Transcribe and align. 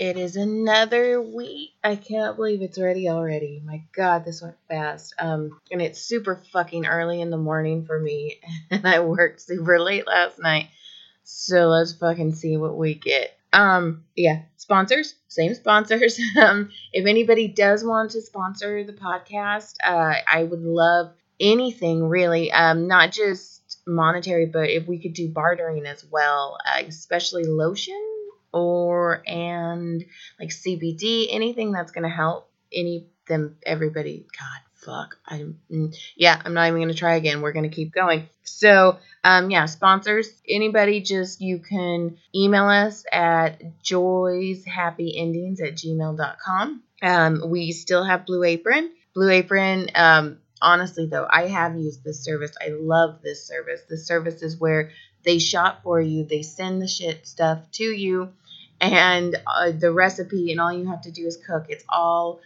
It 0.00 0.16
is 0.16 0.36
another 0.36 1.20
week. 1.20 1.72
I 1.84 1.94
can't 1.94 2.34
believe 2.34 2.62
it's 2.62 2.80
ready 2.80 3.10
already. 3.10 3.60
My 3.62 3.82
God, 3.94 4.24
this 4.24 4.40
went 4.40 4.56
fast. 4.66 5.12
Um, 5.18 5.60
and 5.70 5.82
it's 5.82 6.00
super 6.00 6.42
fucking 6.54 6.86
early 6.86 7.20
in 7.20 7.28
the 7.28 7.36
morning 7.36 7.84
for 7.84 8.00
me, 8.00 8.40
and 8.70 8.88
I 8.88 9.00
worked 9.00 9.42
super 9.42 9.78
late 9.78 10.06
last 10.06 10.38
night. 10.38 10.70
So 11.24 11.68
let's 11.68 11.92
fucking 11.92 12.32
see 12.32 12.56
what 12.56 12.78
we 12.78 12.94
get. 12.94 13.36
Um, 13.52 14.04
yeah, 14.16 14.40
sponsors, 14.56 15.16
same 15.28 15.54
sponsors. 15.54 16.18
um, 16.42 16.70
if 16.94 17.04
anybody 17.04 17.48
does 17.48 17.84
want 17.84 18.12
to 18.12 18.22
sponsor 18.22 18.82
the 18.82 18.94
podcast, 18.94 19.74
uh, 19.84 20.14
I 20.32 20.44
would 20.44 20.62
love 20.62 21.12
anything 21.38 22.08
really. 22.08 22.50
Um, 22.50 22.88
not 22.88 23.12
just 23.12 23.78
monetary, 23.86 24.46
but 24.46 24.70
if 24.70 24.88
we 24.88 24.98
could 24.98 25.12
do 25.12 25.28
bartering 25.28 25.84
as 25.84 26.06
well, 26.10 26.56
uh, 26.66 26.84
especially 26.86 27.44
lotion 27.44 28.09
or 28.52 29.22
and 29.26 30.04
like 30.38 30.50
CBD, 30.50 31.28
anything 31.30 31.72
that's 31.72 31.92
gonna 31.92 32.08
help 32.08 32.50
any 32.72 33.06
them 33.30 33.56
everybody. 33.64 34.26
God, 34.38 34.60
fuck. 34.74 35.16
I'm 35.26 35.58
mm, 35.70 35.96
yeah. 36.16 36.40
I'm 36.44 36.54
not 36.54 36.68
even 36.68 36.80
gonna 36.80 36.94
try 36.94 37.14
again. 37.14 37.40
We're 37.40 37.52
gonna 37.52 37.68
keep 37.70 37.92
going. 37.92 38.28
So 38.44 38.98
um 39.24 39.50
yeah, 39.50 39.66
sponsors. 39.66 40.28
Anybody, 40.48 41.00
just 41.00 41.40
you 41.40 41.60
can 41.60 42.18
email 42.34 42.66
us 42.66 43.04
at 43.10 43.62
joyshappyendings 43.82 45.62
at 45.62 45.74
gmail.com. 45.74 46.82
Um, 47.02 47.42
we 47.46 47.72
still 47.72 48.04
have 48.04 48.26
Blue 48.26 48.44
Apron. 48.44 48.90
Blue 49.14 49.30
Apron. 49.30 49.88
Um, 49.94 50.38
honestly 50.60 51.06
though, 51.06 51.26
I 51.30 51.46
have 51.48 51.76
used 51.76 52.04
this 52.04 52.22
service. 52.22 52.52
I 52.60 52.70
love 52.70 53.22
this 53.22 53.46
service. 53.46 53.80
This 53.88 54.06
service 54.06 54.42
is 54.42 54.58
where 54.58 54.90
they 55.24 55.38
shop 55.38 55.82
for 55.82 56.00
you. 56.00 56.24
They 56.24 56.42
send 56.42 56.80
the 56.80 56.88
shit 56.88 57.26
stuff 57.26 57.70
to 57.72 57.84
you 57.84 58.32
and 58.80 59.36
uh, 59.46 59.72
the 59.72 59.92
recipe 59.92 60.50
and 60.50 60.60
all 60.60 60.72
you 60.72 60.88
have 60.88 61.02
to 61.02 61.10
do 61.10 61.26
is 61.26 61.36
cook. 61.36 61.66
It's 61.68 61.84
all 61.88 62.40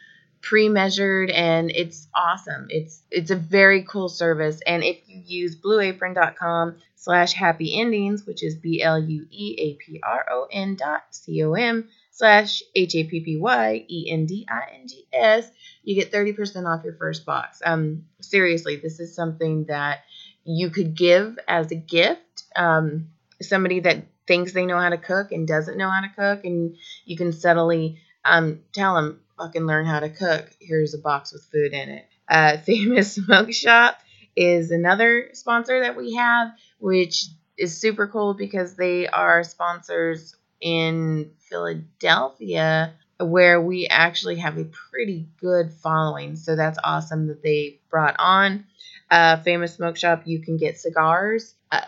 pre-measured 0.45 1.31
and 1.31 1.71
it's 1.71 2.07
awesome. 2.15 2.67
It's 2.69 3.03
it's 3.11 3.31
a 3.31 3.37
very 3.37 3.85
cool 3.85 4.11
service. 4.11 4.61
And 4.67 4.85
if 4.85 4.99
you 5.07 5.23
use 5.25 5.57
blueapron.com 5.57 6.77
slash 6.97 7.33
happy 7.33 7.81
endings 7.81 8.27
which 8.27 8.43
is 8.43 8.57
b-l-u-e-a-p-r-o-n 8.57 10.75
dot 10.77 11.05
c-o-m 11.11 11.89
slash 12.11 12.63
h-a-p-p-y-e-n-d-i-n-g-s 12.75 15.51
you 15.83 15.95
get 15.95 16.13
30% 16.13 16.67
off 16.67 16.85
your 16.85 16.95
first 16.95 17.27
box. 17.27 17.61
Um 17.65 18.05
seriously 18.21 18.77
this 18.77 19.01
is 19.01 19.15
something 19.15 19.65
that 19.67 20.01
you 20.45 20.71
could 20.71 20.95
give 20.95 21.39
as 21.49 21.71
a 21.71 21.77
gift. 21.77 22.45
Um 22.55 23.09
somebody 23.41 23.81
that 23.81 24.05
thinks 24.27 24.53
they 24.53 24.67
know 24.67 24.79
how 24.79 24.91
to 24.91 24.99
cook 24.99 25.33
and 25.33 25.47
doesn't 25.47 25.79
know 25.79 25.91
how 25.91 26.01
to 26.01 26.09
cook, 26.09 26.45
and 26.45 26.77
you 27.05 27.17
can 27.17 27.33
subtly 27.33 27.99
um, 28.25 28.61
tell 28.73 28.95
them, 28.95 29.21
fucking 29.37 29.67
learn 29.67 29.87
how 29.87 30.01
to 30.01 30.09
cook. 30.09 30.51
Here's 30.61 30.95
a 30.95 30.99
box 30.99 31.33
with 31.33 31.43
food 31.45 31.73
in 31.73 31.89
it. 31.89 32.07
Uh, 32.29 32.57
Famous 32.67 33.15
Smoke 33.15 33.53
Shop 33.53 33.99
is 34.37 34.71
another 34.71 35.31
sponsor 35.33 35.81
that 35.81 35.97
we 35.97 36.15
have, 36.15 36.53
which 36.79 37.27
is 37.57 37.79
super 37.81 38.07
cool 38.09 38.35
because 38.35 38.75
they 38.75 39.07
are 39.07 39.45
sponsors 39.45 40.35
in 40.61 41.31
Philadelphia 41.39 42.95
where 43.21 43.61
we 43.61 43.87
actually 43.87 44.37
have 44.37 44.59
a 44.59 44.65
pretty 44.65 45.29
good 45.41 45.73
following. 45.73 46.37
So 46.37 46.57
that's 46.57 46.79
awesome 46.83 47.29
that 47.29 47.43
they 47.43 47.81
brought 47.91 48.17
on. 48.19 48.67
Uh, 49.11 49.37
Famous 49.43 49.75
Smoke 49.75 49.97
Shop, 49.97 50.23
you 50.25 50.41
can 50.41 50.57
get 50.57 50.79
cigars. 50.79 51.55
Uh, 51.71 51.83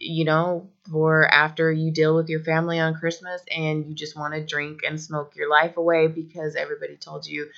you 0.00 0.24
know, 0.24 0.68
for 0.90 1.26
after 1.26 1.70
you 1.70 1.92
deal 1.92 2.16
with 2.16 2.30
your 2.30 2.40
family 2.40 2.80
on 2.80 2.94
Christmas 2.94 3.42
and 3.54 3.86
you 3.86 3.94
just 3.94 4.16
want 4.16 4.32
to 4.34 4.44
drink 4.44 4.80
and 4.86 5.00
smoke 5.00 5.36
your 5.36 5.50
life 5.50 5.76
away 5.76 6.06
because 6.06 6.56
everybody 6.56 6.96
told 6.96 7.26
you 7.26 7.50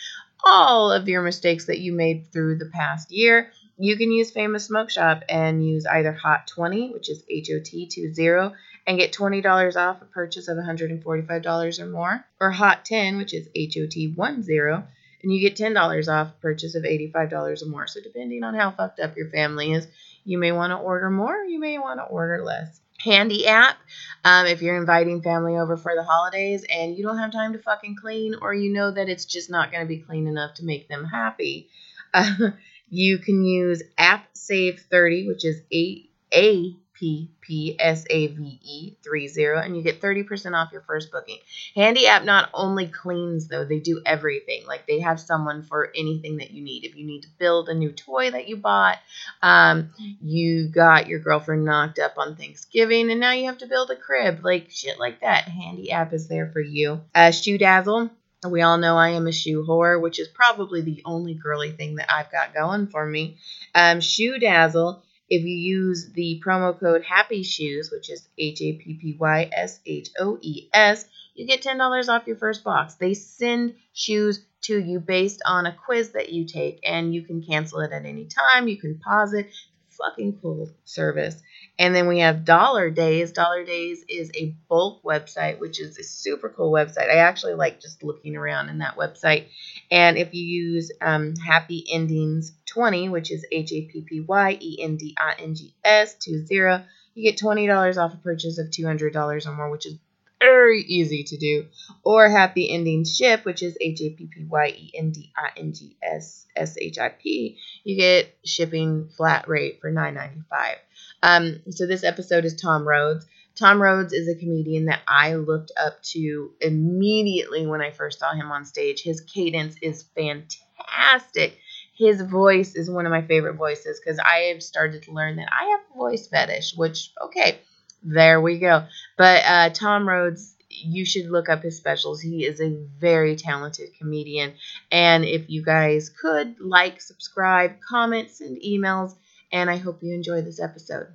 all 0.45 0.91
of 0.91 1.09
your 1.09 1.23
mistakes 1.23 1.67
that 1.67 1.79
you 1.79 1.93
made 1.93 2.27
through 2.33 2.59
the 2.59 2.67
past 2.67 3.13
year, 3.13 3.53
you 3.79 3.97
can 3.97 4.11
use 4.11 4.33
Famous 4.33 4.65
Smoke 4.65 4.91
Shop 4.91 5.23
and 5.29 5.65
use 5.65 5.87
either 5.87 6.13
Hot 6.13 6.49
20, 6.49 6.91
which 6.93 7.09
is 7.09 7.23
H 7.31 7.49
O 7.53 7.61
T 7.63 7.89
20, 7.89 8.55
and 8.87 8.99
get 8.99 9.13
$20 9.13 9.77
off 9.77 10.03
a 10.03 10.05
purchase 10.07 10.49
of 10.49 10.57
$145 10.57 11.79
or 11.79 11.87
more, 11.87 12.25
or 12.41 12.51
Hot 12.51 12.85
10, 12.85 13.19
which 13.19 13.33
is 13.35 13.49
H 13.55 13.79
O 13.79 13.87
T 13.87 14.13
10, 14.15 14.85
and 15.23 15.33
you 15.33 15.41
get 15.41 15.57
$10 15.57 16.09
off 16.09 16.29
a 16.29 16.41
purchase 16.41 16.75
of 16.75 16.83
$85 16.83 17.63
or 17.63 17.67
more. 17.67 17.87
So, 17.87 18.01
depending 18.01 18.43
on 18.43 18.55
how 18.55 18.73
fucked 18.73 19.01
up 19.01 19.17
your 19.17 19.31
family 19.31 19.73
is, 19.73 19.87
you 20.25 20.39
may 20.39 20.53
want 20.53 20.71
to 20.71 20.77
order 20.77 21.11
more, 21.11 21.37
you 21.45 21.59
may 21.59 21.79
want 21.79 22.01
to 22.01 22.05
order 22.05 22.43
less. 22.45 22.81
Handy 22.99 23.49
app 23.49 23.77
um, 24.25 24.47
if 24.47 24.63
you're 24.63 24.77
inviting 24.77 25.23
family 25.23 25.57
over 25.57 25.77
for 25.77 25.95
the 25.97 26.05
holidays 26.05 26.65
and 26.71 26.97
you 26.97 27.03
don't 27.03 27.19
have 27.19 27.33
time 27.33 27.53
to 27.53 27.59
fucking 27.59 27.97
clean, 28.01 28.37
or 28.41 28.55
you 28.55 28.73
know 28.73 28.91
that 28.91 29.09
it's 29.09 29.25
just 29.25 29.51
not 29.51 29.73
going 29.73 29.83
to 29.83 29.89
be 29.89 29.99
clean 29.99 30.27
enough 30.27 30.55
to 30.55 30.65
make 30.65 30.89
them 30.89 31.05
happy. 31.05 31.69
Uh, 32.15 32.51
you 32.89 33.19
can 33.19 33.45
use 33.45 33.83
App 33.99 34.27
Save 34.35 34.85
30, 34.91 35.27
which 35.27 35.45
is 35.45 35.61
a 35.73 36.09
a 36.35 36.77
P 37.03 37.29
P 37.41 37.75
S 37.81 38.05
A 38.11 38.29
V 38.29 38.61
E 38.63 38.95
30, 39.03 39.67
and 39.67 39.77
you 39.77 39.83
get 39.83 40.01
30% 40.01 40.55
off 40.55 40.71
your 40.71 40.83
first 40.83 41.11
booking. 41.11 41.39
Handy 41.75 42.07
app 42.07 42.23
not 42.23 42.49
only 42.55 42.87
cleans, 42.87 43.49
though, 43.49 43.65
they 43.65 43.81
do 43.81 44.01
everything. 44.07 44.65
Like 44.69 44.87
they 44.87 45.01
have 45.01 45.19
someone 45.19 45.65
for 45.65 45.91
anything 45.97 46.37
that 46.37 46.53
you 46.53 46.63
need. 46.63 46.85
If 46.85 46.95
you 46.95 47.05
need 47.05 47.23
to 47.23 47.29
build 47.41 47.69
a 47.69 47.75
new 47.75 47.91
toy 47.91 48.31
that 48.31 48.49
you 48.49 48.57
bought, 48.57 48.99
um, 49.43 49.91
you 50.23 50.69
got 50.69 51.09
your 51.09 51.19
girlfriend 51.19 51.65
knocked 51.65 51.99
up 51.99 52.15
on 52.19 52.37
Thanksgiving, 52.37 53.11
and 53.11 53.19
now 53.19 53.33
you 53.33 53.47
have 53.47 53.59
to 53.59 53.67
build 53.67 53.91
a 53.91 53.97
crib, 53.97 54.45
like 54.45 54.71
shit 54.71 55.01
like 55.01 55.23
that. 55.23 55.49
Handy 55.49 55.91
app 55.91 56.13
is 56.13 56.29
there 56.29 56.51
for 56.53 56.61
you. 56.61 57.01
Uh, 57.13 57.33
Shoe 57.33 57.59
Dazzle. 57.59 58.11
We 58.49 58.63
all 58.63 58.79
know 58.79 58.97
I 58.97 59.11
am 59.11 59.27
a 59.27 59.33
shoe 59.33 59.65
whore, 59.69 60.01
which 60.01 60.21
is 60.21 60.29
probably 60.29 60.83
the 60.83 61.03
only 61.05 61.35
girly 61.35 61.73
thing 61.73 61.97
that 61.97 62.13
I've 62.13 62.31
got 62.31 62.55
going 62.55 62.87
for 62.87 63.05
me. 63.05 63.39
Um, 63.75 64.01
shoe 64.01 64.39
Dazzle 64.39 65.03
if 65.33 65.45
you 65.45 65.57
use 65.57 66.13
the 66.13 66.43
promo 66.47 66.79
code 66.79 67.03
Happy 67.05 67.43
Shoes, 67.43 67.91
which 67.91 68.11
is 68.11 68.29
H 68.37 68.61
A 68.61 68.75
P 68.75 68.99
P 69.01 69.17
Y 69.19 69.49
S 69.51 69.81
H 69.87 70.11
O 70.19 70.37
E 70.43 70.69
S, 70.75 71.07
you 71.35 71.47
get 71.47 71.63
$10 71.63 72.09
off 72.11 72.27
your 72.27 72.37
first 72.37 72.63
box. 72.63 72.97
They 72.97 73.15
send 73.15 73.77
shoes 73.95 74.45
to 74.65 74.79
you 74.79 75.01
based 75.01 75.41
on 75.47 75.65
a 75.65 75.75
quiz 75.87 76.11
that 76.11 76.33
you 76.33 76.47
take, 76.47 76.81
and 76.87 77.15
you 77.15 77.23
can 77.23 77.43
cancel 77.43 77.81
it 77.81 77.93
at 77.93 78.05
any 78.05 78.27
time. 78.27 78.69
You 78.69 78.77
can 78.79 78.99
pause 78.99 79.33
it. 79.33 79.47
Fucking 79.89 80.39
cool 80.43 80.69
service. 80.85 81.43
And 81.79 81.95
then 81.95 82.07
we 82.07 82.21
have 82.21 82.45
Dollar 82.45 82.91
Days. 82.91 83.33
Dollar 83.33 83.65
Days 83.65 84.05
is 84.09 84.31
a 84.35 84.55
bulk 84.69 85.03
website, 85.03 85.59
which 85.59 85.81
is 85.81 85.99
a 85.99 86.05
super 86.05 86.49
cool 86.49 86.71
website. 86.71 87.11
I 87.11 87.17
actually 87.17 87.55
like 87.55 87.81
just 87.81 88.03
looking 88.03 88.37
around 88.37 88.69
in 88.69 88.79
that 88.79 88.97
website. 88.97 89.47
And 89.91 90.19
if 90.19 90.35
you 90.35 90.45
use 90.45 90.93
um, 91.01 91.35
Happy 91.37 91.85
Endings 91.91 92.53
20, 92.67 93.09
which 93.09 93.31
is 93.31 93.47
H 93.51 93.73
A 93.73 93.83
P 93.83 94.03
P 94.03 94.21
Y 94.21 94.59
E 94.61 94.83
N 94.83 94.97
D 94.97 95.17
I 95.19 95.35
N 95.39 95.55
G 95.55 95.75
S 95.83 96.17
20, 96.25 96.85
you 97.15 97.31
get 97.31 97.41
$20 97.41 97.97
off 97.97 98.15
a 98.15 98.17
purchase 98.19 98.59
of 98.59 98.69
$200 98.69 99.47
or 99.47 99.53
more, 99.53 99.71
which 99.71 99.87
is 99.87 99.99
very 100.39 100.83
easy 100.83 101.23
to 101.25 101.37
do. 101.37 101.67
Or 102.05 102.29
Happy 102.29 102.71
Endings 102.71 103.15
Ship, 103.17 103.45
which 103.45 103.63
is 103.63 103.77
H 103.81 104.01
A 104.03 104.11
P 104.11 104.27
P 104.27 104.45
Y 104.45 104.67
E 104.69 104.93
N 104.95 105.11
D 105.11 105.33
I 105.37 105.51
N 105.57 105.73
G 105.73 105.97
S 106.03 106.47
S 106.57 106.77
H 106.79 106.99
I 106.99 107.09
P. 107.11 107.59
You 107.85 107.97
get 107.97 108.35
shipping 108.45 109.09
flat 109.17 109.49
rate 109.49 109.81
for 109.81 109.91
$9.95. 109.91 110.77
Um, 111.23 111.61
so 111.71 111.87
this 111.87 112.05
episode 112.05 112.45
is 112.45 112.57
Tom 112.57 112.87
Rhodes. 112.87 113.27
Tom 113.55 113.83
Rhodes 113.83 114.13
is 114.13 114.29
a 114.29 114.39
comedian 114.39 114.87
that 114.87 115.03
I 115.07 115.35
looked 115.35 115.73
up 115.77 116.03
to 116.05 116.53
immediately 116.61 117.67
when 117.67 117.83
I 117.83 117.91
first 117.91 118.19
saw 118.19 118.33
him 118.33 118.51
on 118.51 118.65
stage. 118.65 119.03
His 119.03 119.21
cadence 119.21 119.77
is 119.83 120.05
fantastic. 120.15 121.59
His 121.95 122.23
voice 122.23 122.75
is 122.75 122.91
one 122.91 123.05
of 123.05 123.13
my 123.13 123.23
favorite 123.23 123.57
voices 123.57 124.01
because 124.01 124.19
I 124.19 124.53
have 124.53 124.63
started 124.63 125.03
to 125.05 125.13
learn 125.13 125.37
that 125.37 125.49
I 125.53 125.65
have 125.67 125.81
voice 125.95 126.27
fetish, 126.29 126.75
which, 126.77 127.13
okay, 127.23 127.59
there 128.03 128.41
we 128.41 128.59
go. 128.59 128.87
But 129.19 129.43
uh, 129.45 129.71
Tom 129.71 130.09
Rhodes, 130.09 130.57
you 130.71 131.05
should 131.05 131.31
look 131.31 131.51
up 131.51 131.63
his 131.63 131.77
specials. 131.77 132.23
He 132.23 132.47
is 132.47 132.61
a 132.61 132.75
very 132.99 133.37
talented 133.37 133.91
comedian. 133.99 134.55
And 134.91 135.25
if 135.25 135.51
you 135.51 135.63
guys 135.63 136.09
could 136.09 136.59
like, 136.59 137.03
subscribe, 137.03 137.73
comment, 137.87 138.31
send 138.31 138.63
emails, 138.63 139.15
and 139.53 139.71
I 139.71 139.77
hope 139.77 140.03
you 140.03 140.15
enjoy 140.15 140.43
this 140.43 140.61
episode. 140.61 141.09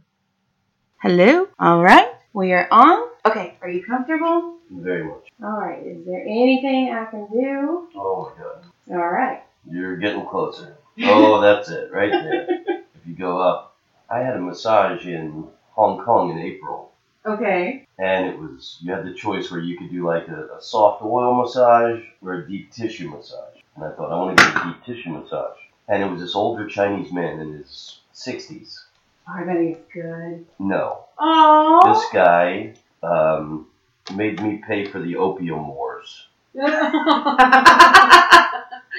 Hello? 1.02 1.48
All 1.60 1.82
right, 1.82 2.10
we 2.34 2.54
are 2.54 2.68
on. 2.72 3.10
Okay, 3.26 3.58
are 3.62 3.70
you 3.70 3.84
comfortable? 3.84 4.58
Very 4.70 5.04
much. 5.04 5.28
All 5.44 5.60
right, 5.60 5.86
is 5.86 6.06
there 6.06 6.22
anything 6.22 6.94
I 6.94 7.06
can 7.06 7.28
do? 7.32 7.88
Oh 7.96 8.32
my 8.38 8.44
god. 8.44 8.66
All 8.92 9.10
right. 9.10 9.44
You're 9.70 9.98
getting 9.98 10.26
closer. 10.26 10.78
Oh, 11.04 11.42
that's 11.42 11.70
it, 11.70 11.92
right 11.92 12.12
there. 12.12 12.48
if 12.50 13.06
you 13.06 13.16
go 13.16 13.40
up, 13.40 13.76
I 14.10 14.20
had 14.20 14.36
a 14.36 14.42
massage 14.42 15.06
in 15.06 15.48
Hong 15.72 16.04
Kong 16.04 16.32
in 16.32 16.40
April. 16.40 16.92
Okay. 17.26 17.86
And 18.00 18.28
it 18.28 18.40
was, 18.40 18.78
you 18.82 18.94
had 18.94 19.06
the 19.06 19.14
choice 19.14 19.52
where 19.52 19.60
you 19.60 19.78
could 19.78 19.92
do 19.92 20.06
like 20.06 20.28
a, 20.30 20.56
a 20.58 20.62
soft 20.62 21.04
oil 21.04 21.36
massage 21.36 22.02
or 22.22 22.36
a 22.36 22.48
deep 22.48 22.72
tissue 22.72 23.10
massage. 23.10 23.58
And 23.76 23.84
I 23.84 23.92
thought, 23.92 24.12
I 24.12 24.16
want 24.16 24.38
to 24.38 24.44
get 24.44 24.56
a 24.56 24.64
deep 24.70 24.84
tissue 24.86 25.10
massage. 25.12 25.58
And 25.90 26.02
it 26.02 26.10
was 26.10 26.22
this 26.22 26.36
older 26.36 26.68
Chinese 26.68 27.12
man 27.12 27.40
in 27.40 27.54
his 27.54 28.00
60s. 28.18 28.80
Are 29.28 29.46
they 29.46 29.78
good. 29.94 30.46
No. 30.58 31.06
Oh. 31.20 31.82
This 31.94 32.06
guy 32.14 32.74
um, 33.04 33.68
made 34.16 34.42
me 34.42 34.62
pay 34.66 34.86
for 34.86 35.00
the 35.00 35.18
opium 35.18 35.68
wars. 35.68 36.28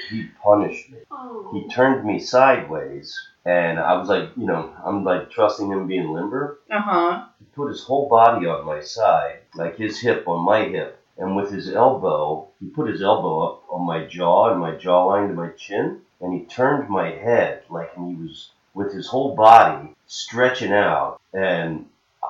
He 0.09 0.27
punished 0.41 0.89
me. 0.91 0.99
oh. 1.11 1.49
He 1.53 1.67
turned 1.67 2.05
me 2.05 2.19
sideways, 2.19 3.15
and 3.45 3.77
I 3.79 3.95
was 3.97 4.07
like, 4.07 4.29
you 4.37 4.45
know, 4.45 4.73
I'm 4.83 5.03
like 5.03 5.29
trusting 5.29 5.69
him 5.69 5.87
being 5.87 6.11
limber. 6.11 6.59
Uh 6.71 6.81
huh. 6.81 7.25
He 7.39 7.45
put 7.53 7.69
his 7.69 7.83
whole 7.83 8.07
body 8.07 8.47
on 8.47 8.65
my 8.65 8.79
side, 8.81 9.39
like 9.55 9.77
his 9.77 9.99
hip 9.99 10.27
on 10.27 10.45
my 10.45 10.63
hip, 10.65 10.99
and 11.17 11.35
with 11.35 11.51
his 11.51 11.69
elbow, 11.75 12.47
he 12.59 12.67
put 12.67 12.89
his 12.89 13.01
elbow 13.03 13.41
up 13.41 13.63
on 13.69 13.85
my 13.85 14.05
jaw 14.05 14.51
and 14.51 14.59
my 14.59 14.71
jawline 14.71 15.27
to 15.27 15.33
my 15.33 15.49
chin, 15.49 16.01
and 16.21 16.33
he 16.33 16.45
turned 16.45 16.89
my 16.89 17.11
head 17.11 17.63
like 17.69 17.93
he 17.93 18.15
was 18.15 18.51
with 18.79 18.93
his 18.93 19.07
whole 19.07 19.35
body 19.35 19.93
stretching 20.07 20.71
out, 20.71 21.19
and 21.33 21.85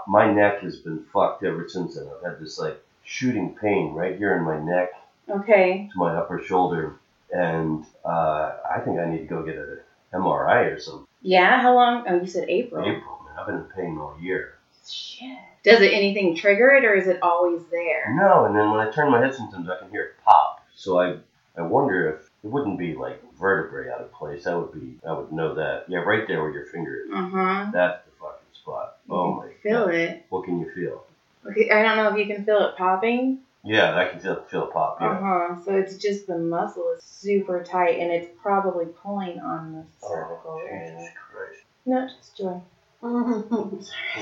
my 0.07 0.31
neck 0.31 0.61
has 0.61 0.77
been 0.77 1.05
fucked 1.13 1.43
ever 1.43 1.69
since 1.69 1.95
then. 1.95 2.07
I've 2.17 2.31
had 2.31 2.39
this 2.41 2.57
like 2.57 2.81
shooting 3.03 3.55
pain 3.61 3.93
right 3.93 4.17
here 4.17 4.35
in 4.35 4.43
my 4.43 4.59
neck 4.59 4.89
Okay. 5.29 5.87
to 5.93 5.97
my 5.99 6.15
upper 6.15 6.41
shoulder, 6.43 6.95
and 7.31 7.85
uh, 8.03 8.53
I 8.75 8.79
think 8.79 8.99
I 8.99 9.05
need 9.09 9.19
to 9.19 9.25
go 9.25 9.43
get 9.43 9.55
an 9.57 9.79
MRI 10.13 10.75
or 10.75 10.79
something. 10.79 11.05
Yeah. 11.21 11.61
How 11.61 11.75
long? 11.75 12.03
Oh, 12.07 12.19
you 12.19 12.25
said 12.27 12.49
April. 12.49 12.81
April, 12.81 13.19
man, 13.25 13.35
I've 13.39 13.45
been 13.45 13.55
in 13.57 13.63
pain 13.75 13.97
all 13.99 14.17
year. 14.19 14.55
Shit. 14.87 15.37
Does 15.63 15.81
it 15.81 15.93
anything 15.93 16.35
trigger 16.35 16.69
it, 16.71 16.83
or 16.85 16.95
is 16.95 17.07
it 17.07 17.21
always 17.21 17.61
there? 17.69 18.15
No, 18.15 18.45
and 18.45 18.55
then 18.55 18.71
when 18.71 18.79
I 18.79 18.89
turn 18.89 19.11
my 19.11 19.19
head 19.19 19.35
sometimes 19.35 19.69
I 19.69 19.77
can 19.77 19.91
hear 19.91 20.03
it 20.03 20.13
pop. 20.25 20.65
So 20.73 20.99
I 20.99 21.17
I 21.55 21.61
wonder 21.61 22.09
if 22.15 22.21
it 22.43 22.47
wouldn't 22.47 22.79
be 22.79 22.95
like 22.95 23.21
vertebrae 23.39 23.89
out 23.91 24.01
of 24.01 24.11
place. 24.13 24.43
That 24.43 24.57
would 24.57 24.73
be 24.73 24.99
I 25.07 25.13
would 25.13 25.31
know 25.31 25.55
that. 25.55 25.85
Yeah, 25.87 25.99
right 25.99 26.27
there 26.27 26.41
where 26.41 26.51
your 26.51 26.65
finger 26.65 26.95
is. 27.05 27.09
Uh 27.13 27.29
huh. 27.29 27.69
That's 27.73 28.03
the 28.05 28.11
fucking 28.19 28.47
spot. 28.53 28.97
Oh 29.09 29.33
my 29.35 29.49
Feel 29.63 29.85
god. 29.85 29.93
it. 29.95 30.25
What 30.29 30.43
can 30.45 30.59
you 30.59 30.69
feel? 30.71 31.03
Okay. 31.45 31.69
I 31.71 31.81
don't 31.83 31.97
know 31.97 32.09
if 32.13 32.17
you 32.27 32.33
can 32.33 32.43
feel 32.45 32.65
it 32.67 32.75
popping. 32.77 33.39
Yeah, 33.63 33.95
I 33.97 34.07
can 34.09 34.19
feel 34.19 34.41
feel 34.49 34.63
it 34.67 34.71
pop. 34.73 34.97
Uh 35.01 35.15
huh. 35.19 35.55
So 35.65 35.75
it's 35.75 35.97
just 35.97 36.27
the 36.27 36.37
muscle 36.37 36.95
is 36.97 37.03
super 37.03 37.63
tight, 37.63 37.99
and 37.99 38.11
it's 38.11 38.29
probably 38.41 38.85
pulling 38.85 39.39
on 39.39 39.73
the 39.73 39.83
Oh, 40.03 40.09
cervical 40.13 40.61
area. 40.67 40.91
Jesus 40.97 41.13
Christ. 41.31 41.61
No, 41.85 42.07
just 42.07 42.37
joy. 42.37 42.61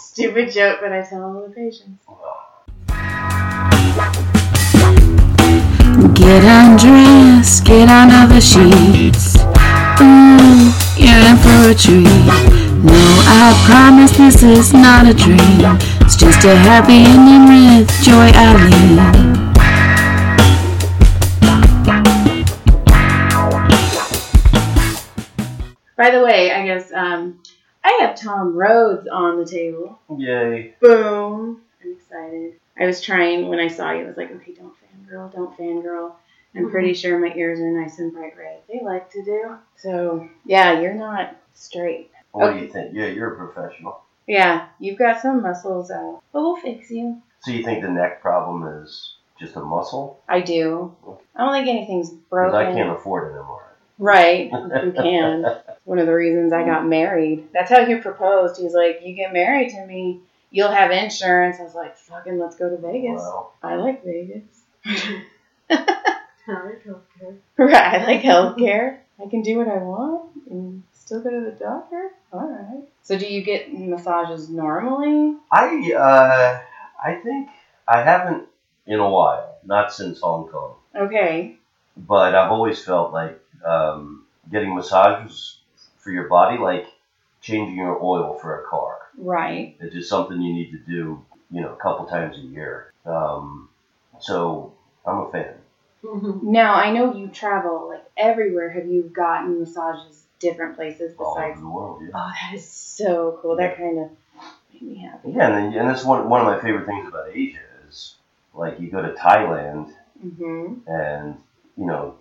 Stupid 0.00 0.52
joke, 0.52 0.78
but 0.80 0.92
I 0.92 1.02
tell 1.02 1.22
all 1.24 1.42
the 1.46 1.54
patients. 1.54 2.04
Get 5.98 6.44
undressed, 6.44 7.64
get 7.64 7.88
under 7.88 8.32
the 8.32 8.40
sheets. 8.40 9.34
Ooh, 10.00 10.70
you're 10.96 11.18
in 11.26 11.36
for 11.38 11.70
a 11.70 11.74
treat. 11.74 12.04
No, 12.84 12.94
I 13.26 13.52
promise 13.66 14.16
this 14.16 14.44
is 14.44 14.72
not 14.72 15.08
a 15.08 15.12
dream. 15.12 15.76
It's 16.02 16.16
just 16.16 16.44
a 16.44 16.54
happy 16.54 17.02
ending 17.02 17.48
with 17.50 17.90
Joy 18.04 18.30
Eileen. 18.32 18.96
By 25.96 26.10
the 26.10 26.22
way, 26.22 26.52
I 26.52 26.64
guess 26.64 26.92
um, 26.92 27.40
I 27.82 27.98
have 28.02 28.14
Tom 28.14 28.54
Rhodes 28.54 29.08
on 29.08 29.36
the 29.36 29.44
table. 29.44 29.98
Yay. 30.16 30.74
Boom! 30.80 31.60
I'm 31.82 31.92
excited. 31.92 32.54
I 32.78 32.86
was 32.86 33.00
trying 33.00 33.48
when 33.48 33.58
I 33.58 33.66
saw 33.66 33.90
you. 33.90 34.04
I 34.04 34.06
was 34.06 34.16
like, 34.16 34.30
okay, 34.30 34.52
don't 34.52 34.77
fangirl, 35.08 35.32
don't 35.32 35.56
fangirl. 35.58 36.12
I'm 36.54 36.62
mm-hmm. 36.62 36.70
pretty 36.70 36.94
sure 36.94 37.18
my 37.18 37.34
ears 37.34 37.60
are 37.60 37.70
nice 37.70 37.98
and 37.98 38.12
bright 38.12 38.36
red. 38.36 38.60
They 38.68 38.80
like 38.82 39.10
to 39.12 39.24
do. 39.24 39.56
So 39.76 40.28
yeah, 40.44 40.80
you're 40.80 40.94
not 40.94 41.36
straight. 41.54 42.10
What 42.32 42.52
do 42.52 42.58
oh. 42.58 42.62
you 42.62 42.68
think? 42.68 42.94
Yeah, 42.94 43.06
you're 43.06 43.34
a 43.34 43.36
professional. 43.36 44.02
Yeah, 44.26 44.66
you've 44.78 44.98
got 44.98 45.20
some 45.20 45.42
muscles 45.42 45.90
out, 45.90 46.22
but 46.32 46.42
we'll 46.42 46.56
fix 46.56 46.90
you. 46.90 47.22
So 47.40 47.50
you 47.50 47.64
think 47.64 47.82
the 47.82 47.90
neck 47.90 48.20
problem 48.20 48.82
is 48.82 49.14
just 49.38 49.56
a 49.56 49.60
muscle? 49.60 50.20
I 50.28 50.40
do. 50.40 50.94
I 51.34 51.44
don't 51.44 51.52
think 51.52 51.68
anything's 51.68 52.10
Because 52.10 52.28
broken. 52.28 52.54
I 52.54 52.72
can't 52.74 52.90
afford 52.90 53.32
an 53.32 53.38
MRI. 53.38 53.62
Right, 53.98 54.50
you 54.84 54.92
can. 54.92 55.44
One 55.84 55.98
of 55.98 56.06
the 56.06 56.14
reasons 56.14 56.52
I 56.52 56.64
got 56.64 56.86
married. 56.86 57.48
That's 57.52 57.70
how 57.70 57.84
he 57.84 57.96
proposed. 57.96 58.60
He's 58.60 58.74
like, 58.74 59.00
"You 59.02 59.14
get 59.14 59.32
married 59.32 59.70
to 59.70 59.86
me, 59.86 60.20
you'll 60.50 60.70
have 60.70 60.90
insurance." 60.90 61.58
I 61.58 61.64
was 61.64 61.74
like, 61.74 61.96
"Fucking, 61.96 62.38
let's 62.38 62.56
go 62.56 62.68
to 62.68 62.76
Vegas. 62.76 63.20
Wow. 63.20 63.52
I 63.62 63.76
like 63.76 64.04
Vegas. 64.04 64.57
I 64.86 65.84
like 66.48 66.84
healthcare. 66.84 67.36
right, 67.58 68.00
I 68.00 68.04
like 68.04 68.22
healthcare. 68.22 68.98
I 69.22 69.28
can 69.28 69.42
do 69.42 69.58
what 69.58 69.68
I 69.68 69.78
want 69.78 70.30
and 70.50 70.82
still 70.92 71.20
go 71.20 71.30
to 71.30 71.50
the 71.50 71.56
doctor. 71.58 72.10
All 72.32 72.48
right. 72.48 72.84
So, 73.02 73.18
do 73.18 73.26
you 73.26 73.42
get 73.42 73.72
massages 73.72 74.48
normally? 74.48 75.36
I 75.50 75.92
uh, 75.92 76.60
I 77.04 77.14
think 77.14 77.48
I 77.86 78.02
haven't 78.02 78.48
in 78.86 79.00
a 79.00 79.08
while, 79.08 79.58
not 79.64 79.92
since 79.92 80.20
Hong 80.20 80.48
Kong. 80.48 80.76
Okay. 80.94 81.56
But 81.96 82.34
I've 82.34 82.50
always 82.50 82.82
felt 82.82 83.12
like 83.12 83.40
um, 83.64 84.24
getting 84.50 84.74
massages 84.74 85.58
for 85.98 86.10
your 86.10 86.28
body, 86.28 86.58
like 86.58 86.86
changing 87.40 87.76
your 87.76 88.02
oil 88.02 88.38
for 88.40 88.60
a 88.60 88.68
car. 88.68 88.98
Right. 89.16 89.76
It's 89.80 89.94
just 89.94 90.08
something 90.08 90.40
you 90.40 90.54
need 90.54 90.70
to 90.72 90.78
do, 90.78 91.24
you 91.50 91.60
know, 91.60 91.72
a 91.72 91.76
couple 91.76 92.06
times 92.06 92.36
a 92.38 92.40
year. 92.40 92.92
Um, 93.04 93.68
so 94.20 94.72
I'm 95.06 95.18
a 95.18 95.30
fan. 95.30 95.54
Now 96.42 96.74
I 96.74 96.92
know 96.92 97.14
you 97.14 97.28
travel 97.28 97.88
like 97.88 98.04
everywhere. 98.16 98.70
Have 98.70 98.86
you 98.86 99.02
gotten 99.02 99.58
massages 99.60 100.24
different 100.38 100.76
places 100.76 101.14
All 101.18 101.36
over 101.36 101.46
besides? 101.48 101.60
the 101.60 101.68
world, 101.68 102.02
yeah. 102.02 102.10
Oh, 102.14 102.30
that 102.40 102.54
is 102.54 102.64
so 102.68 103.38
cool. 103.42 103.56
That 103.56 103.76
kind 103.76 103.98
of 103.98 104.10
made 104.72 104.82
me 104.82 104.94
happy. 105.02 105.30
Yeah, 105.32 105.46
and, 105.46 105.54
then- 105.74 105.80
and 105.80 105.88
that's 105.90 106.04
one 106.04 106.28
one 106.28 106.40
of 106.40 106.46
my 106.46 106.60
favorite 106.60 106.86
things 106.86 107.08
about 107.08 107.28
Asia 107.32 107.58
is 107.88 108.14
like 108.54 108.78
you 108.80 108.90
go 108.90 109.02
to 109.02 109.12
Thailand 109.14 109.92
Mm-hmm. 110.24 110.90
and 110.90 111.38
you 111.76 111.86
know 111.86 112.16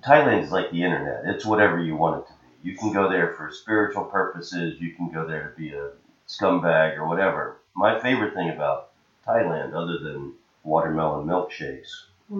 Thailand 0.00 0.42
is 0.42 0.50
like 0.50 0.70
the 0.70 0.82
internet. 0.82 1.22
It's 1.24 1.44
whatever 1.46 1.78
you 1.80 1.94
want 1.96 2.22
it 2.22 2.26
to 2.26 2.32
be. 2.32 2.70
You 2.70 2.76
can 2.76 2.92
go 2.92 3.08
there 3.08 3.34
for 3.34 3.52
spiritual 3.52 4.04
purposes. 4.04 4.80
You 4.80 4.92
can 4.92 5.08
go 5.10 5.24
there 5.24 5.48
to 5.50 5.56
be 5.56 5.72
a 5.72 5.90
scumbag 6.26 6.96
or 6.96 7.06
whatever. 7.06 7.56
My 7.74 8.00
favorite 8.00 8.34
thing 8.34 8.50
about 8.50 8.88
Thailand, 9.26 9.72
other 9.72 9.98
than 9.98 10.32
watermelon 10.64 11.26
milkshakes, 11.26 12.04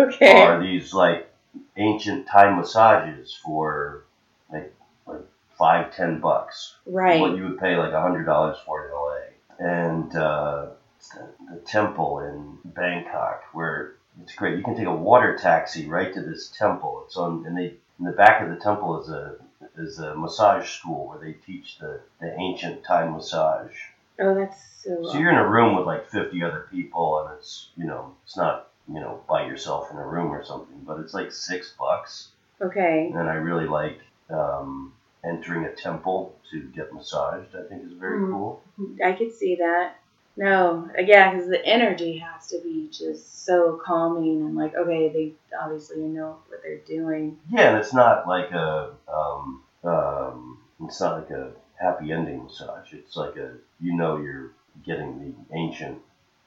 Okay. 0.00 0.42
are 0.42 0.62
these 0.62 0.92
like 0.94 1.32
ancient 1.76 2.26
Thai 2.26 2.54
massages 2.54 3.38
for 3.44 4.04
like 4.52 4.74
like 5.06 5.20
five 5.58 5.94
ten 5.94 6.20
bucks. 6.20 6.76
Right. 6.86 7.20
What 7.20 7.36
you 7.36 7.44
would 7.44 7.58
pay 7.58 7.76
like 7.76 7.92
a 7.92 8.00
hundred 8.00 8.24
dollars 8.24 8.56
for 8.64 8.86
in 8.86 8.92
LA. 8.92 9.70
And 9.72 10.16
uh, 10.16 10.66
the, 11.14 11.54
the 11.54 11.60
temple 11.60 12.20
in 12.20 12.58
Bangkok, 12.72 13.42
where 13.52 13.94
it's 14.22 14.34
great. 14.34 14.56
You 14.56 14.64
can 14.64 14.76
take 14.76 14.86
a 14.86 14.94
water 14.94 15.36
taxi 15.36 15.86
right 15.86 16.12
to 16.14 16.22
this 16.22 16.48
temple. 16.48 17.02
It's 17.06 17.16
on, 17.16 17.44
and 17.46 17.56
they 17.56 17.74
in 17.98 18.06
the 18.06 18.12
back 18.12 18.42
of 18.42 18.48
the 18.48 18.56
temple 18.56 19.02
is 19.02 19.10
a 19.10 19.36
is 19.76 19.98
a 19.98 20.14
massage 20.14 20.68
school 20.68 21.08
where 21.08 21.18
they 21.18 21.32
teach 21.32 21.78
the, 21.78 22.00
the 22.20 22.34
ancient 22.38 22.84
Thai 22.84 23.08
massage. 23.08 23.74
Oh, 24.20 24.34
that's 24.34 24.62
so. 24.84 25.02
So 25.02 25.18
you're 25.18 25.30
in 25.32 25.38
a 25.38 25.48
room 25.48 25.74
with 25.74 25.86
like 25.86 26.08
50 26.10 26.42
other 26.42 26.66
people, 26.70 27.20
and 27.20 27.36
it's 27.38 27.70
you 27.76 27.86
know 27.86 28.14
it's 28.24 28.36
not 28.36 28.68
you 28.88 29.00
know 29.00 29.20
by 29.28 29.46
yourself 29.46 29.90
in 29.90 29.96
a 29.96 30.06
room 30.06 30.30
or 30.32 30.44
something, 30.44 30.80
but 30.86 30.98
it's 30.98 31.14
like 31.14 31.32
six 31.32 31.72
bucks. 31.78 32.28
okay. 32.60 33.10
And 33.14 33.28
I 33.28 33.34
really 33.34 33.66
like 33.66 34.00
um, 34.30 34.92
entering 35.24 35.64
a 35.64 35.72
temple 35.72 36.34
to 36.50 36.62
get 36.68 36.92
massaged. 36.92 37.54
I 37.56 37.62
think 37.68 37.84
is 37.84 37.92
very 37.94 38.18
Mm. 38.18 38.30
cool. 38.30 38.60
I 39.04 39.12
could 39.12 39.32
see 39.32 39.56
that. 39.56 39.96
No, 40.36 40.88
yeah, 40.98 41.30
because 41.30 41.48
the 41.48 41.64
energy 41.66 42.16
has 42.18 42.48
to 42.48 42.58
be 42.60 42.88
just 42.90 43.44
so 43.44 43.74
calming 43.84 44.42
and 44.42 44.54
like, 44.54 44.74
okay, 44.74 45.08
they 45.08 45.32
obviously 45.60 45.98
know 45.98 46.36
what 46.48 46.62
they're 46.62 46.78
doing. 46.78 47.36
Yeah, 47.50 47.68
and 47.70 47.78
it's 47.78 47.92
not 47.92 48.26
like 48.26 48.50
a 48.52 48.90
um, 49.08 49.62
um, 49.84 50.58
it's 50.84 51.00
not 51.00 51.16
like 51.16 51.30
a 51.30 51.52
happy 51.80 52.12
ending 52.12 52.44
massage. 52.44 52.92
It's 52.92 53.16
like 53.16 53.36
a 53.36 53.54
you 53.80 53.96
know 53.96 54.18
you're 54.18 54.50
getting 54.84 55.18
the 55.18 55.56
ancient 55.56 55.98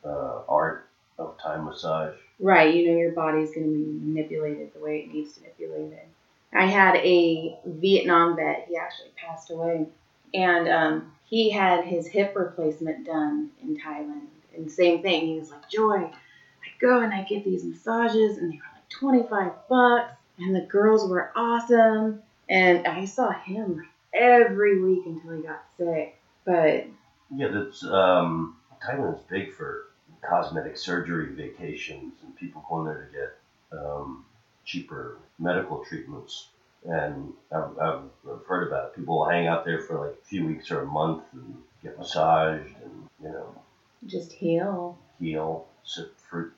uh, 0.05 0.41
art 0.47 0.87
of 1.17 1.35
Thai 1.41 1.57
massage. 1.57 2.15
Right, 2.39 2.73
you 2.73 2.89
know 2.89 2.97
your 2.97 3.11
body's 3.11 3.53
going 3.53 3.67
to 3.67 3.73
be 3.73 3.99
manipulated 4.05 4.73
the 4.73 4.79
way 4.79 4.99
it 4.99 5.13
needs 5.13 5.33
to 5.33 5.41
be 5.41 5.47
manipulated. 5.47 6.05
I 6.53 6.65
had 6.65 6.95
a 6.97 7.57
Vietnam 7.65 8.35
vet. 8.35 8.65
He 8.67 8.77
actually 8.77 9.09
passed 9.15 9.49
away, 9.49 9.87
and 10.33 10.67
um, 10.67 11.11
he 11.25 11.49
had 11.49 11.83
his 11.83 12.07
hip 12.07 12.33
replacement 12.35 13.05
done 13.05 13.49
in 13.61 13.75
Thailand. 13.75 14.27
And 14.55 14.71
same 14.71 15.01
thing. 15.01 15.27
He 15.27 15.39
was 15.39 15.49
like, 15.49 15.67
"Joy, 15.67 15.95
I 16.03 16.67
go 16.79 16.99
and 16.99 17.11
I 17.11 17.23
get 17.23 17.43
these 17.43 17.63
massages, 17.63 18.37
and 18.37 18.51
they 18.51 18.57
were 18.57 18.73
like 18.75 18.89
twenty 18.89 19.23
five 19.27 19.53
bucks, 19.67 20.13
and 20.37 20.55
the 20.55 20.61
girls 20.61 21.09
were 21.09 21.31
awesome." 21.35 22.21
And 22.49 22.85
I 22.85 23.05
saw 23.05 23.31
him 23.31 23.77
like 23.77 23.92
every 24.13 24.81
week 24.81 25.03
until 25.05 25.31
he 25.31 25.41
got 25.41 25.63
sick. 25.77 26.17
But 26.45 26.87
Yeah, 27.33 27.47
that's 27.47 27.83
um, 27.83 28.57
Thailand's 28.81 29.21
big 29.29 29.53
for 29.53 29.87
cosmetic 30.21 30.77
surgery 30.77 31.33
vacations 31.33 32.13
and 32.23 32.35
people 32.35 32.65
going 32.69 32.85
there 32.85 33.05
to 33.05 33.11
get 33.11 33.79
um, 33.79 34.25
cheaper 34.65 35.17
medical 35.39 35.83
treatments. 35.83 36.47
And 36.85 37.33
I've, 37.51 37.77
I've 37.79 38.45
heard 38.47 38.67
about 38.67 38.87
it. 38.87 38.95
People 38.95 39.27
hang 39.27 39.47
out 39.47 39.63
there 39.63 39.79
for 39.79 39.99
like 39.99 40.17
a 40.21 40.25
few 40.25 40.45
weeks 40.45 40.69
or 40.69 40.81
a 40.81 40.85
month 40.85 41.23
and 41.31 41.57
get 41.81 41.97
massaged 41.97 42.75
and 42.83 43.07
you 43.21 43.29
know 43.29 43.61
just 44.05 44.33
heal. 44.33 44.97
heal, 45.19 45.65
sip 45.83 46.13
fruit 46.29 46.53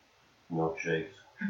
milkshakes. 0.52 1.10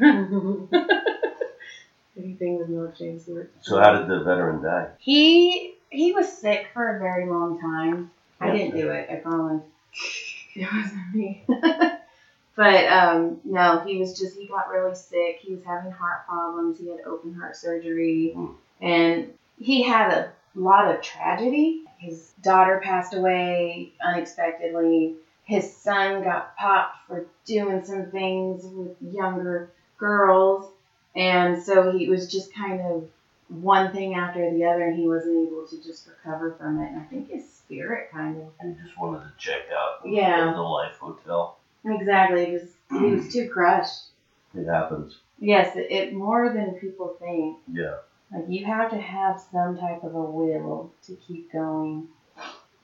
Anything 2.18 2.58
with 2.58 2.68
milkshakes 2.68 3.28
works. 3.28 3.50
So 3.60 3.78
how 3.78 3.92
did 3.98 4.08
the 4.08 4.22
veteran 4.22 4.62
die? 4.62 4.90
He 4.98 5.75
he 5.90 6.12
was 6.12 6.30
sick 6.40 6.68
for 6.72 6.96
a 6.96 6.98
very 6.98 7.26
long 7.28 7.58
time. 7.58 8.10
I 8.40 8.50
didn't 8.50 8.76
do 8.76 8.90
it. 8.90 9.08
I 9.10 9.16
promise. 9.16 9.62
It 10.58 10.66
wasn't 10.72 11.14
me. 11.14 11.44
but 12.56 12.88
um, 12.88 13.36
no, 13.44 13.82
he 13.84 13.98
was 13.98 14.18
just 14.18 14.34
he 14.34 14.46
got 14.46 14.70
really 14.70 14.94
sick. 14.94 15.38
He 15.40 15.52
was 15.52 15.62
having 15.64 15.90
heart 15.90 16.24
problems. 16.26 16.78
He 16.78 16.88
had 16.88 17.00
open 17.04 17.34
heart 17.34 17.56
surgery, 17.56 18.32
Hmm. 18.34 18.46
and 18.80 19.32
he 19.58 19.82
had 19.82 20.10
a 20.10 20.32
lot 20.54 20.90
of 20.90 21.02
tragedy. 21.02 21.82
His 21.98 22.32
daughter 22.40 22.80
passed 22.82 23.12
away 23.12 23.92
unexpectedly. 24.02 25.14
His 25.44 25.70
son 25.70 26.22
got 26.22 26.56
popped 26.56 26.96
for 27.06 27.26
doing 27.44 27.84
some 27.84 28.06
things 28.06 28.64
with 28.64 28.96
younger 29.00 29.68
girls, 29.98 30.70
and 31.14 31.60
so 31.62 31.92
he 31.92 32.08
was 32.08 32.30
just 32.30 32.54
kind 32.54 32.80
of 32.80 33.06
one 33.48 33.92
thing 33.92 34.14
after 34.14 34.50
the 34.50 34.64
other, 34.64 34.84
and 34.88 34.98
he 34.98 35.06
wasn't 35.06 35.48
able 35.48 35.66
to 35.66 35.76
just 35.82 36.08
recover 36.08 36.54
from 36.58 36.80
it. 36.80 36.88
And 36.88 37.00
I 37.00 37.04
think 37.04 37.30
his 37.30 37.48
spirit 37.48 38.10
kind 38.12 38.36
of 38.40 38.48
He 38.60 38.74
just 38.84 38.98
wanted 38.98 39.20
to 39.20 39.32
check 39.38 39.62
out 39.72 40.06
Yeah. 40.08 40.52
the 40.52 40.60
life 40.62 40.96
hotel. 40.98 41.58
exactly 41.84 42.42
it 42.42 42.52
was 42.52 42.72
he 42.90 43.10
was 43.14 43.32
too 43.32 43.48
crushed. 43.48 44.06
It 44.54 44.66
happens. 44.66 45.18
Yes, 45.38 45.76
it, 45.76 45.90
it 45.90 46.14
more 46.14 46.52
than 46.52 46.74
people 46.74 47.16
think. 47.20 47.58
Yeah. 47.72 47.96
Like 48.32 48.46
you 48.48 48.64
have 48.64 48.90
to 48.90 48.98
have 48.98 49.40
some 49.52 49.78
type 49.78 50.02
of 50.02 50.14
a 50.14 50.22
will 50.22 50.90
to 51.06 51.14
keep 51.26 51.52
going. 51.52 52.08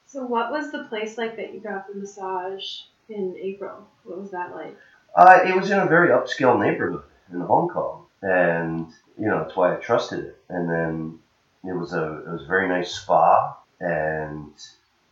So, 0.06 0.24
what 0.26 0.52
was 0.52 0.70
the 0.70 0.84
place 0.84 1.16
like 1.16 1.36
that 1.36 1.54
you 1.54 1.60
got 1.60 1.88
the 1.88 1.98
massage 1.98 2.82
in 3.08 3.34
April? 3.40 3.88
What 4.04 4.20
was 4.20 4.30
that 4.32 4.54
like? 4.54 4.76
Uh, 5.16 5.40
it 5.46 5.56
was 5.56 5.70
in 5.70 5.78
a 5.78 5.86
very 5.86 6.08
upscale 6.10 6.60
neighborhood 6.60 7.02
in 7.32 7.40
Hong 7.40 7.68
Kong, 7.68 8.04
and 8.22 8.92
you 9.18 9.26
know 9.26 9.42
that's 9.42 9.56
why 9.56 9.74
I 9.74 9.76
trusted 9.76 10.20
it. 10.20 10.38
And 10.48 10.68
then 10.68 11.18
it 11.64 11.76
was 11.76 11.92
a 11.92 12.22
it 12.26 12.32
was 12.32 12.42
a 12.42 12.46
very 12.46 12.68
nice 12.68 12.94
spa, 12.94 13.56
and 13.80 14.52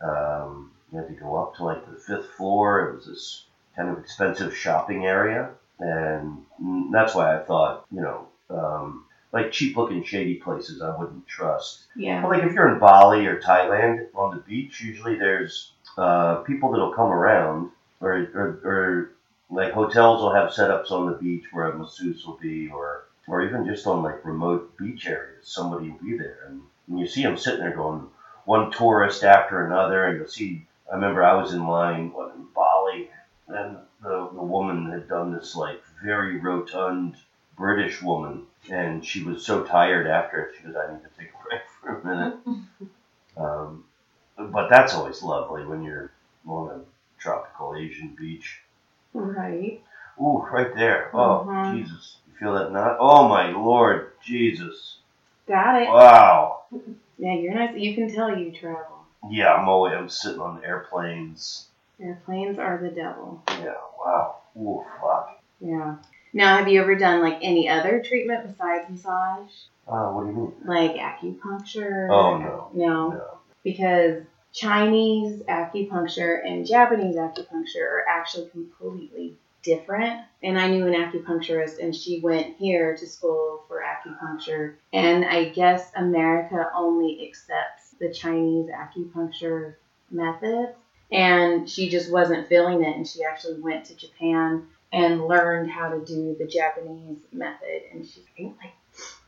um, 0.01 0.71
you 0.91 0.99
had 0.99 1.07
to 1.07 1.13
go 1.13 1.37
up 1.37 1.55
to 1.55 1.63
like 1.63 1.85
the 1.89 1.97
fifth 1.97 2.31
floor. 2.31 2.89
It 2.89 2.95
was 2.95 3.05
this 3.05 3.45
kind 3.75 3.89
of 3.89 3.99
expensive 3.99 4.55
shopping 4.55 5.05
area, 5.05 5.49
and 5.79 6.43
that's 6.91 7.15
why 7.15 7.35
I 7.35 7.43
thought 7.43 7.85
you 7.91 8.01
know 8.01 8.27
um, 8.49 9.05
like 9.31 9.51
cheap 9.51 9.77
looking 9.77 10.03
shady 10.03 10.35
places 10.35 10.81
I 10.81 10.95
wouldn't 10.97 11.27
trust. 11.27 11.83
Yeah. 11.95 12.21
Well, 12.21 12.31
like 12.31 12.43
if 12.43 12.53
you're 12.53 12.73
in 12.73 12.79
Bali 12.79 13.25
or 13.27 13.39
Thailand 13.39 14.07
on 14.13 14.35
the 14.35 14.41
beach, 14.41 14.81
usually 14.81 15.15
there's 15.15 15.71
uh, 15.97 16.37
people 16.37 16.71
that'll 16.71 16.93
come 16.93 17.09
around, 17.09 17.71
or, 17.99 18.13
or, 18.33 18.61
or 18.63 19.11
like 19.49 19.73
hotels 19.73 20.21
will 20.21 20.33
have 20.33 20.51
setups 20.51 20.91
on 20.91 21.09
the 21.09 21.17
beach 21.17 21.45
where 21.51 21.71
a 21.71 21.77
masseuse 21.77 22.25
will 22.25 22.37
be, 22.41 22.69
or 22.69 23.05
or 23.27 23.41
even 23.43 23.65
just 23.65 23.87
on 23.87 24.03
like 24.03 24.25
remote 24.25 24.77
beach 24.77 25.07
areas, 25.07 25.47
somebody 25.47 25.89
will 25.89 25.97
be 25.97 26.17
there, 26.17 26.39
and, 26.47 26.61
and 26.87 26.99
you 26.99 27.07
see 27.07 27.23
them 27.23 27.37
sitting 27.37 27.59
there 27.61 27.75
going 27.75 28.09
one 28.45 28.71
tourist 28.71 29.23
after 29.23 29.65
another, 29.65 30.05
and 30.07 30.17
you'll 30.17 30.27
see. 30.27 30.65
I 30.91 30.95
remember 30.95 31.23
I 31.23 31.33
was 31.33 31.53
in 31.53 31.65
line 31.67 32.11
what, 32.11 32.35
in 32.35 32.45
Bali, 32.53 33.09
and 33.47 33.77
the 34.01 34.29
the 34.33 34.41
woman 34.43 34.89
had 34.91 35.07
done 35.07 35.31
this 35.33 35.55
like 35.55 35.81
very 36.03 36.37
rotund 36.39 37.15
British 37.55 38.01
woman, 38.01 38.47
and 38.69 39.05
she 39.05 39.23
was 39.23 39.45
so 39.45 39.63
tired 39.63 40.07
after 40.07 40.41
it. 40.41 40.55
She 40.57 40.63
goes, 40.63 40.75
"I 40.75 40.91
need 40.91 41.01
to 41.03 41.09
take 41.17 41.31
a 41.33 41.43
break 41.47 41.61
for 41.79 41.99
a 41.99 42.05
minute." 42.05 42.37
um, 43.37 43.85
but 44.37 44.69
that's 44.69 44.93
always 44.93 45.21
lovely 45.21 45.65
when 45.65 45.83
you're 45.83 46.11
on 46.47 46.69
a 46.71 46.81
tropical 47.21 47.75
Asian 47.75 48.09
beach. 48.09 48.61
Right. 49.13 49.81
Ooh, 50.19 50.45
right 50.51 50.73
there. 50.75 51.09
Oh, 51.13 51.45
Mhm. 51.47 51.71
Jesus. 51.71 52.17
Feel 52.41 52.55
that 52.55 52.71
knot? 52.71 52.97
Oh, 52.99 53.27
my 53.29 53.51
Lord. 53.51 54.13
Jesus. 54.25 54.97
Got 55.47 55.83
it. 55.83 55.87
Wow. 55.87 56.63
Yeah, 57.19 57.35
you're 57.35 57.53
nice. 57.53 57.77
You 57.77 57.93
can 57.93 58.11
tell 58.11 58.35
you 58.35 58.51
travel. 58.51 59.05
Yeah, 59.29 59.53
I'm 59.53 59.69
always 59.69 59.93
I'm 59.93 60.09
sitting 60.09 60.41
on 60.41 60.63
airplanes. 60.65 61.67
Airplanes 62.01 62.57
are 62.57 62.79
the 62.81 62.89
devil. 62.89 63.43
Yeah, 63.47 63.75
wow. 64.03 64.37
Ooh, 64.57 64.83
fuck. 64.99 65.39
Yeah. 65.59 65.97
Now, 66.33 66.57
have 66.57 66.67
you 66.67 66.81
ever 66.81 66.95
done 66.95 67.21
like 67.21 67.37
any 67.43 67.69
other 67.69 68.01
treatment 68.01 68.47
besides 68.47 68.89
massage, 68.89 69.51
Uh, 69.87 70.09
what 70.09 70.23
do 70.23 70.29
you 70.31 70.35
mean? 70.35 70.53
like 70.65 70.95
acupuncture? 70.95 72.09
Oh, 72.09 72.37
no. 72.39 72.69
No. 72.73 73.09
No. 73.09 73.37
because 73.63 74.23
Chinese 74.51 75.43
acupuncture 75.43 76.39
and 76.43 76.65
Japanese 76.65 77.17
acupuncture 77.17 77.83
are 77.85 78.05
actually 78.09 78.49
completely 78.49 79.37
different. 79.63 80.21
And 80.43 80.59
I 80.59 80.67
knew 80.67 80.87
an 80.87 80.93
acupuncturist, 80.93 81.79
and 81.79 81.95
she 81.95 82.19
went 82.19 82.57
here 82.57 82.95
to 82.97 83.07
school 83.07 83.63
for 83.67 83.81
acupuncture. 83.81 84.75
And 84.93 85.25
I 85.25 85.49
guess 85.49 85.91
America 85.95 86.69
only 86.75 87.27
accepts 87.27 87.91
the 87.99 88.11
Chinese 88.11 88.69
acupuncture 88.69 89.75
methods. 90.09 90.73
And 91.11 91.69
she 91.69 91.89
just 91.89 92.11
wasn't 92.11 92.47
feeling 92.47 92.83
it, 92.83 92.95
and 92.95 93.07
she 93.07 93.23
actually 93.23 93.59
went 93.59 93.85
to 93.85 93.95
Japan 93.95 94.67
and 94.93 95.27
learned 95.27 95.69
how 95.69 95.89
to 95.89 96.03
do 96.03 96.35
the 96.37 96.47
Japanese 96.47 97.19
method. 97.31 97.83
And 97.91 98.05
she's 98.05 98.23
like 98.37 98.73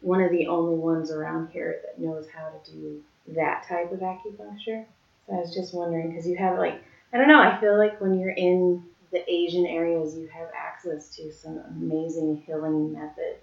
one 0.01 0.21
of 0.21 0.31
the 0.31 0.47
only 0.47 0.75
ones 0.75 1.11
around 1.11 1.49
here 1.51 1.79
that 1.85 1.99
knows 1.99 2.27
how 2.33 2.49
to 2.49 2.71
do 2.71 3.01
that 3.29 3.65
type 3.67 3.91
of 3.91 3.99
acupuncture. 3.99 4.85
So 5.27 5.33
I 5.33 5.39
was 5.39 5.53
just 5.53 5.73
wondering 5.73 6.09
because 6.09 6.27
you 6.27 6.37
have 6.37 6.57
like 6.57 6.81
I 7.13 7.17
don't 7.17 7.27
know. 7.27 7.41
I 7.41 7.59
feel 7.61 7.77
like 7.77 8.01
when 8.01 8.19
you're 8.19 8.31
in 8.31 8.83
the 9.13 9.23
Asian 9.31 9.65
areas, 9.65 10.15
you 10.15 10.27
have 10.27 10.49
access 10.55 11.15
to 11.15 11.31
some 11.31 11.59
amazing 11.69 12.43
healing 12.45 12.93
methods. 12.93 13.39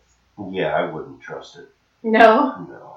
Yeah, 0.50 0.74
I 0.74 0.92
wouldn't 0.92 1.22
trust 1.22 1.56
it. 1.56 1.68
No, 2.02 2.66
No. 2.68 2.96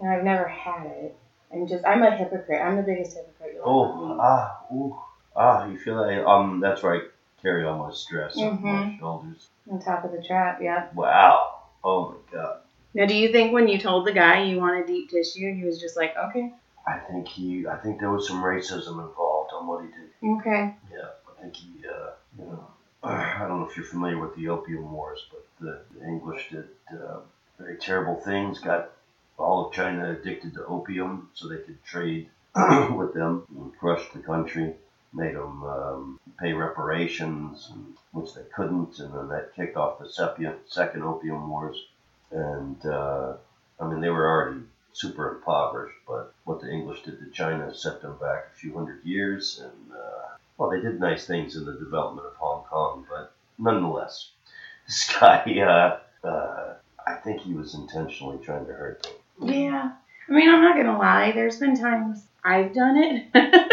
and 0.00 0.10
I've 0.10 0.24
never 0.24 0.48
had 0.48 0.86
it. 0.86 1.16
I'm 1.52 1.66
just 1.68 1.84
I'm 1.86 2.02
a 2.02 2.10
hypocrite. 2.16 2.60
I'm 2.60 2.76
the 2.76 2.82
biggest 2.82 3.16
hypocrite 3.16 3.54
you'll 3.54 3.64
Oh, 3.64 4.18
ah, 4.20 4.56
ooh. 4.72 4.96
Ah, 5.36 5.66
you 5.66 5.78
feel 5.78 5.96
that? 6.04 6.26
Um, 6.26 6.60
that's 6.60 6.82
right. 6.82 7.02
Carry 7.42 7.64
all 7.64 7.78
my 7.78 7.92
stress 7.92 8.36
on 8.38 8.62
my 8.62 8.68
Mhm. 8.68 8.98
shoulders. 8.98 9.48
On 9.70 9.78
top 9.80 10.04
of 10.04 10.12
the 10.12 10.22
trap, 10.22 10.60
yeah. 10.60 10.86
Wow. 10.94 11.60
Oh, 11.84 12.08
my 12.10 12.16
God. 12.32 12.60
Now, 12.94 13.04
do 13.06 13.14
you 13.14 13.30
think 13.30 13.52
when 13.52 13.68
you 13.68 13.78
told 13.78 14.06
the 14.06 14.12
guy 14.12 14.42
you 14.42 14.58
wanted 14.58 14.86
deep 14.86 15.10
tissue, 15.10 15.52
he 15.54 15.64
was 15.64 15.78
just 15.80 15.96
like, 15.96 16.16
okay, 16.16 16.52
I 16.86 16.98
think 16.98 17.28
he, 17.28 17.66
I 17.66 17.76
think 17.76 17.98
there 18.00 18.10
was 18.10 18.26
some 18.28 18.42
racism 18.42 19.00
involved 19.06 19.50
on 19.52 19.66
what 19.66 19.82
he 19.84 19.88
did. 19.90 20.36
okay, 20.38 20.72
Yeah, 20.90 21.08
think 21.40 21.56
he, 21.56 21.86
uh, 21.86 22.10
you 22.38 22.44
know, 22.44 22.66
I 23.02 23.46
don't 23.46 23.60
know 23.60 23.68
if 23.68 23.76
you're 23.76 23.86
familiar 23.86 24.18
with 24.18 24.34
the 24.36 24.48
Opium 24.48 24.90
Wars, 24.92 25.26
but 25.30 25.46
the, 25.60 25.80
the 25.98 26.06
English 26.06 26.50
did 26.50 26.68
uh, 26.92 27.18
very 27.58 27.76
terrible 27.76 28.16
things, 28.16 28.58
got 28.58 28.90
all 29.38 29.66
of 29.66 29.72
China 29.72 30.10
addicted 30.12 30.54
to 30.54 30.64
opium 30.64 31.28
so 31.34 31.48
they 31.48 31.58
could 31.58 31.82
trade 31.84 32.28
with 32.96 33.12
them 33.14 33.46
and 33.56 33.76
crushed 33.78 34.12
the 34.14 34.20
country, 34.20 34.74
made 35.12 35.34
them 35.34 35.62
um, 35.64 36.20
pay 36.40 36.52
reparations, 36.52 37.70
which 38.12 38.34
they 38.34 38.42
couldn't, 38.54 38.98
and 38.98 39.12
then 39.14 39.28
that 39.28 39.54
kicked 39.54 39.76
off 39.76 39.98
the 39.98 40.08
second, 40.08 40.54
second 40.66 41.02
Opium 41.02 41.48
Wars. 41.50 41.86
And, 42.30 42.84
uh, 42.86 43.34
I 43.78 43.88
mean, 43.88 44.00
they 44.00 44.10
were 44.10 44.28
already 44.28 44.60
super 44.92 45.36
impoverished, 45.36 45.98
but 46.08 46.32
what 46.44 46.60
the 46.60 46.70
English 46.70 47.02
did 47.02 47.18
to 47.18 47.30
China 47.30 47.74
set 47.74 48.00
them 48.00 48.16
back 48.18 48.48
a 48.52 48.58
few 48.58 48.74
hundred 48.74 49.04
years, 49.04 49.62
and 49.62 49.92
uh, 49.92 50.35
well, 50.58 50.70
they 50.70 50.80
did 50.80 51.00
nice 51.00 51.26
things 51.26 51.56
in 51.56 51.64
the 51.64 51.72
development 51.74 52.26
of 52.26 52.34
Hong 52.36 52.64
Kong, 52.64 53.04
but 53.08 53.32
nonetheless, 53.58 54.30
this 54.86 55.10
guy, 55.18 55.42
uh, 55.60 56.26
uh, 56.26 56.74
I 57.06 57.14
think 57.14 57.40
he 57.40 57.54
was 57.54 57.74
intentionally 57.74 58.44
trying 58.44 58.66
to 58.66 58.72
hurt 58.72 59.06
me. 59.40 59.64
yeah. 59.64 59.92
I 60.28 60.32
mean, 60.32 60.48
I'm 60.48 60.60
not 60.62 60.76
gonna 60.76 60.98
lie. 60.98 61.32
There's 61.32 61.58
been 61.58 61.76
times 61.76 62.24
I've 62.44 62.72
done 62.74 62.96
it. 62.96 63.26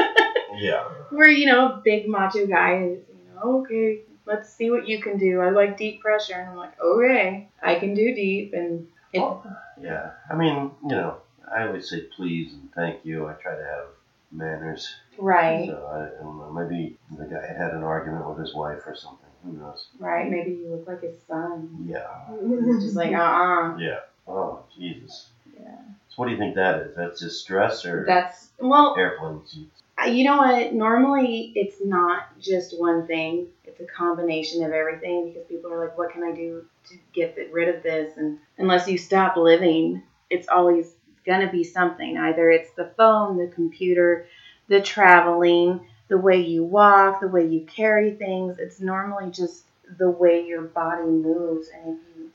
Yeah. 0.55 0.83
where 1.09 1.27
you 1.27 1.47
know 1.47 1.81
big 1.83 2.07
macho 2.07 2.45
guy 2.45 2.83
is 2.83 2.99
you 3.09 3.33
know 3.33 3.41
okay 3.61 4.01
let's 4.27 4.53
see 4.53 4.69
what 4.69 4.87
you 4.87 5.01
can 5.01 5.17
do 5.17 5.41
i 5.41 5.49
like 5.49 5.77
deep 5.77 5.99
pressure 5.99 6.35
and 6.35 6.47
i'm 6.51 6.55
like 6.55 6.79
okay 6.79 7.47
i 7.63 7.73
can 7.73 7.95
do 7.95 8.13
deep 8.13 8.53
and 8.53 8.85
it, 9.13 9.19
Well, 9.19 9.43
yeah. 9.81 10.11
I 10.29 10.35
mean, 10.35 10.71
you 10.83 10.95
know, 10.95 11.17
I 11.51 11.63
always 11.65 11.89
say 11.89 12.01
please 12.15 12.53
and 12.53 12.71
thank 12.73 13.03
you. 13.03 13.27
I 13.27 13.33
try 13.33 13.55
to 13.55 13.63
have 13.63 13.85
manners. 14.33 14.95
right 15.17 15.67
So 15.67 15.85
I, 15.85 16.19
I 16.19 16.23
don't 16.23 16.37
know. 16.37 16.51
Maybe 16.51 16.97
the 17.17 17.25
guy 17.25 17.45
had 17.47 17.71
an 17.73 17.83
argument 17.83 18.27
with 18.27 18.39
his 18.39 18.53
wife 18.55 18.81
or 18.85 18.95
something. 18.95 19.19
Who 19.43 19.53
knows? 19.53 19.87
right 19.99 20.29
maybe 20.31 20.51
you 20.51 20.69
look 20.69 20.87
like 20.87 21.01
his 21.01 21.21
son 21.27 21.85
Yeah. 21.85 22.07
just 22.81 22.95
like 22.95 23.13
uh-uh 23.13 23.77
Yeah. 23.77 23.99
Oh, 24.27 24.63
Jesus. 24.75 25.29
yeah 25.53 25.75
So 26.07 26.15
what 26.15 26.27
do 26.27 26.31
you 26.31 26.37
think 26.37 26.55
that 26.55 26.81
is? 26.81 26.95
That's 26.95 27.19
just 27.19 27.41
stress 27.41 27.85
or 27.85 28.05
that's 28.07 28.49
well 28.59 28.95
airplane 28.97 29.45
seats? 29.45 29.81
Uh, 30.01 30.05
You 30.07 30.23
know 30.23 30.37
what? 30.37 30.73
Normally, 30.73 31.51
it's 31.55 31.83
not 31.83 32.39
just 32.39 32.79
one 32.79 33.05
thing. 33.05 33.47
It's 33.65 33.79
a 33.81 33.85
combination 33.85 34.63
of 34.63 34.71
everything 34.71 35.27
because 35.27 35.45
people 35.47 35.71
are 35.71 35.79
like, 35.85 35.97
"What 35.97 36.11
can 36.11 36.23
I 36.23 36.31
do 36.31 36.65
to 36.89 36.95
get 37.13 37.37
rid 37.51 37.67
of 37.75 37.83
this?" 37.83 38.17
And 38.17 38.39
unless 38.57 38.87
you 38.87 38.97
stop 38.97 39.35
living, 39.37 40.01
it's 40.29 40.47
always 40.47 40.95
gonna 41.25 41.51
be 41.51 41.63
something. 41.63 42.17
Either 42.17 42.49
it's 42.49 42.71
the 42.71 42.91
phone, 42.97 43.37
the 43.37 43.47
computer, 43.47 44.27
the 44.67 44.81
traveling, 44.81 45.87
the 46.07 46.17
way 46.17 46.41
you 46.41 46.63
walk, 46.63 47.21
the 47.21 47.27
way 47.27 47.45
you 47.45 47.65
carry 47.65 48.11
things. 48.15 48.59
It's 48.59 48.79
normally 48.79 49.31
just 49.31 49.63
the 49.97 50.09
way 50.09 50.45
your 50.45 50.61
body 50.61 51.03
moves, 51.03 51.67
and 51.69 51.97
if 51.97 52.17
you 52.17 52.31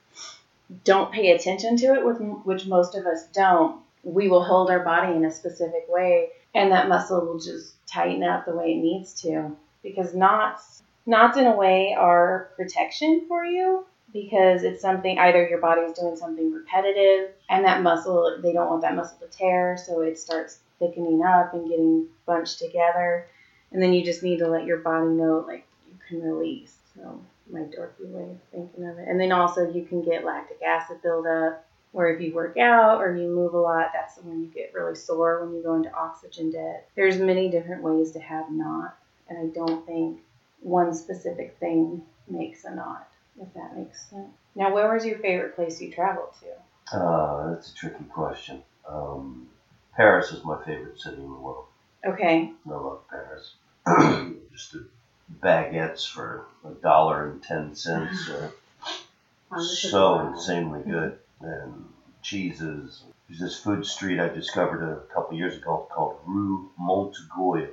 don't 0.84 1.12
pay 1.12 1.30
attention 1.30 1.76
to 1.78 1.94
it, 1.94 2.44
which 2.44 2.66
most 2.66 2.94
of 2.94 3.06
us 3.06 3.26
don't, 3.28 3.80
we 4.02 4.28
will 4.28 4.44
hold 4.44 4.70
our 4.70 4.80
body 4.80 5.16
in 5.16 5.24
a 5.24 5.30
specific 5.30 5.86
way, 5.88 6.28
and 6.54 6.72
that 6.72 6.88
muscle 6.88 7.24
will 7.24 7.38
just 7.38 7.74
tighten 7.86 8.22
up 8.22 8.44
the 8.44 8.54
way 8.54 8.72
it 8.72 8.82
needs 8.82 9.14
to. 9.22 9.56
Because 9.82 10.14
knots, 10.14 10.82
knots 11.06 11.38
in 11.38 11.46
a 11.46 11.56
way 11.56 11.94
are 11.98 12.50
protection 12.56 13.24
for 13.28 13.44
you 13.44 13.86
because 14.12 14.62
it's 14.62 14.80
something 14.80 15.18
either 15.18 15.46
your 15.48 15.60
body's 15.60 15.98
doing 15.98 16.16
something 16.16 16.52
repetitive, 16.52 17.30
and 17.48 17.64
that 17.64 17.82
muscle 17.82 18.38
they 18.42 18.52
don't 18.52 18.70
want 18.70 18.82
that 18.82 18.96
muscle 18.96 19.18
to 19.18 19.26
tear, 19.26 19.76
so 19.76 20.00
it 20.00 20.18
starts 20.18 20.60
thickening 20.78 21.22
up 21.22 21.54
and 21.54 21.68
getting 21.68 22.06
bunched 22.26 22.58
together, 22.58 23.26
and 23.72 23.82
then 23.82 23.92
you 23.92 24.04
just 24.04 24.22
need 24.22 24.38
to 24.38 24.48
let 24.48 24.64
your 24.64 24.78
body 24.78 25.08
know 25.08 25.44
like 25.46 25.66
you 25.88 25.94
can 26.08 26.22
release. 26.22 26.76
So 26.94 27.20
my 27.50 27.60
dorky 27.60 28.06
way 28.08 28.22
of 28.22 28.38
thinking 28.52 28.86
of 28.86 28.98
it. 28.98 29.08
And 29.08 29.18
then 29.18 29.32
also 29.32 29.70
you 29.70 29.84
can 29.84 30.02
get 30.02 30.24
lactic 30.24 30.60
acid 30.62 31.02
buildup, 31.02 31.64
where 31.92 32.14
if 32.14 32.20
you 32.20 32.34
work 32.34 32.56
out 32.58 33.00
or 33.00 33.16
you 33.16 33.28
move 33.28 33.54
a 33.54 33.58
lot, 33.58 33.90
that's 33.94 34.18
when 34.18 34.40
you 34.40 34.46
get 34.48 34.72
really 34.74 34.94
sore 34.94 35.44
when 35.44 35.54
you 35.54 35.62
go 35.62 35.74
into 35.74 35.92
oxygen 35.94 36.50
debt. 36.50 36.88
There's 36.94 37.18
many 37.18 37.50
different 37.50 37.82
ways 37.82 38.12
to 38.12 38.20
have 38.20 38.50
knot, 38.50 38.96
and 39.28 39.38
I 39.38 39.54
don't 39.54 39.86
think 39.86 40.20
one 40.60 40.92
specific 40.92 41.56
thing 41.58 42.02
makes 42.28 42.64
a 42.64 42.74
knot, 42.74 43.08
if 43.40 43.52
that 43.54 43.76
makes 43.76 44.08
sense. 44.08 44.30
Now, 44.54 44.72
where 44.72 44.92
was 44.92 45.04
your 45.04 45.18
favorite 45.18 45.56
place 45.56 45.80
you 45.80 45.92
traveled 45.92 46.30
to? 46.40 46.96
Uh, 46.96 47.50
that's 47.50 47.72
a 47.72 47.74
tricky 47.74 48.04
question. 48.04 48.62
Um, 48.88 49.48
Paris 49.94 50.32
is 50.32 50.44
my 50.44 50.62
favorite 50.64 51.00
city 51.00 51.16
in 51.16 51.28
the 51.28 51.34
world. 51.34 51.66
Okay. 52.06 52.52
I 52.66 52.70
love 52.70 53.00
Paris. 53.08 53.54
Just 54.52 54.72
the 54.72 54.86
baguettes 55.42 56.08
for 56.08 56.46
a 56.64 56.70
dollar 56.70 57.30
and 57.30 57.42
ten 57.42 57.74
cents 57.74 58.30
are 58.30 58.52
so 59.60 60.20
insanely 60.20 60.82
good. 60.84 61.18
And 61.40 61.84
cheeses. 62.22 63.04
There's 63.28 63.40
this 63.40 63.58
food 63.58 63.84
street 63.86 64.20
I 64.20 64.28
discovered 64.28 64.82
a 64.82 65.14
couple 65.14 65.36
years 65.36 65.56
ago 65.56 65.88
called 65.90 66.18
Rue 66.26 66.70
Montorgueil. 66.80 67.70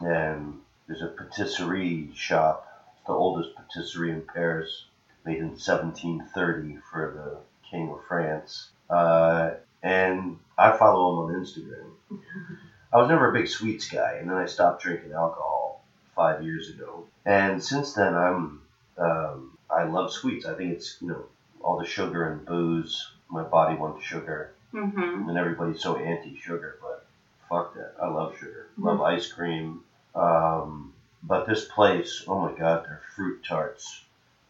And 0.00 0.60
there's 0.86 1.02
a 1.02 1.08
patisserie 1.08 2.10
shop, 2.14 2.75
the 3.06 3.12
oldest 3.12 3.50
patisserie 3.56 4.10
in 4.12 4.22
Paris, 4.22 4.84
made 5.24 5.38
in 5.38 5.50
1730 5.50 6.78
for 6.90 7.12
the 7.14 7.68
King 7.70 7.90
of 7.90 8.04
France. 8.06 8.68
Uh, 8.88 9.50
and 9.82 10.38
I 10.58 10.76
follow 10.76 11.28
him 11.28 11.34
on 11.36 11.44
Instagram. 11.44 11.90
I 12.92 12.96
was 12.98 13.08
never 13.08 13.30
a 13.30 13.32
big 13.32 13.48
sweets 13.48 13.88
guy, 13.88 14.14
and 14.20 14.30
then 14.30 14.36
I 14.36 14.46
stopped 14.46 14.82
drinking 14.82 15.12
alcohol 15.12 15.84
five 16.14 16.42
years 16.42 16.70
ago. 16.70 17.04
And 17.24 17.62
since 17.62 17.92
then, 17.94 18.14
I'm 18.14 18.62
um, 18.98 19.58
I 19.68 19.84
love 19.84 20.12
sweets. 20.12 20.46
I 20.46 20.54
think 20.54 20.72
it's 20.72 20.96
you 21.00 21.08
know 21.08 21.24
all 21.60 21.78
the 21.78 21.84
sugar 21.86 22.30
and 22.30 22.44
booze. 22.46 23.10
My 23.28 23.42
body 23.42 23.76
wants 23.76 24.04
sugar, 24.04 24.52
Mm-hmm. 24.72 25.28
and 25.28 25.36
everybody's 25.38 25.80
so 25.82 25.96
anti-sugar, 25.96 26.78
but 26.80 27.04
fuck 27.48 27.74
that. 27.74 27.94
I 28.00 28.08
love 28.08 28.36
sugar. 28.38 28.68
Love 28.78 29.00
ice 29.02 29.26
cream. 29.30 29.80
Um, 30.14 30.92
but 31.22 31.46
this 31.46 31.64
place, 31.64 32.24
oh 32.28 32.40
my 32.40 32.52
god, 32.56 32.84
their 32.86 33.00
fruit 33.14 33.44
tarts 33.44 34.02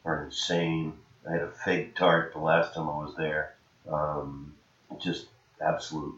are 0.04 0.24
insane. 0.24 0.94
I 1.28 1.32
had 1.32 1.42
a 1.42 1.50
fig 1.50 1.94
tart 1.96 2.32
the 2.32 2.38
last 2.40 2.74
time 2.74 2.88
I 2.88 2.98
was 2.98 3.14
there. 3.16 3.54
Um, 3.90 4.54
just 5.00 5.26
absolute 5.60 6.14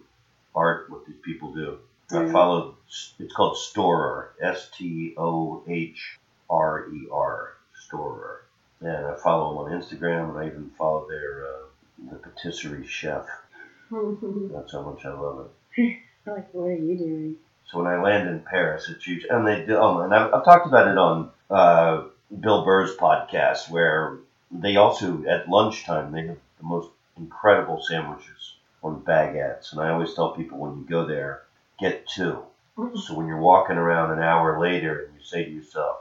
art 0.55 0.91
what 0.91 1.07
these 1.07 1.17
people 1.23 1.53
do. 1.53 1.79
I 2.11 2.15
Mhm. 2.17 2.33
followed. 2.33 2.75
It's 3.19 3.33
called 3.35 3.57
Stohrer. 3.57 4.29
S 4.41 4.71
T 4.71 5.15
O 5.17 5.63
H 5.67 6.19
R 6.51 6.89
E 6.89 7.09
R. 7.13 7.55
Stohrer. 7.77 8.39
And 8.81 9.07
I 9.07 9.15
follow 9.17 9.49
them 9.65 9.73
on 9.73 9.81
Instagram, 9.81 10.31
and 10.31 10.39
I 10.39 10.47
even 10.47 10.71
follow 10.71 11.07
their 11.09 11.47
uh, 11.47 12.11
the 12.11 12.17
patisserie 12.17 12.87
chef. 12.87 13.27
That's 13.91 14.73
how 14.73 14.83
much 14.83 15.05
I 15.05 15.11
love 15.13 15.49
it. 15.77 15.99
Like, 16.27 16.53
what 16.53 16.65
are 16.67 16.75
you 16.75 16.99
doing? 16.99 17.37
So 17.71 17.79
when 17.79 17.87
I 17.87 18.01
land 18.01 18.29
in 18.29 18.41
Paris, 18.41 18.89
it's 18.89 19.05
huge. 19.05 19.27
And 19.29 19.47
they 19.47 19.65
do. 19.65 19.77
Oh, 19.77 20.01
and 20.01 20.15
I've, 20.15 20.33
I've 20.33 20.45
talked 20.45 20.67
about 20.67 20.89
it 20.89 20.97
on 20.99 21.31
uh, 21.51 22.05
Bill 22.41 22.65
Burr's 22.65 22.97
podcast, 22.97 23.71
where 23.71 24.19
they 24.51 24.77
also 24.77 25.25
at 25.25 25.49
lunchtime 25.49 26.13
they 26.13 26.27
have 26.27 26.39
the 26.59 26.65
most 26.65 26.89
incredible 27.17 27.83
sandwiches 27.83 28.55
on 28.83 29.03
baguettes. 29.03 29.73
And 29.73 29.81
I 29.81 29.91
always 29.91 30.15
tell 30.15 30.35
people 30.35 30.59
when 30.59 30.79
you 30.79 30.87
go 30.89 31.07
there, 31.07 31.43
get 31.79 32.07
two. 32.09 32.43
So 32.77 33.15
when 33.15 33.27
you're 33.27 33.41
walking 33.41 33.77
around 33.77 34.13
an 34.13 34.23
hour 34.23 34.61
later 34.61 35.05
and 35.05 35.15
you 35.19 35.25
say 35.25 35.45
to 35.45 35.51
yourself, 35.51 35.97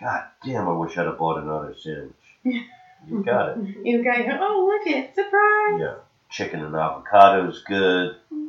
"God 0.00 0.24
damn, 0.42 0.66
I 0.66 0.72
wish 0.72 0.96
I'd 0.96 1.04
have 1.06 1.18
bought 1.18 1.42
another 1.42 1.74
sandwich." 1.78 2.14
You 3.08 3.24
got 3.24 3.58
it. 3.58 3.58
You 3.84 4.04
guys, 4.04 4.28
oh 4.40 4.64
look 4.70 4.86
it, 4.86 5.12
surprise! 5.12 5.80
Yeah. 5.80 5.94
Chicken 6.30 6.62
and 6.64 6.76
avocado 6.76 7.50
is 7.50 7.60
good. 7.66 8.14
It's 8.30 8.41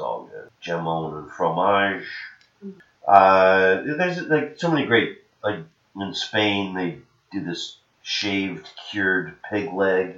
all 0.00 0.24
good. 0.32 0.48
Jamon 0.62 1.18
and 1.18 1.30
fromage. 1.30 2.06
Uh, 3.06 3.82
there's 3.84 4.22
like 4.22 4.54
so 4.58 4.70
many 4.70 4.86
great 4.86 5.18
like 5.42 5.60
in 6.00 6.14
Spain 6.14 6.74
they 6.74 6.98
do 7.30 7.44
this 7.44 7.78
shaved 8.02 8.68
cured 8.90 9.34
pig 9.50 9.72
leg. 9.72 10.16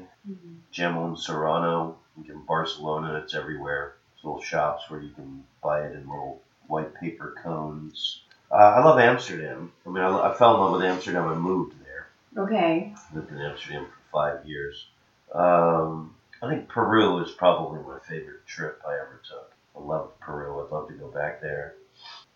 Jamon 0.73 1.19
Serrano. 1.19 1.97
In 2.29 2.41
Barcelona, 2.47 3.21
it's 3.23 3.35
everywhere. 3.35 3.95
There's 4.15 4.25
little 4.25 4.43
shops 4.43 4.89
where 4.89 5.01
you 5.01 5.11
can 5.11 5.45
buy 5.63 5.83
it 5.83 5.93
in 5.93 6.01
little 6.09 6.41
white 6.67 6.95
paper 6.95 7.35
cones. 7.43 8.21
Uh, 8.51 8.55
I 8.55 8.83
love 8.85 8.99
Amsterdam. 8.99 9.71
I 9.87 9.91
mean, 9.91 10.03
I, 10.03 10.31
I 10.31 10.35
fell 10.35 10.55
in 10.55 10.61
love 10.61 10.73
with 10.73 10.83
Amsterdam. 10.83 11.29
I 11.29 11.35
moved 11.35 11.75
there 11.85 12.09
Okay. 12.43 12.95
lived 13.15 13.31
in 13.33 13.39
Amsterdam 13.39 13.85
for 13.87 14.11
five 14.11 14.47
years. 14.47 14.87
Um, 15.35 16.15
I 16.43 16.49
think 16.49 16.69
Peru 16.69 17.23
is 17.23 17.33
probably 17.33 17.81
my 17.83 17.99
favorite 18.09 18.47
trip 18.47 18.81
I 18.89 18.95
ever 18.95 19.21
took. 19.29 19.46
I 19.77 19.81
love 19.81 20.19
Peru. 20.21 20.65
I'd 20.65 20.73
love 20.73 20.89
to 20.89 20.95
go 20.95 21.09
back 21.09 21.41
there. 21.41 21.75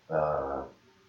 Uh, 0.09 0.63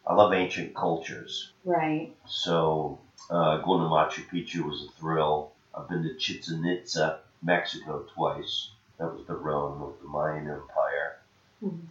I 0.06 0.14
love 0.14 0.32
ancient 0.32 0.74
cultures. 0.74 1.52
Right. 1.64 2.14
So 2.26 2.98
uh, 3.30 3.58
going 3.58 3.80
to 3.80 3.88
Machu 3.88 4.26
Picchu 4.28 4.64
was 4.64 4.88
a 4.88 5.00
thrill. 5.00 5.52
I've 5.74 5.88
been 5.88 6.02
to 6.02 6.14
Chichen 6.16 6.64
Itza, 6.64 7.20
Mexico 7.42 8.04
twice. 8.14 8.70
That 8.98 9.12
was 9.12 9.26
the 9.26 9.34
Rome 9.34 9.82
of 9.82 9.94
the 10.02 10.08
Mayan 10.08 10.48
Empire. 10.48 11.18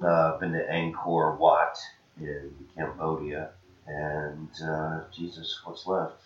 Uh, 0.04 0.34
I've 0.34 0.40
been 0.40 0.52
to 0.54 0.66
Angkor 0.66 1.38
Wat 1.38 1.78
in 2.20 2.52
Cambodia. 2.76 3.52
And 3.88 4.50
uh, 4.64 5.02
Jesus, 5.14 5.60
what's 5.64 5.88
left? 5.88 6.22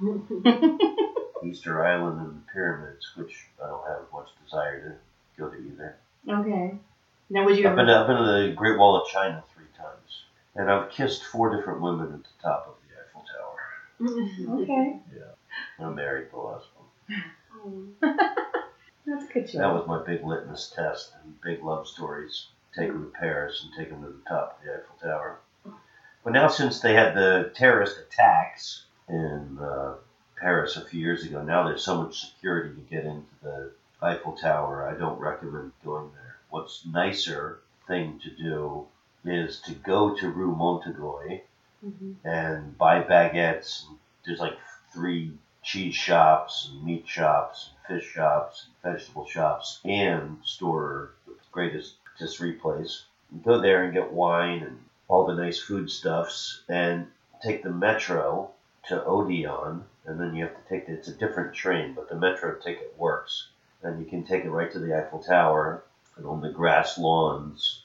Easter 1.44 1.84
Island 1.84 2.20
and 2.20 2.36
the 2.36 2.52
pyramids, 2.52 3.10
which 3.16 3.46
I 3.62 3.68
don't 3.68 3.86
have 3.86 4.02
much 4.12 4.28
desire 4.44 4.98
to 5.36 5.40
go 5.42 5.48
to 5.48 5.56
either. 5.56 5.96
okay. 6.28 6.74
Now, 7.30 7.44
would 7.44 7.58
you 7.58 7.64
I've 7.64 7.72
ever? 7.72 7.76
been 7.76 7.86
to, 7.86 8.00
I've 8.00 8.06
been 8.06 8.16
to 8.16 8.48
the 8.48 8.54
Great 8.56 8.78
Wall 8.78 9.00
of 9.00 9.08
China 9.08 9.44
three 9.54 9.66
times, 9.76 10.24
and 10.54 10.70
I've 10.70 10.90
kissed 10.90 11.24
four 11.24 11.54
different 11.54 11.80
women 11.80 12.12
at 12.12 12.22
the 12.22 12.42
top 12.42 12.66
of 12.68 12.74
the 12.88 12.94
Eiffel 13.00 13.24
Tower. 14.46 14.62
Okay. 14.62 14.98
Yeah. 15.14 15.86
I'm 15.86 15.94
married 15.94 16.30
the 16.30 16.38
last 16.38 16.66
one. 16.74 17.94
That's 19.06 19.24
a 19.24 19.32
good 19.32 19.48
That 19.48 19.72
was 19.72 19.86
my 19.86 20.02
big 20.04 20.24
litmus 20.24 20.72
test 20.74 21.12
and 21.22 21.40
big 21.40 21.62
love 21.62 21.86
stories. 21.86 22.46
Take 22.76 22.88
them 22.88 23.04
to 23.10 23.18
Paris 23.18 23.64
and 23.64 23.72
take 23.76 23.90
them 23.90 24.02
to 24.02 24.08
the 24.08 24.28
top 24.28 24.58
of 24.58 24.66
the 24.66 24.72
Eiffel 24.74 24.96
Tower. 25.02 25.38
But 26.24 26.32
now, 26.32 26.48
since 26.48 26.80
they 26.80 26.94
had 26.94 27.14
the 27.14 27.52
terrorist 27.54 27.96
attacks 27.98 28.84
in 29.08 29.58
uh, 29.60 29.94
Paris 30.36 30.76
a 30.76 30.84
few 30.84 31.00
years 31.00 31.24
ago, 31.24 31.42
now 31.42 31.64
there's 31.66 31.82
so 31.84 32.02
much 32.02 32.20
security 32.20 32.74
to 32.74 32.80
get 32.82 33.04
into 33.04 33.26
the 33.42 33.72
Eiffel 34.02 34.32
Tower. 34.32 34.86
I 34.88 34.98
don't 34.98 35.18
recommend 35.18 35.72
going 35.84 36.10
there. 36.14 36.27
What's 36.50 36.86
nicer 36.86 37.60
thing 37.86 38.20
to 38.20 38.30
do 38.30 38.86
is 39.24 39.60
to 39.62 39.72
go 39.72 40.14
to 40.16 40.30
Rue 40.30 40.54
Montorgueil 40.54 41.42
mm-hmm. 41.84 42.12
and 42.26 42.76
buy 42.78 43.02
baguettes. 43.02 43.84
There's 44.24 44.40
like 44.40 44.58
three 44.92 45.32
cheese 45.62 45.94
shops 45.94 46.70
and 46.70 46.84
meat 46.84 47.06
shops 47.06 47.70
and 47.70 48.00
fish 48.00 48.10
shops 48.10 48.66
and 48.66 48.92
vegetable 48.92 49.26
shops 49.26 49.80
and 49.84 50.38
Stohrer 50.42 51.10
the 51.26 51.34
greatest 51.52 51.96
patisserie 52.04 52.52
place. 52.52 53.04
You 53.32 53.40
go 53.40 53.60
there 53.60 53.84
and 53.84 53.92
get 53.92 54.12
wine 54.12 54.62
and 54.62 54.78
all 55.08 55.26
the 55.26 55.34
nice 55.34 55.60
foodstuffs 55.60 56.62
and 56.68 57.06
take 57.42 57.62
the 57.62 57.70
metro 57.70 58.50
to 58.88 59.04
Odeon 59.04 59.84
and 60.06 60.20
then 60.20 60.34
you 60.34 60.44
have 60.44 60.56
to 60.56 60.68
take 60.68 60.86
the, 60.86 60.94
it's 60.94 61.08
a 61.08 61.12
different 61.12 61.54
train 61.54 61.92
but 61.94 62.08
the 62.08 62.16
metro 62.16 62.54
ticket 62.54 62.94
works 62.96 63.48
and 63.82 63.98
you 64.00 64.06
can 64.06 64.24
take 64.24 64.44
it 64.44 64.50
right 64.50 64.72
to 64.72 64.78
the 64.78 64.96
Eiffel 64.96 65.22
Tower 65.22 65.84
and 66.18 66.26
on 66.26 66.40
the 66.40 66.50
grass 66.50 66.98
lawns 66.98 67.82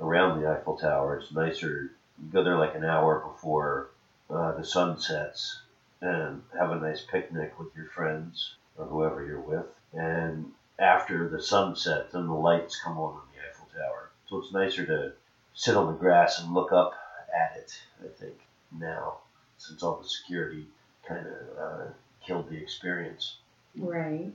around 0.00 0.40
the 0.40 0.48
Eiffel 0.48 0.76
Tower 0.76 1.18
it's 1.18 1.32
nicer 1.32 1.92
you 2.20 2.30
go 2.30 2.42
there 2.42 2.58
like 2.58 2.74
an 2.74 2.84
hour 2.84 3.20
before 3.20 3.90
uh, 4.30 4.52
the 4.52 4.64
sun 4.64 4.98
sets 4.98 5.60
and 6.00 6.42
have 6.58 6.70
a 6.70 6.80
nice 6.80 7.02
picnic 7.02 7.58
with 7.58 7.74
your 7.76 7.86
friends 7.86 8.56
or 8.76 8.86
whoever 8.86 9.24
you're 9.24 9.40
with. 9.40 9.66
And 9.92 10.52
after 10.78 11.28
the 11.28 11.42
sun 11.42 11.76
sets, 11.76 12.12
then 12.12 12.26
the 12.26 12.34
lights 12.34 12.80
come 12.82 12.98
on 12.98 13.14
on 13.14 13.22
the 13.32 13.40
Eiffel 13.48 13.68
Tower. 13.74 14.10
So 14.28 14.38
it's 14.38 14.52
nicer 14.52 14.84
to 14.86 15.12
sit 15.54 15.76
on 15.76 15.86
the 15.86 15.98
grass 15.98 16.40
and 16.40 16.52
look 16.52 16.72
up 16.72 16.94
at 17.34 17.56
it, 17.56 17.72
I 18.02 18.08
think, 18.08 18.34
now, 18.78 19.18
since 19.58 19.82
all 19.82 20.00
the 20.00 20.08
security 20.08 20.66
kind 21.06 21.26
of 21.26 21.58
uh, 21.58 21.84
killed 22.24 22.50
the 22.50 22.56
experience. 22.56 23.36
Right. 23.76 24.32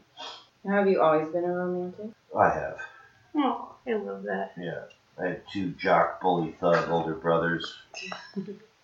Have 0.66 0.88
you 0.88 1.02
always 1.02 1.30
been 1.30 1.46
a 1.46 1.52
romantic? 1.52 2.12
I 2.38 2.54
have. 2.54 2.80
Oh, 3.36 3.76
I 3.88 3.94
love 3.94 4.24
that. 4.24 4.54
Yeah. 4.58 4.84
I 5.20 5.28
had 5.28 5.42
two 5.52 5.72
jock, 5.72 6.22
bully, 6.22 6.52
thug 6.52 6.90
older 6.90 7.14
brothers 7.14 7.78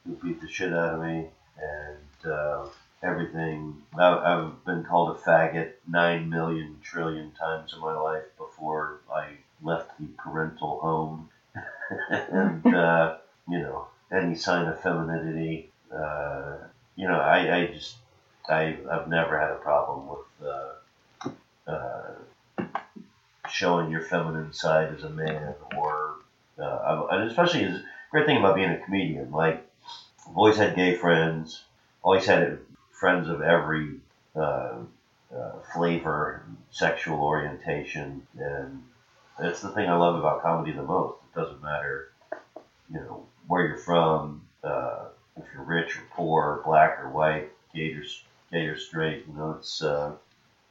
who 0.06 0.16
beat 0.16 0.42
the 0.42 0.48
shit 0.48 0.74
out 0.74 0.96
of 0.96 1.02
me, 1.02 1.30
and 1.58 2.32
uh, 2.32 2.68
everything. 3.02 3.82
I, 3.98 4.10
I've 4.18 4.66
been 4.66 4.84
called 4.84 5.16
a 5.16 5.20
faggot 5.20 5.72
nine 5.88 6.30
million 6.30 6.80
trillion 6.84 7.32
times 7.32 7.74
in 7.74 7.80
my 7.80 7.94
life 7.94 8.24
before 8.38 9.00
I 9.14 9.38
left 9.62 9.98
the 9.98 10.08
parental 10.18 10.80
home. 10.80 11.30
and, 12.10 12.66
uh, 12.76 13.16
you 13.48 13.60
know, 13.60 13.88
any 14.12 14.36
sign 14.36 14.68
of 14.68 14.82
femininity, 14.82 15.70
uh, 15.94 16.58
you 16.96 17.08
know, 17.08 17.20
I, 17.20 17.56
I 17.58 17.68
just, 17.68 17.96
I, 18.50 18.78
I've 18.92 19.08
never 19.08 19.40
had 19.40 19.52
a 19.52 19.56
problem 19.56 20.08
with 20.08 20.50
uh, 20.50 21.72
uh, 21.72 22.12
showing 23.50 23.92
your 23.92 24.02
feminine 24.02 24.54
side 24.54 24.94
as 24.94 25.04
a 25.04 25.10
man 25.10 25.56
or 25.76 26.16
uh, 26.58 27.08
and 27.12 27.30
especially 27.30 27.64
is 27.64 27.84
great 28.12 28.26
thing 28.26 28.38
about 28.38 28.56
being 28.56 28.72
a 28.72 28.80
comedian. 28.80 29.32
Like, 29.32 29.68
I've 30.28 30.38
always 30.38 30.58
had 30.58 30.76
gay 30.76 30.96
friends, 30.96 31.64
always 32.02 32.26
had 32.26 32.60
friends 32.92 33.28
of 33.30 33.42
every 33.42 33.98
uh, 34.36 34.78
uh, 35.36 35.52
flavor, 35.74 36.44
sexual 36.72 37.22
orientation, 37.22 38.26
and 38.38 38.84
that's 39.38 39.62
the 39.62 39.70
thing 39.72 39.90
I 39.90 39.96
love 39.96 40.16
about 40.16 40.42
comedy 40.42 40.72
the 40.72 40.84
most. 40.84 41.18
It 41.24 41.40
doesn't 41.40 41.62
matter, 41.62 42.10
you 42.90 43.00
know, 43.00 43.26
where 43.48 43.68
you're 43.68 43.78
from, 43.78 44.42
uh, 44.64 45.06
if 45.38 45.44
you're 45.54 45.64
rich 45.64 45.98
or 45.98 46.04
poor, 46.12 46.62
black 46.66 47.00
or 47.00 47.10
white, 47.10 47.52
gay 47.74 47.94
or 47.94 48.04
gay 48.52 48.66
or 48.68 48.78
straight. 48.78 49.26
You 49.28 49.34
know, 49.34 49.58
it's 49.60 49.82
uh, 49.82 50.14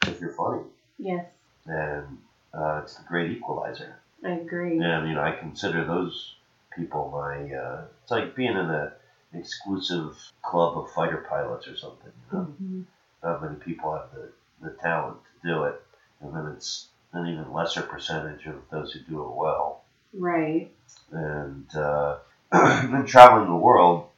if 0.07 0.21
you're 0.21 0.33
funny, 0.33 0.63
Yes, 0.99 1.27
and 1.67 2.19
uh, 2.57 2.81
it's 2.83 2.97
the 2.97 3.05
great 3.05 3.31
equalizer. 3.31 3.99
I 4.25 4.31
agree. 4.31 4.79
And 4.79 5.09
you 5.09 5.15
know, 5.15 5.23
I 5.23 5.33
consider 5.33 5.85
those 5.85 6.37
people 6.75 7.11
my. 7.11 7.55
Uh, 7.55 7.85
it's 8.03 8.11
like 8.11 8.35
being 8.35 8.53
in 8.57 8.71
an 8.71 8.91
exclusive 9.33 10.17
club 10.43 10.79
of 10.79 10.91
fighter 10.93 11.27
pilots 11.29 11.69
or 11.69 11.77
something. 11.77 12.13
You 12.33 12.39
know, 12.39 12.45
Mhm. 12.63 12.85
not 13.23 13.43
many 13.43 13.57
people 13.57 13.93
have 13.93 14.11
the, 14.13 14.31
the 14.61 14.71
talent 14.83 15.19
to 15.43 15.49
do 15.49 15.65
it, 15.65 15.83
and 16.21 16.35
then 16.35 16.47
it's 16.57 16.89
an 17.13 17.27
even 17.27 17.53
lesser 17.53 17.83
percentage 17.83 18.47
of 18.47 18.57
those 18.71 18.93
who 18.93 19.01
do 19.01 19.23
it 19.25 19.35
well. 19.35 19.83
Right. 20.13 20.73
And 21.13 21.75
uh, 21.77 22.19
been 22.53 23.07
traveling 23.07 23.49
the 23.49 23.55
world. 23.57 24.09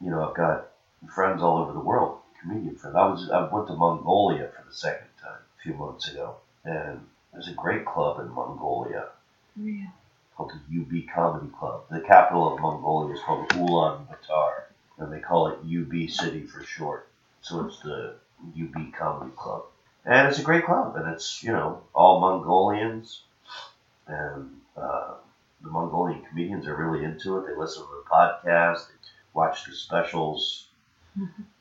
You 0.00 0.10
know, 0.10 0.28
I've 0.28 0.34
got 0.36 0.68
friends 1.14 1.42
all 1.42 1.58
over 1.58 1.72
the 1.72 1.80
world, 1.80 2.18
comedian 2.40 2.76
friends. 2.76 2.96
I 2.96 3.06
was 3.06 3.30
I 3.30 3.48
went 3.52 3.68
to 3.68 3.74
Mongolia 3.74 4.48
for 4.56 4.64
the 4.66 4.74
second 4.74 5.08
time 5.22 5.38
a 5.58 5.62
few 5.62 5.74
months 5.74 6.08
ago, 6.10 6.36
and 6.64 7.06
there's 7.32 7.48
a 7.48 7.54
great 7.54 7.84
club 7.84 8.20
in 8.20 8.28
Mongolia 8.32 9.08
Yeah. 9.56 9.88
called 10.36 10.52
the 10.52 10.80
UB 10.80 11.06
Comedy 11.14 11.48
Club. 11.58 11.84
The 11.90 12.00
capital 12.00 12.52
of 12.54 12.60
Mongolia 12.60 13.14
is 13.14 13.20
called 13.22 13.48
Ulaanbaatar, 13.50 14.64
and 14.98 15.12
they 15.12 15.20
call 15.20 15.48
it 15.48 15.58
UB 15.64 16.08
City 16.08 16.46
for 16.46 16.62
short. 16.62 17.08
So 17.40 17.66
it's 17.66 17.80
the 17.80 18.16
UB 18.56 18.92
Comedy 18.92 19.32
Club, 19.36 19.64
and 20.04 20.28
it's 20.28 20.38
a 20.38 20.42
great 20.42 20.64
club, 20.64 20.96
and 20.96 21.08
it's 21.12 21.42
you 21.42 21.52
know 21.52 21.82
all 21.94 22.20
Mongolians, 22.20 23.22
and 24.06 24.60
uh, 24.76 25.14
the 25.60 25.68
Mongolian 25.70 26.22
comedians 26.24 26.66
are 26.66 26.74
really 26.76 27.04
into 27.04 27.38
it. 27.38 27.46
They 27.46 27.54
listen 27.54 27.82
to 27.84 27.88
the 27.88 28.10
podcast, 28.10 28.88
they 28.88 28.94
watch 29.32 29.64
the 29.64 29.72
specials, 29.74 30.66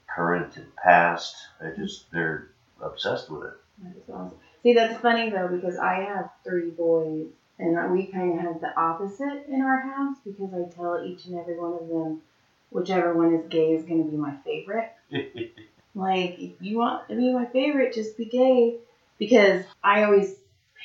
current 0.08 0.58
and 0.58 0.76
past. 0.76 1.36
They 1.60 1.76
just 1.76 2.10
they're 2.12 2.50
obsessed 2.82 3.30
with 3.30 3.44
it. 3.44 3.54
That 3.84 3.96
is 3.98 4.10
awesome. 4.10 4.38
See, 4.64 4.74
that's 4.74 5.00
funny 5.02 5.30
though 5.30 5.48
because 5.48 5.78
I 5.78 5.96
have 5.96 6.30
three 6.44 6.70
boys, 6.70 7.28
and 7.58 7.92
we 7.92 8.06
kind 8.08 8.38
of 8.38 8.46
have 8.46 8.62
the 8.62 8.76
opposite 8.80 9.46
in 9.48 9.62
our 9.62 9.80
house 9.80 10.18
because 10.24 10.54
I 10.54 10.70
tell 10.74 11.04
each 11.04 11.26
and 11.26 11.40
every 11.40 11.58
one 11.60 11.74
of 11.74 11.88
them, 11.88 12.22
whichever 12.70 13.14
one 13.14 13.34
is 13.34 13.46
gay 13.50 13.74
is 13.74 13.86
going 13.86 14.04
to 14.04 14.10
be 14.10 14.18
my 14.18 14.36
favorite. 14.46 14.92
Like, 15.94 16.40
if 16.40 16.52
you 16.62 16.78
want 16.78 17.10
to 17.10 17.16
be 17.16 17.34
my 17.34 17.46
favorite, 17.46 17.94
just 17.94 18.18
be 18.18 18.26
gay. 18.26 18.78
Because 19.20 19.64
I 19.84 20.04
always 20.04 20.36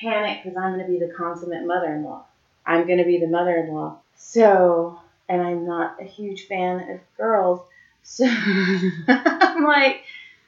panic 0.00 0.42
because 0.42 0.56
I'm 0.58 0.74
going 0.74 0.84
to 0.84 0.92
be 0.92 0.98
the 0.98 1.12
consummate 1.12 1.66
mother 1.66 1.94
in 1.94 2.04
law. 2.04 2.24
I'm 2.66 2.86
going 2.86 2.98
to 2.98 3.04
be 3.04 3.18
the 3.18 3.28
mother 3.28 3.56
in 3.56 3.72
law. 3.72 3.98
So, 4.16 5.00
and 5.28 5.40
I'm 5.40 5.66
not 5.66 6.00
a 6.00 6.04
huge 6.04 6.46
fan 6.46 6.90
of 6.90 7.00
girls. 7.16 7.60
So, 8.02 8.26
I'm 9.08 9.64
like, 9.64 10.02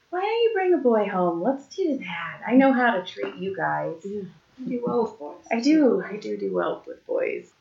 why 0.09 0.21
don't 0.21 0.43
you 0.43 0.51
bring 0.53 0.73
a 0.73 0.77
boy 0.77 1.07
home? 1.07 1.41
Let's 1.41 1.67
do 1.75 1.97
that. 1.99 2.41
I 2.47 2.53
know 2.55 2.73
how 2.73 2.95
to 2.95 3.05
treat 3.05 3.35
you 3.35 3.55
guys. 3.55 3.95
You 4.03 4.27
do 4.67 4.83
well 4.85 5.03
with 5.03 5.19
boys. 5.19 5.45
I 5.51 5.59
do. 5.59 6.03
I 6.03 6.17
do 6.17 6.37
do 6.37 6.53
well 6.53 6.83
with 6.85 7.05
boys. 7.05 7.51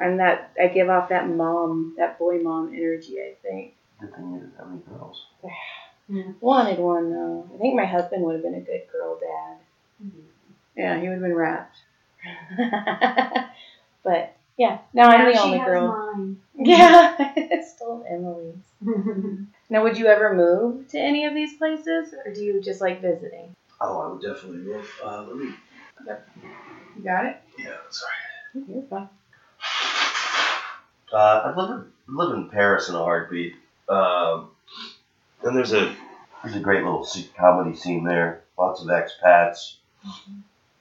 I'm 0.00 0.18
that. 0.18 0.52
I 0.60 0.68
give 0.68 0.88
off 0.88 1.08
that 1.08 1.28
mom, 1.28 1.94
that 1.96 2.18
boy 2.18 2.38
mom 2.40 2.72
energy. 2.74 3.18
I 3.20 3.34
think. 3.42 3.74
Good 4.00 4.14
thing 4.14 4.32
you 4.32 4.40
didn't 4.40 4.56
have 4.58 4.68
any 4.70 4.80
girls. 4.88 5.26
Wanted 6.40 6.78
one 6.78 7.10
though. 7.10 7.50
I 7.54 7.58
think 7.58 7.76
my 7.76 7.84
husband 7.84 8.22
would 8.24 8.34
have 8.34 8.42
been 8.42 8.54
a 8.54 8.60
good 8.60 8.82
girl 8.90 9.18
dad. 9.18 9.58
Mm-hmm. 10.04 10.20
Yeah, 10.76 11.00
he 11.00 11.08
would 11.08 11.14
have 11.14 11.22
been 11.22 11.34
wrapped. 11.34 11.76
but 14.04 14.36
yeah, 14.56 14.78
now 14.92 15.08
I'm 15.08 15.26
the 15.26 15.32
she 15.32 15.38
only 15.38 15.58
has 15.58 15.66
girl. 15.66 15.88
mine. 15.88 16.40
Yeah, 16.60 17.14
it's 17.36 17.72
still 17.72 18.04
Emily's. 18.08 18.56
Now, 19.70 19.82
would 19.82 19.98
you 19.98 20.06
ever 20.06 20.34
move 20.34 20.88
to 20.88 20.98
any 20.98 21.26
of 21.26 21.34
these 21.34 21.56
places, 21.56 22.14
or 22.24 22.32
do 22.32 22.42
you 22.42 22.60
just 22.60 22.80
like 22.80 23.02
visiting? 23.02 23.54
Oh, 23.80 24.00
I 24.00 24.08
would 24.08 24.22
definitely 24.22 24.58
move. 24.58 25.00
Uh, 25.02 25.24
let 25.24 25.36
me. 25.36 25.54
You 26.96 27.04
got 27.04 27.26
it. 27.26 27.36
Yeah, 27.58 27.76
sorry. 27.90 28.66
You're 28.66 28.82
fine. 28.84 29.08
Uh, 31.12 31.16
I 31.16 31.54
live 31.54 31.70
in, 31.70 32.14
live 32.14 32.36
in 32.36 32.50
Paris 32.50 32.88
in 32.88 32.94
a 32.94 32.98
heartbeat. 32.98 33.56
Um, 33.88 34.50
and 35.42 35.56
there's 35.56 35.72
a 35.72 35.94
there's 36.42 36.56
a 36.56 36.60
great 36.60 36.82
little 36.84 37.06
comedy 37.36 37.76
scene 37.76 38.04
there. 38.04 38.44
Lots 38.58 38.82
of 38.82 38.88
expats. 38.88 39.76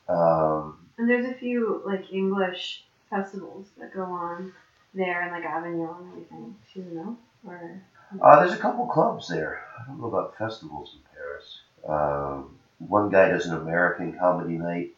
Um, 0.09 0.77
and 0.97 1.09
there's 1.09 1.25
a 1.25 1.33
few 1.33 1.81
like 1.85 2.11
English 2.11 2.85
festivals 3.09 3.67
that 3.77 3.93
go 3.93 4.03
on 4.03 4.53
there 4.93 5.25
in 5.25 5.31
like 5.31 5.43
Avignon 5.43 5.95
and 5.99 6.07
everything. 6.09 6.55
Do 6.73 6.79
you 6.79 6.95
know? 6.95 7.17
Or 7.45 7.81
uh, 8.21 8.39
there's 8.39 8.53
a 8.53 8.57
couple 8.57 8.85
clubs 8.87 9.27
there. 9.27 9.63
I 9.79 9.87
don't 9.87 9.99
know 9.99 10.07
about 10.07 10.37
festivals 10.37 10.95
in 10.95 11.01
Paris. 11.13 11.61
Um, 11.87 12.57
one 12.79 13.09
guy 13.09 13.29
does 13.29 13.45
an 13.47 13.57
American 13.57 14.17
comedy 14.17 14.57
night. 14.57 14.93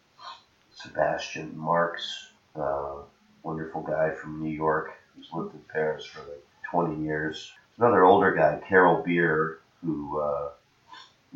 Sebastian 0.73 1.57
Marx, 1.57 2.31
uh, 2.55 3.01
wonderful 3.43 3.81
guy 3.81 4.11
from 4.11 4.41
New 4.41 4.51
York 4.51 4.91
who's 5.15 5.29
lived 5.33 5.53
in 5.53 5.61
Paris 5.71 6.05
for 6.05 6.19
like 6.21 6.43
20 6.71 7.03
years. 7.03 7.51
Another 7.77 8.03
older 8.03 8.33
guy, 8.33 8.61
Carol 8.67 9.03
Beer, 9.03 9.59
who 9.83 10.19
uh, 10.19 10.49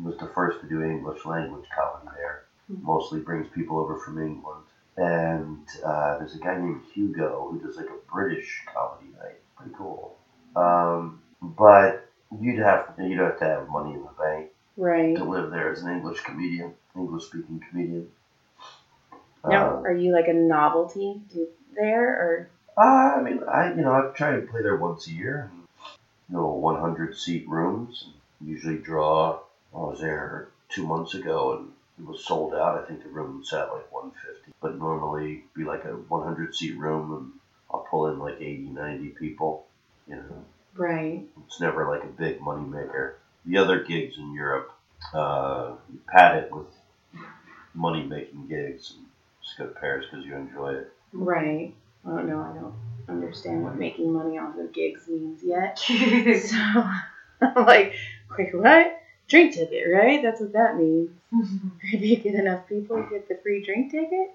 was 0.02 0.16
the 0.18 0.28
first 0.28 0.60
to 0.60 0.68
do 0.68 0.82
English 0.82 1.24
language 1.24 1.66
comedy 1.74 2.10
there. 2.16 2.44
Mostly 2.68 3.20
brings 3.20 3.46
people 3.54 3.78
over 3.78 3.98
from 3.98 4.22
England. 4.22 4.64
And 4.96 5.66
uh, 5.84 6.18
there's 6.18 6.34
a 6.34 6.38
guy 6.38 6.56
named 6.56 6.82
Hugo 6.92 7.48
who 7.50 7.66
does 7.66 7.76
like 7.76 7.86
a 7.86 8.10
British 8.10 8.62
comedy 8.72 9.10
night. 9.18 9.40
Pretty 9.56 9.74
cool. 9.76 10.16
Um, 10.56 11.20
but 11.56 12.08
you'd 12.40 12.58
have 12.58 12.94
you'd 12.98 13.18
have 13.18 13.38
to 13.38 13.44
have 13.44 13.68
money 13.68 13.94
in 13.94 14.02
the 14.02 14.10
bank 14.18 14.50
Right. 14.76 15.16
to 15.16 15.24
live 15.24 15.50
there 15.50 15.70
as 15.70 15.82
an 15.82 15.92
English 15.92 16.20
comedian, 16.22 16.74
English 16.96 17.24
speaking 17.26 17.62
comedian. 17.70 18.10
Now, 19.44 19.78
Uh, 19.78 19.82
are 19.82 19.92
you 19.92 20.12
like 20.12 20.28
a 20.28 20.32
novelty 20.32 21.20
there, 21.74 22.08
or 22.08 22.48
Uh, 22.76 23.14
I 23.16 23.22
mean, 23.22 23.42
I 23.44 23.72
you 23.74 23.82
know 23.82 23.92
I 23.92 24.10
try 24.16 24.34
to 24.34 24.46
play 24.46 24.62
there 24.62 24.76
once 24.76 25.06
a 25.06 25.12
year. 25.12 25.50
And, 25.52 25.66
you 26.28 26.36
know, 26.36 26.46
100 26.48 27.16
seat 27.16 27.46
rooms. 27.48 28.10
Usually 28.40 28.78
draw. 28.78 29.40
I 29.74 29.78
was 29.78 30.00
there 30.00 30.48
two 30.68 30.86
months 30.86 31.14
ago 31.14 31.56
and 31.56 31.72
it 31.98 32.10
was 32.10 32.24
sold 32.24 32.54
out. 32.54 32.82
I 32.82 32.86
think 32.86 33.02
the 33.02 33.08
room 33.08 33.44
sat 33.44 33.72
like 33.72 33.92
150, 33.92 34.52
but 34.60 34.76
normally 34.76 35.44
be 35.54 35.64
like 35.64 35.84
a 35.84 35.90
100 35.90 36.54
seat 36.54 36.76
room 36.76 37.12
and 37.12 37.32
I'll 37.70 37.86
pull 37.90 38.08
in 38.08 38.18
like 38.18 38.40
80, 38.40 38.70
90 38.70 39.08
people. 39.10 39.66
You 40.08 40.16
know, 40.16 40.44
right? 40.76 41.24
it's 41.46 41.60
never 41.60 41.86
like 41.86 42.04
a 42.04 42.08
big 42.08 42.40
money 42.40 42.64
maker. 42.64 43.16
The 43.44 43.58
other 43.58 43.78
gigs 43.78 44.16
in 44.16 44.32
Europe, 44.32 44.72
uh, 45.12 45.72
you 45.92 46.00
pad 46.08 46.34
it 46.34 46.50
with 46.50 46.66
money 47.74 48.02
making 48.02 48.46
gigs 48.46 48.92
and 48.96 49.04
just 49.42 49.58
go 49.58 49.66
to 49.66 49.72
Paris 49.72 50.06
because 50.10 50.24
you 50.24 50.34
enjoy 50.34 50.74
it. 50.74 50.92
Right. 51.12 51.72
I 52.06 52.08
don't 52.08 52.26
know. 52.26 52.40
I 52.40 52.52
don't 52.54 52.74
understand 53.08 53.62
what 53.62 53.76
making 53.76 54.12
money 54.12 54.38
off 54.38 54.56
of 54.56 54.72
gigs 54.72 55.06
means 55.08 55.42
yet. 55.42 55.78
So 57.40 57.50
I'm 57.56 57.66
like, 57.66 57.92
wait, 58.38 58.54
what? 58.54 58.96
Drink 59.28 59.52
ticket, 59.52 59.84
right? 59.92 60.22
That's 60.22 60.40
what 60.40 60.52
that 60.52 60.76
means. 60.76 61.10
If 61.82 62.00
you 62.00 62.16
get 62.16 62.34
enough 62.34 62.66
people, 62.68 62.98
you 62.98 63.06
get 63.10 63.28
the 63.28 63.36
free 63.42 63.60
drink 63.62 63.90
ticket. 63.90 64.30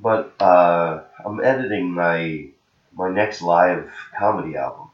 But 0.00 0.32
uh, 0.40 1.02
I'm 1.24 1.40
editing 1.42 1.90
my 1.92 2.48
my 2.98 3.08
next 3.08 3.40
live 3.40 3.90
comedy 4.18 4.56
album. 4.56 4.90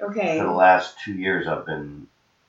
okay. 0.00 0.38
For 0.38 0.44
the 0.44 0.52
last 0.52 0.98
two 1.02 1.14
years, 1.14 1.48
I've 1.48 1.66
been 1.66 2.06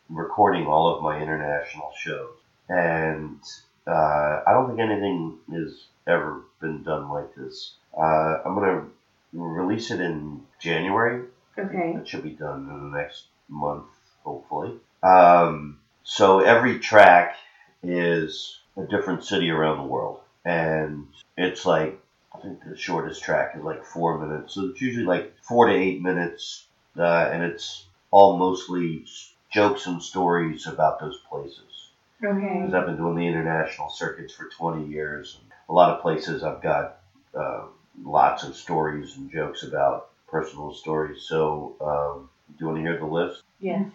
recording 0.09 0.67
all 0.67 0.93
of 0.93 1.01
my 1.01 1.21
international 1.21 1.91
shows, 1.97 2.35
and 2.67 3.39
uh, 3.87 4.41
I 4.45 4.51
don't 4.51 4.67
think 4.67 4.81
anything 4.81 5.37
has 5.53 5.85
ever 6.05 6.41
been 6.59 6.83
done 6.83 7.09
like 7.09 7.33
this. 7.35 7.75
Uh, 7.97 8.39
I'm 8.45 8.55
gonna 8.55 8.85
release 9.33 9.91
it 9.91 10.01
in 10.01 10.41
January. 10.59 11.25
Okay. 11.57 11.95
It 11.97 12.07
should 12.07 12.23
be 12.23 12.31
done 12.31 12.69
in 12.69 12.91
the 12.91 12.97
next 12.97 13.27
month, 13.47 13.85
hopefully. 14.23 14.73
Um, 15.03 15.79
so 16.03 16.39
every 16.41 16.79
track 16.79 17.37
is 17.81 18.59
a 18.75 18.83
different 18.83 19.23
city 19.23 19.49
around 19.49 19.77
the 19.77 19.91
world, 19.91 20.19
and 20.43 21.07
it's 21.37 21.65
like 21.65 22.00
I 22.41 22.43
think 22.43 22.63
the 22.63 22.75
shortest 22.75 23.21
track 23.23 23.55
is 23.55 23.63
like 23.63 23.85
four 23.85 24.17
minutes, 24.17 24.55
so 24.55 24.65
it's 24.67 24.81
usually 24.81 25.05
like 25.05 25.33
four 25.43 25.67
to 25.67 25.75
eight 25.75 26.01
minutes, 26.01 26.65
uh, 26.97 27.29
and 27.31 27.43
it's 27.43 27.85
all 28.09 28.37
mostly 28.37 29.05
jokes 29.51 29.85
and 29.85 30.01
stories 30.01 30.65
about 30.65 30.99
those 30.99 31.19
places. 31.29 31.89
Okay. 32.23 32.59
Because 32.59 32.73
I've 32.73 32.87
been 32.87 32.97
doing 32.97 33.15
the 33.15 33.27
international 33.27 33.89
circuits 33.89 34.33
for 34.33 34.45
20 34.45 34.87
years. 34.87 35.39
And 35.39 35.51
a 35.69 35.73
lot 35.73 35.91
of 35.91 36.01
places 36.01 36.43
I've 36.43 36.61
got 36.61 36.99
uh, 37.35 37.65
lots 38.03 38.43
of 38.43 38.55
stories 38.55 39.17
and 39.17 39.31
jokes 39.31 39.63
about 39.63 40.09
personal 40.27 40.73
stories. 40.73 41.23
So, 41.23 41.75
um, 41.81 42.29
do 42.49 42.55
you 42.59 42.67
want 42.67 42.77
to 42.77 42.81
hear 42.81 42.97
the 42.97 43.05
list? 43.05 43.43
Yes. 43.59 43.85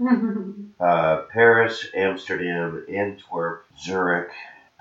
Uh, 0.80 1.22
Paris, 1.32 1.86
Amsterdam, 1.94 2.84
Antwerp, 2.88 3.66
Zurich, 3.78 4.32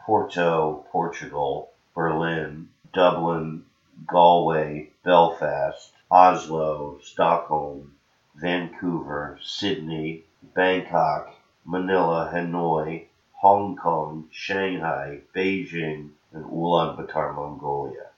Porto, 0.03 0.83
Portugal, 0.91 1.69
Berlin, 1.93 2.69
Dublin, 2.93 3.63
Galway, 4.07 4.89
Belfast, 5.03 5.91
Oslo, 6.11 6.97
Stockholm, 7.01 7.93
Vancouver, 8.35 9.37
Sydney, 9.41 10.23
Bangkok, 10.55 11.27
Manila, 11.65 12.29
Hanoi, 12.33 13.05
Hong 13.33 13.75
Kong, 13.75 14.27
Shanghai, 14.31 15.21
Beijing, 15.35 16.09
and 16.33 16.45
Ulaanbaatar, 16.45 17.33
Mongolia. 17.35 18.09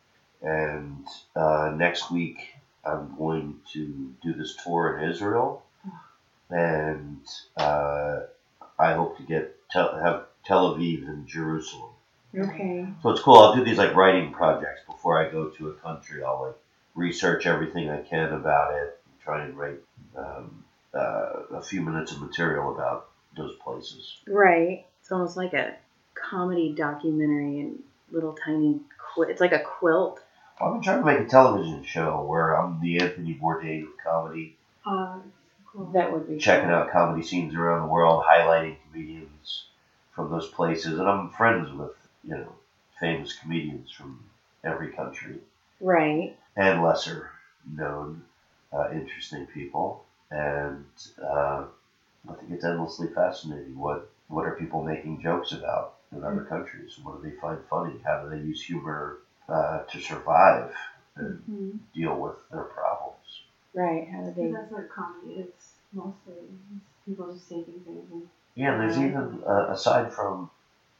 And 0.42 1.08
uh, 1.36 1.72
next 1.74 2.12
week, 2.12 2.56
I'm 2.86 3.16
going 3.18 3.58
to 3.74 4.14
do 4.22 4.34
this 4.34 4.56
tour 4.64 4.98
in 4.98 5.10
Israel, 5.10 5.64
and 6.50 7.22
uh, 7.58 8.22
I 8.80 8.94
hope 8.94 9.18
to 9.18 9.24
get 9.24 9.56
tel- 9.72 9.96
have 9.98 10.26
Tel 10.46 10.76
Aviv 10.76 11.08
and 11.08 11.28
Jerusalem. 11.28 11.93
Okay. 12.38 12.88
So 13.02 13.10
it's 13.12 13.22
cool. 13.22 13.38
I'll 13.38 13.56
do 13.56 13.64
these 13.64 13.78
like 13.78 13.96
writing 13.96 14.32
projects 14.32 14.82
before 14.88 15.24
I 15.24 15.30
go 15.32 15.50
to 15.50 15.70
a 15.70 15.74
country. 15.76 16.24
I'll 16.24 16.44
like 16.48 16.56
research 16.96 17.46
everything 17.46 17.90
I 17.90 18.02
can 18.02 18.34
about 18.34 18.74
it, 18.74 19.00
and 19.06 19.20
try 19.24 19.44
and 19.46 19.58
write 19.58 19.80
um, 20.18 20.64
uh, 20.94 21.44
a 21.52 21.62
few 21.62 21.82
minutes 21.82 22.12
of 22.12 22.22
material 22.22 22.74
about 22.74 23.10
those 23.38 23.56
places. 23.64 24.18
Right. 24.28 24.86
It's 25.02 25.12
almost 25.12 25.38
like 25.38 25.54
a 25.54 25.76
comedy 26.16 26.74
documentary 26.74 27.60
and 27.62 27.84
little 28.12 28.34
tiny. 28.46 28.80
Qu- 29.16 29.24
it's 29.24 29.42
like 29.42 29.54
a 29.54 29.60
quilt. 29.60 30.20
I've 30.62 30.74
been 30.74 30.82
trying 30.84 31.00
to 31.00 31.06
make 31.06 31.20
a 31.20 31.26
television 31.26 31.84
show 31.84 32.24
where 32.24 32.54
I'm 32.56 32.80
the 32.80 33.00
Anthony 33.00 33.38
Bourdain 33.42 33.84
of 33.84 33.90
comedy, 34.04 34.56
Uh, 34.86 35.18
cool. 35.66 35.86
That 35.94 36.12
would 36.14 36.28
be 36.28 36.38
checking 36.38 36.70
cool. 36.70 36.78
out 36.78 36.92
comedy 36.92 37.24
scenes 37.24 37.56
around 37.56 37.82
the 37.82 37.88
world, 37.92 38.24
highlighting 38.24 38.78
comedians 38.92 39.66
from 40.12 40.30
those 40.30 40.48
places, 40.50 41.00
and 41.00 41.10
I'm 41.10 41.30
friends 41.32 41.72
with 41.72 41.92
you 42.24 42.36
know 42.36 42.56
famous 43.00 43.34
comedians 43.34 43.92
from 43.92 44.24
every 44.64 44.90
country. 44.90 45.40
Right. 45.82 46.34
and 46.56 46.82
lesser 46.82 47.30
known 47.66 48.24
uh, 48.72 48.90
interesting 48.92 49.46
people. 49.46 50.04
And 50.32 50.86
uh, 51.22 51.66
I 52.30 52.34
think 52.34 52.52
it's 52.52 52.64
endlessly 52.66 53.08
fascinating. 53.10 53.78
What 53.78 54.08
what 54.28 54.46
are 54.46 54.54
people 54.54 54.82
making 54.84 55.22
jokes 55.22 55.52
about 55.52 55.94
in 56.12 56.24
other 56.24 56.42
countries? 56.42 56.98
What 57.02 57.22
do 57.22 57.28
they 57.30 57.36
find 57.36 57.60
funny? 57.70 58.02
How 58.06 58.18
do 58.20 58.30
they 58.30 58.38
use 58.40 58.62
humor 58.62 59.18
uh, 59.50 59.80
to 59.92 60.00
survive 60.00 60.72
and 61.16 61.44
Mhm. 61.50 61.80
deal 61.94 62.18
with 62.20 62.38
their 62.50 62.64
problems? 62.64 63.44
Right. 63.74 64.08
How 64.10 64.22
do 64.22 64.32
they? 64.32 64.48
That's 64.52 64.72
what 64.72 64.90
comedy 64.90 65.34
is 65.36 65.76
mostly. 65.94 66.48
People 67.06 67.32
just 67.32 67.50
taking 67.50 67.82
things 67.82 68.10
and 68.12 68.28
Yeah, 68.56 68.72
and 68.72 68.80
there's 68.82 68.98
even 68.98 69.42
uh, 69.48 69.68
aside 69.70 70.12
from 70.14 70.50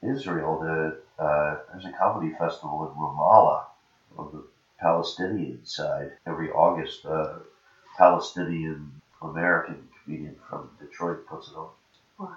Israel, 0.02 0.58
the 0.58 1.00
uh, 1.20 1.58
there's 1.72 1.86
a 1.86 1.92
comedy 1.98 2.34
festival 2.38 2.88
in 2.88 3.00
Ramallah 3.02 3.66
on 4.18 4.30
the 4.34 4.44
Palestinian 4.80 5.66
side 5.66 6.12
every 6.28 6.52
August. 6.52 7.06
Uh, 7.06 7.36
Palestinian 7.98 8.92
American 9.22 9.88
comedian 10.04 10.36
from 10.50 10.70
Detroit 10.80 11.26
puts 11.28 11.50
it 11.50 11.56
on. 11.56 11.70
Wow. 12.20 12.30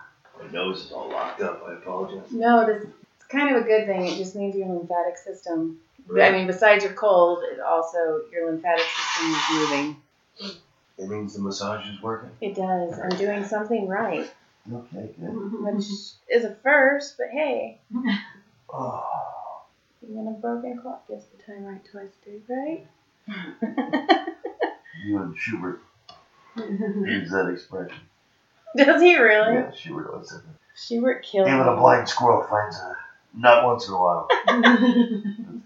My 0.42 0.50
nose 0.52 0.84
is 0.84 0.92
all 0.92 1.08
locked 1.08 1.40
up. 1.40 1.62
I 1.66 1.74
apologize. 1.74 2.30
No, 2.30 2.66
this 2.66 2.84
it's 2.84 3.26
kind 3.28 3.56
of 3.56 3.62
a 3.62 3.64
good 3.66 3.86
thing. 3.86 4.06
It 4.06 4.16
just 4.16 4.36
means 4.36 4.54
your 4.54 4.68
lymphatic 4.68 5.16
system. 5.16 5.78
I 6.20 6.30
mean, 6.30 6.46
besides 6.46 6.84
your 6.84 6.92
cold, 6.92 7.42
it 7.50 7.58
also 7.58 8.20
your 8.30 8.50
lymphatic 8.50 8.84
system 8.84 9.30
is 9.32 9.42
moving. 9.52 9.96
it 10.98 11.08
means 11.08 11.34
the 11.34 11.40
massage 11.42 11.88
is 11.88 12.00
working. 12.02 12.30
It 12.40 12.54
does. 12.54 12.98
I'm 12.98 13.18
doing 13.18 13.44
something 13.44 13.88
right, 13.88 14.30
Okay, 14.72 15.10
good. 15.18 15.62
which 15.64 15.86
is 16.28 16.44
a 16.44 16.54
first. 16.62 17.16
But 17.18 17.28
hey, 17.32 17.80
Oh, 18.72 19.62
even 20.02 20.28
a 20.28 20.32
broken 20.32 20.76
clock 20.76 21.06
gets 21.08 21.24
the 21.26 21.42
time 21.42 21.64
right 21.64 21.84
twice 21.90 22.08
a 22.22 22.30
day, 22.30 22.40
right? 22.48 22.86
you 25.04 25.18
and 25.18 25.36
Schubert 25.36 25.80
use 26.56 27.30
that 27.30 27.48
expression. 27.48 28.02
Does 28.76 29.00
he 29.00 29.16
really? 29.16 29.54
Yeah, 29.54 29.70
Schubert 29.72 30.10
always 30.12 30.28
said 30.28 30.40
that. 30.42 30.54
Schubert 30.74 31.22
killed 31.22 31.48
Even 31.48 31.66
a 31.66 31.76
blind 31.76 32.08
squirrel 32.08 32.44
finds 32.48 32.78
a 32.78 32.96
nut 33.34 33.64
once 33.64 33.88
in 33.88 33.94
a 33.94 33.98
while. 33.98 34.28
That's 34.46 34.60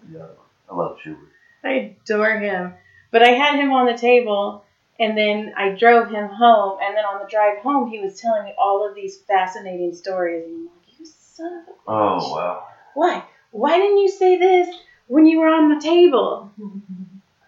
the 0.08 0.22
other 0.22 0.34
one. 0.34 0.46
I 0.70 0.74
love 0.74 0.96
Schubert. 1.02 1.28
I 1.64 1.94
adore 2.04 2.38
him. 2.38 2.74
But 3.10 3.22
I 3.22 3.30
had 3.32 3.56
him 3.56 3.72
on 3.72 3.86
the 3.86 3.94
table, 3.94 4.62
and 4.98 5.18
then 5.18 5.52
I 5.56 5.70
drove 5.70 6.08
him 6.08 6.28
home. 6.28 6.78
And 6.80 6.96
then 6.96 7.04
on 7.04 7.18
the 7.18 7.28
drive 7.28 7.58
home, 7.58 7.88
he 7.88 7.98
was 7.98 8.20
telling 8.20 8.44
me 8.44 8.54
all 8.56 8.86
of 8.86 8.94
these 8.94 9.16
fascinating 9.16 9.92
stories. 9.94 10.44
And 10.44 10.54
I'm 10.54 10.64
like, 10.66 10.98
you 10.98 11.06
son 11.06 11.54
of 11.54 11.68
a 11.68 11.72
Oh 11.88 12.32
wow. 12.32 12.62
Why? 12.94 13.24
Why 13.53 13.76
didn't 13.79 13.98
you 13.98 14.09
say 14.09 14.38
this 14.38 14.68
when 15.09 15.26
you 15.26 15.40
were 15.40 15.48
on 15.48 15.68
the 15.74 15.81
table? 15.81 16.50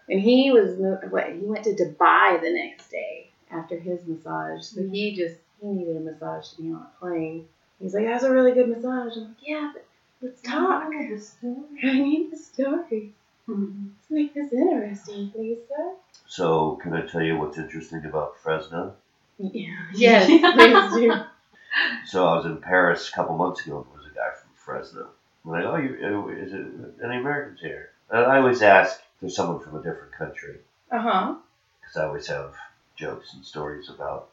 And 0.08 0.20
he 0.20 0.50
was 0.50 0.74
what? 1.10 1.32
He 1.32 1.38
went 1.46 1.64
to 1.64 1.74
Dubai 1.74 2.40
the 2.40 2.52
next 2.52 2.90
day 2.90 3.30
after 3.50 3.78
his 3.78 4.04
massage. 4.06 4.64
So 4.64 4.82
he 4.82 5.14
just 5.16 5.36
he 5.60 5.68
needed 5.68 5.96
a 5.96 6.00
massage 6.00 6.48
to 6.50 6.62
be 6.62 6.68
on 6.72 6.82
a 6.82 7.00
plane. 7.00 7.46
He's 7.80 7.94
like, 7.94 8.04
"That's 8.04 8.24
a 8.24 8.30
really 8.30 8.52
good 8.52 8.68
massage." 8.68 9.16
I'm 9.16 9.28
like, 9.28 9.36
"Yeah, 9.40 9.70
but 9.72 9.86
let's 10.20 10.42
talk. 10.42 10.90
I 10.92 10.98
need 10.98 11.12
the 11.12 11.20
story. 11.20 11.54
I 11.84 11.98
need 12.00 12.30
the 12.32 12.36
story. 12.36 13.12
Hmm. 13.46 13.86
Let's 13.86 14.10
make 14.10 14.34
this 14.34 14.52
interesting, 14.52 15.30
please, 15.30 15.58
sir." 15.68 15.94
So 16.26 16.76
can 16.82 16.92
I 16.94 17.06
tell 17.06 17.22
you 17.22 17.38
what's 17.38 17.56
interesting 17.56 18.04
about 18.04 18.36
Fresno? 18.42 18.94
Yeah. 19.38 19.86
Yes, 19.94 20.26
please 20.26 20.94
do. 21.00 21.14
So 22.06 22.26
I 22.26 22.36
was 22.36 22.44
in 22.44 22.58
Paris 22.58 23.08
a 23.08 23.12
couple 23.12 23.34
months 23.34 23.64
ago. 23.64 23.78
and 23.78 23.86
There 23.86 23.96
was 24.02 24.06
a 24.06 24.14
guy 24.14 24.30
from 24.38 24.50
Fresno. 24.54 25.08
I'm 25.44 25.50
like, 25.52 25.64
oh, 25.64 25.76
you, 25.76 26.28
is 26.30 26.52
it 26.52 26.66
any 27.04 27.18
Americans 27.18 27.60
here? 27.60 27.90
And 28.10 28.24
I 28.26 28.38
always 28.38 28.62
ask 28.62 28.98
if 28.98 29.20
there's 29.20 29.36
someone 29.36 29.60
from 29.60 29.76
a 29.76 29.82
different 29.82 30.12
country 30.12 30.58
Uh 30.90 31.00
huh. 31.00 31.34
because 31.80 31.96
I 31.96 32.04
always 32.04 32.26
have 32.28 32.54
jokes 32.96 33.34
and 33.34 33.44
stories 33.44 33.88
about 33.88 34.28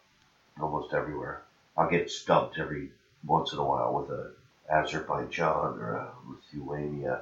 almost 0.60 0.94
everywhere. 0.94 1.42
I'll 1.78 1.90
get 1.90 2.10
stumped 2.12 2.58
every 2.60 2.92
once 3.26 3.54
in 3.54 3.60
a 3.60 3.64
while 3.64 3.94
with 3.94 4.10
a 4.10 4.32
Azerbaijan 4.70 5.80
or 5.80 5.94
a 5.96 6.12
Lithuania. 6.28 7.22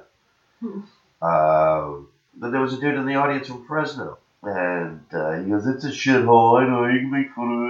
Hmm. 0.60 0.80
Um, 1.22 2.08
but 2.36 2.50
there 2.50 2.60
was 2.60 2.74
a 2.74 2.80
dude 2.80 2.96
in 2.96 3.06
the 3.06 3.16
audience 3.16 3.48
from 3.48 3.64
Fresno, 3.66 4.18
and 4.42 5.04
uh, 5.12 5.32
he 5.38 5.48
goes, 5.50 5.66
"It's 5.66 5.84
a 5.84 5.88
shithole. 5.90 6.60
I 6.60 6.66
know 6.68 6.86
you 6.86 7.00
can 7.00 7.10
make 7.10 7.32
fun 7.32 7.50
of 7.52 7.62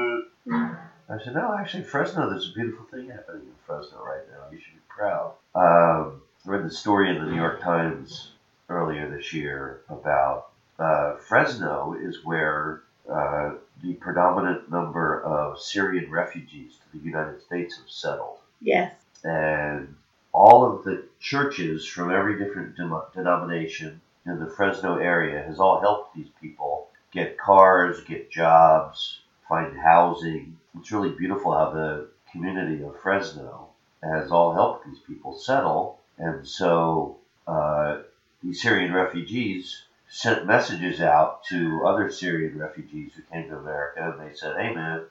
it." 0.52 0.78
I 1.08 1.18
said, 1.22 1.34
"No, 1.34 1.56
actually, 1.58 1.84
Fresno. 1.84 2.28
There's 2.28 2.50
a 2.50 2.54
beautiful 2.54 2.84
thing 2.86 3.08
happening 3.08 3.42
in 3.42 3.54
Fresno 3.66 4.04
right 4.04 4.22
now. 4.30 4.44
You 4.50 4.58
should 4.58 4.74
be 4.74 4.80
proud." 4.88 5.32
Um, 5.54 6.22
I 6.46 6.50
read 6.50 6.64
the 6.64 6.70
story 6.70 7.08
in 7.10 7.22
the 7.24 7.30
New 7.30 7.36
York 7.36 7.60
Times 7.60 8.32
earlier 8.68 9.08
this 9.08 9.32
year 9.32 9.80
about 9.88 10.50
uh, 10.78 11.16
Fresno 11.16 11.94
is 11.98 12.24
where 12.24 12.82
uh, 13.10 13.54
the 13.82 13.94
predominant 13.94 14.70
number 14.70 15.22
of 15.22 15.58
Syrian 15.60 16.10
refugees 16.10 16.74
to 16.92 16.98
the 16.98 17.04
United 17.04 17.42
States 17.42 17.76
have 17.78 17.88
settled 17.90 18.38
Yes. 18.60 18.92
and 19.24 19.94
all 20.32 20.64
of 20.70 20.84
the 20.84 21.04
churches 21.20 21.86
from 21.86 22.10
every 22.12 22.38
different 22.38 22.76
dem- 22.76 23.02
denomination 23.14 24.00
in 24.26 24.38
the 24.38 24.46
Fresno 24.46 24.96
area 24.98 25.42
has 25.42 25.58
all 25.58 25.80
helped 25.80 26.14
these 26.14 26.28
people 26.40 26.88
get 27.12 27.38
cars, 27.38 28.02
get 28.02 28.30
jobs, 28.30 29.20
find 29.48 29.76
housing. 29.78 30.56
It's 30.80 30.92
really 30.92 31.10
beautiful 31.10 31.52
how 31.52 31.70
the 31.70 32.08
community 32.32 32.82
of 32.84 32.98
Fresno 33.00 33.68
has 34.02 34.30
all 34.30 34.52
helped 34.54 34.86
these 34.86 35.00
people 35.00 35.34
settle, 35.36 35.98
and 36.18 36.46
so 36.46 37.16
uh, 37.46 37.98
these 38.42 38.62
Syrian 38.62 38.92
refugees 38.92 39.82
sent 40.10 40.46
messages 40.46 41.00
out 41.00 41.44
to 41.44 41.84
other 41.86 42.10
Syrian 42.10 42.58
refugees 42.58 43.12
who 43.14 43.22
came 43.22 43.48
to 43.48 43.58
America, 43.58 44.14
and 44.18 44.28
they 44.30 44.34
said, 44.34 44.56
"Hey, 44.60 44.74
man." 44.74 45.04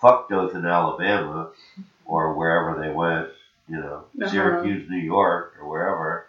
fuck 0.00 0.30
Dothan, 0.30 0.64
Alabama, 0.64 1.50
or 2.06 2.32
wherever 2.32 2.80
they 2.80 2.90
went, 2.90 3.28
you 3.68 3.76
know, 3.76 4.04
Uh-huh. 4.18 4.28
Syracuse, 4.30 4.88
New 4.88 4.96
York, 4.96 5.56
or 5.60 5.68
wherever, 5.68 6.26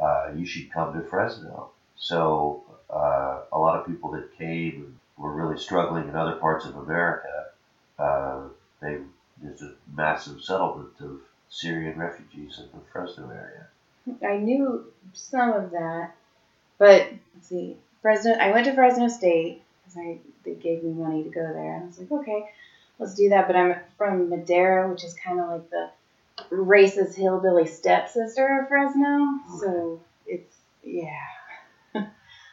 uh, 0.00 0.30
you 0.34 0.46
should 0.46 0.72
come 0.72 0.94
to 0.94 1.02
Fresno. 1.06 1.68
So 1.96 2.64
uh, 2.88 3.42
a 3.52 3.58
lot 3.58 3.78
of 3.78 3.86
people 3.86 4.10
that 4.12 4.32
came 4.38 4.98
were 5.18 5.32
really 5.34 5.58
struggling 5.58 6.08
in 6.08 6.16
other 6.16 6.36
parts 6.36 6.64
of 6.64 6.76
America, 6.76 7.48
uh, 7.98 8.48
they 8.80 8.98
there's 9.40 9.62
a 9.62 9.74
massive 9.92 10.40
settlement 10.40 11.00
of 11.00 11.20
Syrian 11.48 11.98
refugees 11.98 12.58
in 12.58 12.68
the 12.72 12.84
Fresno 12.92 13.30
area. 13.30 13.66
I 14.26 14.36
knew 14.36 14.84
some 15.12 15.52
of 15.52 15.70
that, 15.70 16.12
but 16.78 17.08
let's 17.34 17.48
see. 17.48 17.76
Fresno. 18.02 18.32
I 18.32 18.50
went 18.50 18.66
to 18.66 18.74
Fresno 18.74 19.08
State 19.08 19.62
because 19.82 19.96
I 19.98 20.18
they 20.44 20.54
gave 20.54 20.82
me 20.82 20.92
money 20.92 21.22
to 21.22 21.30
go 21.30 21.52
there. 21.52 21.80
I 21.82 21.86
was 21.86 21.98
like, 21.98 22.12
okay, 22.12 22.44
let's 22.98 23.14
do 23.14 23.30
that. 23.30 23.46
But 23.46 23.56
I'm 23.56 23.76
from 23.96 24.28
Madera, 24.28 24.90
which 24.90 25.04
is 25.04 25.14
kind 25.14 25.40
of 25.40 25.48
like 25.48 25.70
the 25.70 25.88
racist 26.50 27.14
hillbilly 27.14 27.66
stepsister 27.66 28.60
of 28.60 28.68
Fresno. 28.68 29.38
So 29.58 30.00
it's 30.26 30.56
yeah, 30.82 31.20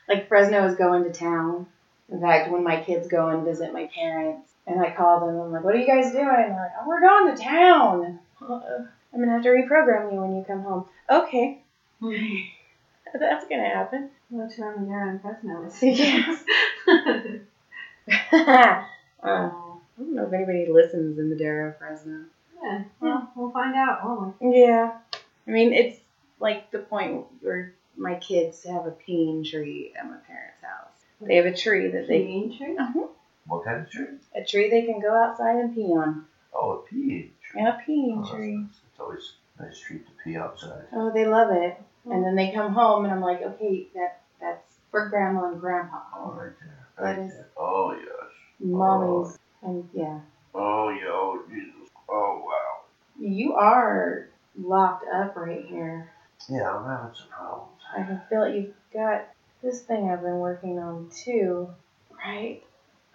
like 0.08 0.28
Fresno 0.28 0.66
is 0.66 0.76
going 0.76 1.04
to 1.04 1.12
town. 1.12 1.68
In 2.10 2.20
fact, 2.20 2.52
when 2.52 2.64
my 2.64 2.82
kids 2.82 3.08
go 3.08 3.30
and 3.30 3.44
visit 3.44 3.74
my 3.74 3.90
parents, 3.94 4.51
and 4.68 4.80
I 4.80 4.92
called 4.92 5.24
them, 5.24 5.40
I'm 5.40 5.52
like, 5.52 5.64
"What 5.64 5.76
are 5.76 5.80
you 5.80 5.88
guys 5.88 6.12
doing?" 6.12 6.26
And 6.26 6.52
they're 6.54 6.62
like, 6.62 6.72
"Oh, 6.80 6.88
we're 6.88 7.02
going 7.02 7.36
to 7.36 7.44
town." 7.44 8.20
Uh, 8.42 8.86
I'm 9.14 9.20
gonna 9.20 9.34
have 9.34 9.44
to 9.44 9.50
reprogram 9.50 10.12
you 10.14 10.22
when 10.22 10.36
you 10.36 10.44
come 10.48 10.62
home. 10.62 10.86
Okay, 11.10 11.62
that's 13.20 13.46
gonna 13.48 13.68
happen. 13.68 14.10
Go 14.32 14.48
to 14.48 14.62
Armadillo 14.62 15.10
and 15.10 15.22
Fresno. 15.22 15.70
Yes. 15.82 16.44
uh, 18.34 18.82
I 19.24 19.50
don't 19.98 20.16
know 20.16 20.26
if 20.26 20.34
anybody 20.34 20.68
listens 20.72 21.20
in 21.20 21.30
Madera 21.30 21.68
or 21.68 21.76
Fresno. 21.78 22.26
yeah, 22.64 22.84
well, 23.00 23.32
we'll 23.36 23.52
find 23.52 23.76
out, 23.76 24.06
won't 24.06 24.36
we? 24.40 24.62
Yeah. 24.62 24.98
I 25.48 25.52
mean, 25.52 25.74
it's 25.74 26.00
like 26.40 26.72
the 26.72 26.80
point 26.80 27.26
where 27.42 27.74
my 27.98 28.16
kids 28.16 28.64
have 28.64 28.86
a 28.86 28.92
pean 28.92 29.44
tree 29.44 29.94
at 29.98 30.06
my 30.06 30.18
parents' 30.28 30.62
house. 30.62 30.92
They 31.20 31.36
have 31.36 31.46
a 31.46 31.56
tree 31.56 31.90
that 31.90 32.08
they 32.08 32.24
Bean 32.24 32.58
tree? 32.58 32.76
uh 32.80 32.92
What 33.48 33.66
kind 33.66 33.82
of 33.82 33.90
tree? 33.90 34.06
a 34.36 34.44
tree 34.44 34.70
they 34.70 34.84
can 34.84 35.00
go 35.02 35.14
outside 35.14 35.56
and 35.58 35.74
pee 35.76 35.82
on. 35.94 36.26
Oh, 36.54 36.72
a 36.72 36.82
pea 36.84 37.32
tree. 37.42 37.62
Yeah, 37.62 37.78
a 37.78 37.86
pean 37.86 38.24
Oh, 38.26 38.30
tree. 38.36 38.58
nice. 38.58 38.82
It's 38.92 39.00
always 39.00 39.34
a 39.60 39.64
nice 39.64 39.80
treat 39.80 40.06
to 40.06 40.12
pee 40.24 40.38
outside. 40.38 40.86
Oh, 40.94 41.12
they 41.14 41.26
love 41.26 41.52
it. 41.52 41.78
And 42.06 42.14
oh. 42.14 42.24
then 42.24 42.36
they 42.36 42.52
come 42.52 42.74
home, 42.74 43.04
and 43.06 43.14
I'm 43.14 43.22
like, 43.22 43.42
okay, 43.42 43.88
that 43.96 44.22
that's 44.40 44.76
for 44.90 45.08
grandma 45.10 45.52
and 45.52 45.60
grandpa. 45.60 46.00
Oh, 46.16 46.32
right 46.32 46.52
there. 46.60 46.88
That 46.98 47.04
Right 47.04 47.20
is- 47.20 47.34
there. 47.34 47.50
Oh, 47.58 47.92
yes. 47.94 48.08
Mommy's, 48.60 49.38
oh, 49.64 49.68
and 49.70 49.90
yeah, 49.94 50.20
Oh, 50.54 50.90
yeah. 50.90 51.08
Oh, 51.08 51.44
Jesus. 51.50 51.90
Oh, 52.08 52.44
wow. 52.46 52.82
you 53.20 53.54
are 53.54 54.30
locked 54.60 55.06
up 55.12 55.36
right 55.36 55.66
here. 55.66 56.12
Yeah, 56.50 56.76
I'm 56.76 56.86
having 56.86 57.16
some 57.16 57.28
problems. 57.30 57.82
I 57.98 58.04
can 58.04 58.22
feel 58.30 58.44
it. 58.44 58.56
You've 58.56 58.74
got 58.94 59.28
this 59.64 59.82
thing 59.82 60.10
I've 60.12 60.22
been 60.22 60.38
working 60.40 60.78
on 60.80 61.10
too, 61.10 61.70
right 62.24 62.64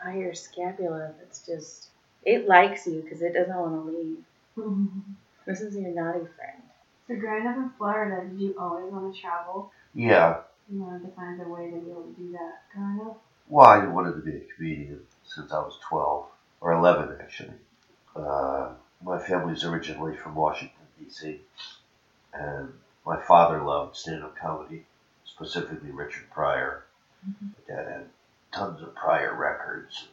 by 0.02 0.14
your 0.14 0.34
scapula. 0.34 1.12
It's 1.22 1.44
just, 1.46 1.88
it 2.24 2.48
likes 2.48 2.86
you 2.86 3.02
because 3.02 3.22
it 3.22 3.32
doesn't 3.32 3.56
want 3.56 3.86
to 3.86 3.98
leave. 3.98 4.88
This 5.46 5.60
is 5.60 5.76
your 5.76 5.94
naughty 5.94 6.26
friend. 6.34 6.60
So 7.06 7.14
growing 7.14 7.46
up 7.46 7.56
in 7.56 7.70
Florida, 7.78 8.28
did 8.28 8.40
you 8.40 8.56
always 8.58 8.92
want 8.92 9.14
to 9.14 9.20
travel? 9.20 9.70
Yeah. 9.94 10.38
You 10.68 10.82
wanted 10.82 11.06
to 11.06 11.14
find 11.14 11.40
a 11.40 11.48
way 11.48 11.70
to 11.70 11.76
be 11.76 11.90
able 11.92 12.02
to 12.02 12.20
do 12.20 12.32
that 12.32 12.62
growing 12.74 13.00
up? 13.08 13.22
Well, 13.48 13.66
I 13.66 13.86
wanted 13.86 14.14
to 14.14 14.22
be 14.22 14.38
a 14.38 14.40
comedian 14.56 15.02
since 15.24 15.52
I 15.52 15.58
was 15.58 15.78
12, 15.88 16.26
or 16.60 16.72
11 16.72 17.16
actually. 17.20 17.54
Uh, 18.16 18.70
my 19.04 19.18
family's 19.20 19.62
originally 19.62 20.16
from 20.16 20.34
Washington, 20.34 20.82
D.C., 20.98 21.40
and 22.34 22.72
my 23.06 23.22
father 23.22 23.62
loved 23.62 23.96
stand 23.96 24.24
up 24.24 24.36
comedy, 24.36 24.84
specifically 25.24 25.92
Richard 25.92 26.28
Pryor. 26.30 26.86
My 27.24 27.74
dad 27.74 27.86
had 27.86 28.06
tons 28.52 28.82
of 28.82 28.94
Pryor 28.94 29.34
records, 29.34 30.08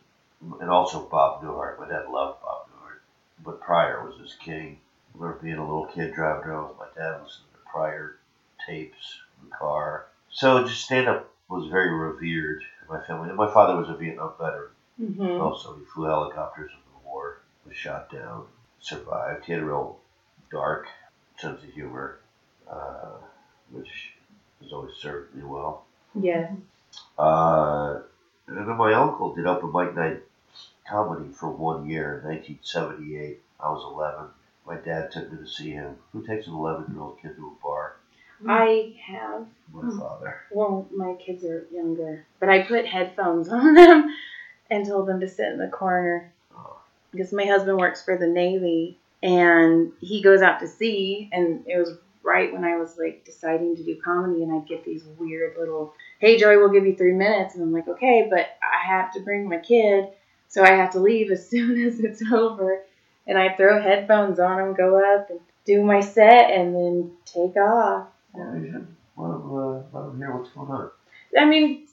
and 0.60 0.70
also 0.70 1.08
Bob 1.08 1.44
Newhart. 1.44 1.80
My 1.80 1.88
dad 1.88 2.10
loved 2.10 2.42
Bob 2.42 2.68
Newhart, 2.68 3.00
but 3.44 3.62
Pryor 3.62 4.06
was 4.06 4.20
his 4.20 4.36
king. 4.36 4.80
I 5.14 5.18
remember 5.18 5.44
being 5.44 5.58
a 5.58 5.66
little 5.66 5.86
kid 5.86 6.14
driving 6.14 6.50
around 6.50 6.70
with 6.70 6.78
my 6.78 6.88
dad 6.96 7.22
listening 7.22 7.48
to 7.54 7.72
Pryor 7.72 8.18
tapes 8.66 9.20
in 9.42 9.50
the 9.50 9.56
car. 9.56 10.08
So 10.32 10.66
just 10.68 10.86
stand 10.86 11.08
up 11.08 11.34
was 11.54 11.70
very 11.70 11.90
revered 11.94 12.64
in 12.82 12.88
my 12.90 13.02
family. 13.06 13.30
And 13.30 13.38
my 13.38 13.52
father 13.52 13.76
was 13.76 13.90
a 13.90 13.96
Vietnam 13.96 14.34
veteran. 14.40 14.72
Mm-hmm. 15.02 15.42
Also, 15.42 15.76
he 15.76 15.86
flew 15.86 16.06
helicopters 16.06 16.72
in 16.72 16.80
the 16.94 17.08
war, 17.08 17.42
was 17.66 17.76
shot 17.76 18.12
down, 18.12 18.46
survived. 18.80 19.46
He 19.46 19.54
had 19.54 19.62
a 19.62 19.66
real 19.66 20.00
dark 20.52 20.88
sense 21.38 21.64
of 21.64 21.70
humor, 21.70 22.20
uh, 22.70 23.18
which 23.72 24.14
has 24.62 24.72
always 24.72 24.96
served 24.96 25.36
me 25.36 25.44
well. 25.44 25.86
Yes. 26.20 26.52
Uh, 27.18 28.02
and 28.48 28.58
then 28.58 28.68
my 28.78 28.94
uncle 28.94 29.34
did 29.36 29.46
open 29.46 29.72
mic 29.72 29.96
night 29.96 30.22
comedy 30.90 31.32
for 31.32 31.50
one 31.50 31.90
year 31.90 32.20
in 32.20 32.28
1978. 32.28 33.42
I 33.60 33.70
was 33.70 33.84
11. 33.94 34.26
My 34.66 34.76
dad 34.76 35.12
took 35.12 35.32
me 35.32 35.38
to 35.40 35.48
see 35.48 35.72
him. 35.72 35.98
Who 36.12 36.26
takes 36.26 36.48
an 36.48 36.54
11 36.54 36.94
year 36.94 37.02
old 37.02 37.22
kid 37.22 37.36
to 37.36 37.48
a 37.58 37.64
bar? 37.64 37.96
I 38.48 38.94
have. 39.06 39.46
My 39.72 39.98
father. 39.98 40.42
Well, 40.52 40.88
my 40.94 41.14
kids 41.14 41.46
are 41.46 41.66
younger, 41.74 42.26
but 42.40 42.50
I 42.50 42.64
put 42.64 42.86
headphones 42.86 43.48
on 43.52 43.74
them 43.74 44.14
and 44.70 44.86
told 44.86 45.08
them 45.08 45.20
to 45.22 45.28
sit 45.30 45.48
in 45.52 45.58
the 45.58 45.68
corner 45.70 46.32
Oh. 46.56 46.78
because 47.12 47.32
my 47.32 47.46
husband 47.46 47.78
works 47.78 48.04
for 48.04 48.18
the 48.18 48.28
Navy 48.28 48.98
and 49.22 49.92
he 50.02 50.22
goes 50.22 50.42
out 50.42 50.60
to 50.60 50.68
sea. 50.68 51.30
And 51.32 51.64
it 51.68 51.78
was 51.78 51.98
right 52.24 52.52
when 52.54 52.64
I 52.66 52.76
was 52.78 52.98
like 52.98 53.24
deciding 53.26 53.76
to 53.78 53.84
do 53.84 54.00
comedy, 54.02 54.44
and 54.44 54.54
I'd 54.54 54.68
get 54.68 54.84
these 54.86 55.04
weird 55.18 55.58
little, 55.58 55.94
"Hey, 56.24 56.38
Joey, 56.38 56.56
we'll 56.56 56.70
give 56.70 56.86
you 56.86 56.96
three 56.96 57.12
minutes," 57.12 57.54
and 57.54 57.64
I'm 57.66 57.74
like, 57.74 57.90
"Okay," 57.90 58.28
but 58.30 58.48
I 58.62 58.88
have 58.88 59.12
to 59.12 59.20
bring 59.20 59.50
my 59.50 59.58
kid, 59.58 60.08
so 60.48 60.64
I 60.64 60.70
have 60.70 60.92
to 60.92 61.02
leave 61.02 61.30
as 61.32 61.46
soon 61.50 61.86
as 61.86 62.00
it's 62.00 62.24
over. 62.32 62.82
And 63.28 63.38
I 63.38 63.54
throw 63.58 63.82
headphones 63.82 64.40
on 64.40 64.58
them, 64.58 64.74
go 64.74 65.04
up 65.04 65.30
and 65.30 65.42
do 65.66 65.84
my 65.84 66.00
set, 66.00 66.50
and 66.50 66.74
then 66.74 67.12
take 67.26 67.58
off. 67.58 68.08
Well, 68.34 68.54
should 69.92 69.98
uh, 69.98 70.12
hear 70.12 70.34
what's 70.34 70.50
going 70.52 70.70
on. 70.70 70.92
I 71.38 71.44
mean, 71.44 71.88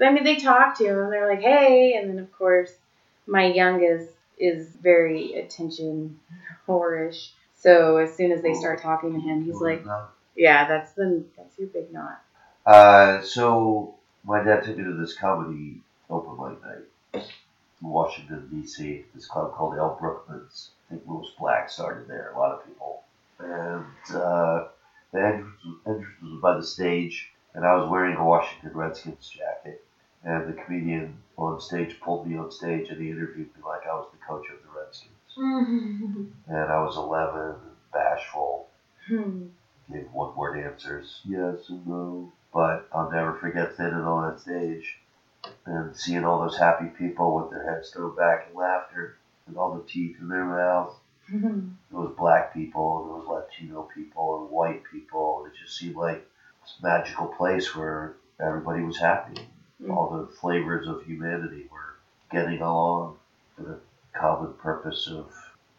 I 0.00 0.12
mean, 0.12 0.22
they 0.22 0.36
talk 0.36 0.78
to 0.78 0.84
him 0.84 0.96
and 0.96 1.12
they're 1.12 1.28
like, 1.28 1.42
"Hey," 1.42 1.94
and 1.96 2.08
then 2.08 2.20
of 2.20 2.30
course, 2.30 2.72
my 3.26 3.46
youngest 3.46 4.12
is 4.38 4.68
very 4.76 5.34
attention 5.34 6.20
whorish. 6.68 7.30
So 7.56 7.96
as 7.96 8.14
soon 8.14 8.30
as 8.30 8.42
they 8.42 8.54
start 8.54 8.80
talking 8.80 9.12
to 9.12 9.18
him, 9.18 9.44
he's 9.44 9.60
like, 9.60 9.84
"Yeah, 10.36 10.68
that's 10.68 10.92
the 10.92 11.24
that's 11.36 11.58
your 11.58 11.66
big 11.66 11.92
knot." 11.92 12.20
Uh, 12.66 13.20
so 13.22 13.94
my 14.24 14.42
dad 14.42 14.64
took 14.64 14.76
me 14.76 14.84
to 14.84 14.94
this 14.94 15.16
comedy 15.16 15.80
open 16.08 16.32
mic 16.50 16.62
night 16.64 17.24
in 17.82 17.88
Washington 17.88 18.48
D.C. 18.50 19.04
This 19.14 19.26
club 19.26 19.52
called 19.54 19.76
El 19.76 19.96
Brookman's. 20.00 20.70
I 20.88 20.94
think 20.94 21.02
Lewis 21.06 21.28
Black 21.38 21.70
started 21.70 22.08
there. 22.08 22.32
A 22.34 22.38
lot 22.38 22.52
of 22.52 22.66
people, 22.66 23.02
and 23.38 24.16
uh, 24.16 24.68
the 25.12 25.20
entrance, 25.24 25.60
entrance 25.86 26.22
was 26.22 26.40
by 26.40 26.56
the 26.56 26.62
stage, 26.62 27.30
and 27.54 27.64
I 27.64 27.74
was 27.74 27.88
wearing 27.88 28.16
a 28.16 28.24
Washington 28.24 28.72
Redskins 28.74 29.28
jacket. 29.28 29.84
And 30.26 30.48
the 30.48 30.54
comedian 30.62 31.18
on 31.36 31.60
stage 31.60 32.00
pulled 32.00 32.26
me 32.26 32.38
on 32.38 32.50
stage, 32.50 32.88
and 32.88 32.98
he 32.98 33.10
interviewed 33.10 33.54
me 33.54 33.62
like 33.66 33.82
I 33.86 33.94
was 33.94 34.08
the 34.10 34.24
coach 34.26 34.46
of 34.50 34.56
the 34.62 34.80
Redskins. 34.80 35.10
And 36.48 36.70
I 36.72 36.82
was 36.82 36.96
11, 36.96 37.56
bashful, 37.92 38.68
Hmm. 39.06 39.46
gave 39.90 40.10
one 40.12 40.34
word 40.36 40.58
answers, 40.58 41.20
yes 41.24 41.68
and 41.68 41.86
no. 41.86 42.32
But 42.54 42.88
I'll 42.92 43.10
never 43.10 43.34
forget 43.34 43.74
standing 43.74 44.00
on 44.00 44.30
that 44.30 44.40
stage 44.40 44.98
and 45.66 45.94
seeing 45.96 46.24
all 46.24 46.38
those 46.40 46.56
happy 46.56 46.86
people 46.86 47.34
with 47.34 47.50
their 47.50 47.64
heads 47.68 47.90
thrown 47.90 48.14
back 48.14 48.46
in 48.48 48.56
laughter 48.56 49.16
and 49.46 49.56
all 49.58 49.74
the 49.74 49.82
teeth 49.82 50.16
in 50.20 50.28
their 50.28 50.44
mouth. 50.46 50.96
There 51.90 52.00
was 52.02 52.14
black 52.16 52.52
people, 52.52 52.98
and 52.98 53.06
there 53.08 53.16
was 53.16 53.26
Latino 53.28 53.88
people, 53.94 54.40
and 54.42 54.50
white 54.50 54.82
people. 54.90 55.44
And 55.44 55.52
it 55.52 55.58
just 55.62 55.78
seemed 55.78 55.94
like 55.96 56.26
this 56.62 56.74
magical 56.82 57.26
place 57.26 57.74
where 57.74 58.14
everybody 58.40 58.82
was 58.82 58.98
happy. 58.98 59.34
Mm. 59.80 59.94
All 59.94 60.08
the 60.10 60.26
flavors 60.40 60.88
of 60.88 61.02
humanity 61.02 61.68
were 61.70 61.94
getting 62.32 62.60
along 62.62 63.16
for 63.54 63.62
the 63.62 63.78
common 64.12 64.54
purpose 64.54 65.06
of 65.06 65.32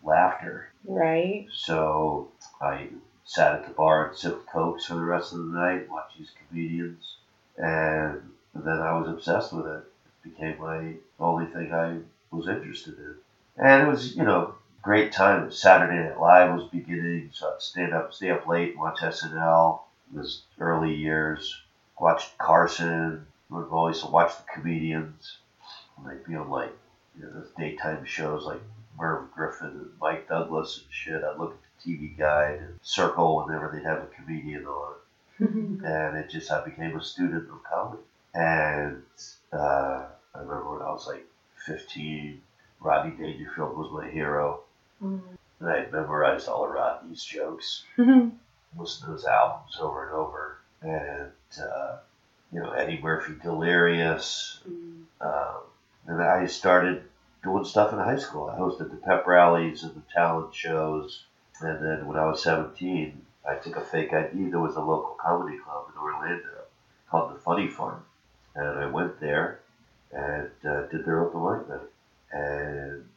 laughter. 0.04 0.70
right. 0.86 1.48
So 1.52 2.30
I 2.62 2.88
sat 3.26 3.56
at 3.56 3.66
the 3.66 3.72
bar 3.72 4.08
and 4.08 4.18
sipped 4.18 4.48
cokes 4.48 4.86
for 4.86 4.96
the 4.96 5.02
rest 5.02 5.34
of 5.34 5.40
the 5.40 5.60
night, 5.60 5.90
watched 5.90 6.18
these 6.18 6.32
comedians, 6.48 7.18
um, 7.60 8.34
and 8.54 8.64
then 8.64 8.80
I 8.80 8.94
was 8.94 9.10
obsessed 9.10 9.52
with 9.52 9.66
it. 9.66 9.84
It 10.24 10.30
became 10.36 10.60
my 10.60 10.94
only 11.20 11.48
thing 11.48 11.74
I 11.74 12.00
was 12.32 12.48
interested 12.48 12.98
in, 12.98 13.16
and 13.58 13.84
it 13.84 13.88
was 13.88 14.16
you 14.16 14.24
know 14.24 14.56
great 14.86 15.12
time. 15.12 15.52
Saturday 15.52 16.08
Night 16.08 16.20
Live 16.20 16.54
was 16.54 16.70
beginning, 16.70 17.32
so 17.34 17.52
I'd 17.52 17.62
stand 17.62 17.94
up, 17.94 18.14
stay 18.14 18.30
up 18.30 18.46
late, 18.48 18.78
watch 18.78 19.00
SNL. 19.00 19.80
It 20.14 20.18
was 20.20 20.44
early 20.60 20.94
years. 20.94 21.60
Watched 22.00 22.38
Carson. 22.38 23.26
Would 23.50 23.70
always 23.70 24.04
watch 24.04 24.38
the 24.38 24.44
comedians. 24.54 25.38
And 25.98 26.08
they'd 26.08 26.26
be 26.26 26.36
on 26.36 26.50
like 26.50 26.76
you 27.18 27.24
know, 27.24 27.32
those 27.32 27.52
daytime 27.58 28.06
shows 28.06 28.46
like 28.46 28.62
Merv 28.98 29.32
Griffin 29.32 29.68
and 29.68 29.90
Mike 30.00 30.28
Douglas 30.28 30.78
and 30.78 30.86
shit. 30.90 31.24
I'd 31.24 31.38
look 31.38 31.54
at 31.54 31.65
TV 31.86 32.18
Guide 32.18 32.60
and 32.60 32.80
Circle 32.82 33.46
whenever 33.46 33.72
they'd 33.74 33.86
have 33.88 34.04
a 34.04 34.08
comedian 34.08 34.66
on. 34.66 34.96
and 35.40 36.18
it 36.18 36.30
just 36.30 36.52
I 36.52 36.64
became 36.64 36.98
a 36.98 37.04
student 37.04 37.50
of 37.50 37.64
comedy. 37.64 38.02
And 38.34 39.04
uh, 39.54 40.06
I 40.34 40.40
remember 40.40 40.74
when 40.74 40.82
I 40.82 40.92
was 40.92 41.08
like 41.08 41.26
15, 41.66 42.42
Rodney 42.80 43.12
Dangerfield 43.18 43.78
was 43.78 43.92
my 43.92 44.10
hero. 44.10 44.62
And 45.60 45.70
I 45.70 45.88
memorized 45.92 46.48
all 46.48 46.66
of 46.66 46.72
Rodney's 46.72 47.24
jokes, 47.24 47.84
listened 47.98 48.32
to 48.78 49.14
his 49.14 49.26
albums 49.26 49.78
over 49.80 50.06
and 50.06 50.16
over. 50.16 50.58
And, 50.82 51.62
uh, 51.62 51.98
you 52.52 52.62
know, 52.62 52.72
Eddie 52.72 53.00
Murphy 53.02 53.34
Delirious. 53.42 54.60
Um, 55.22 55.62
and 56.08 56.22
I 56.22 56.46
started 56.48 57.04
doing 57.44 57.66
stuff 57.66 57.94
in 57.94 58.00
high 58.00 58.18
school. 58.18 58.50
I 58.50 58.60
hosted 58.60 58.92
the 58.92 58.98
pep 58.98 59.26
rallies 59.28 59.84
and 59.84 59.96
the 59.96 60.04
talent 60.14 60.54
shows. 60.54 61.24
And 61.62 61.84
then 61.84 62.08
when 62.08 62.18
I 62.18 62.26
was 62.26 62.44
17, 62.44 63.26
I 63.50 63.56
took 63.56 63.76
a 63.78 63.82
fake 63.82 64.14
ID. 64.14 64.50
There 64.50 64.60
was 64.60 64.76
a 64.76 64.82
local 64.82 65.16
comedy 65.20 65.58
club 65.58 65.86
in 65.94 66.00
Orlando 66.02 66.50
called 67.10 67.34
the 67.34 67.40
Funny 67.40 67.68
Farm. 67.70 68.04
And 68.56 68.80
I 68.80 68.86
went 68.88 69.20
there 69.20 69.60
and 70.12 70.50
uh, 70.68 70.84
did 70.88 71.06
their 71.06 71.22
open 71.22 71.42
mic 71.60 71.70
night. 71.70 71.88
And 72.32 73.10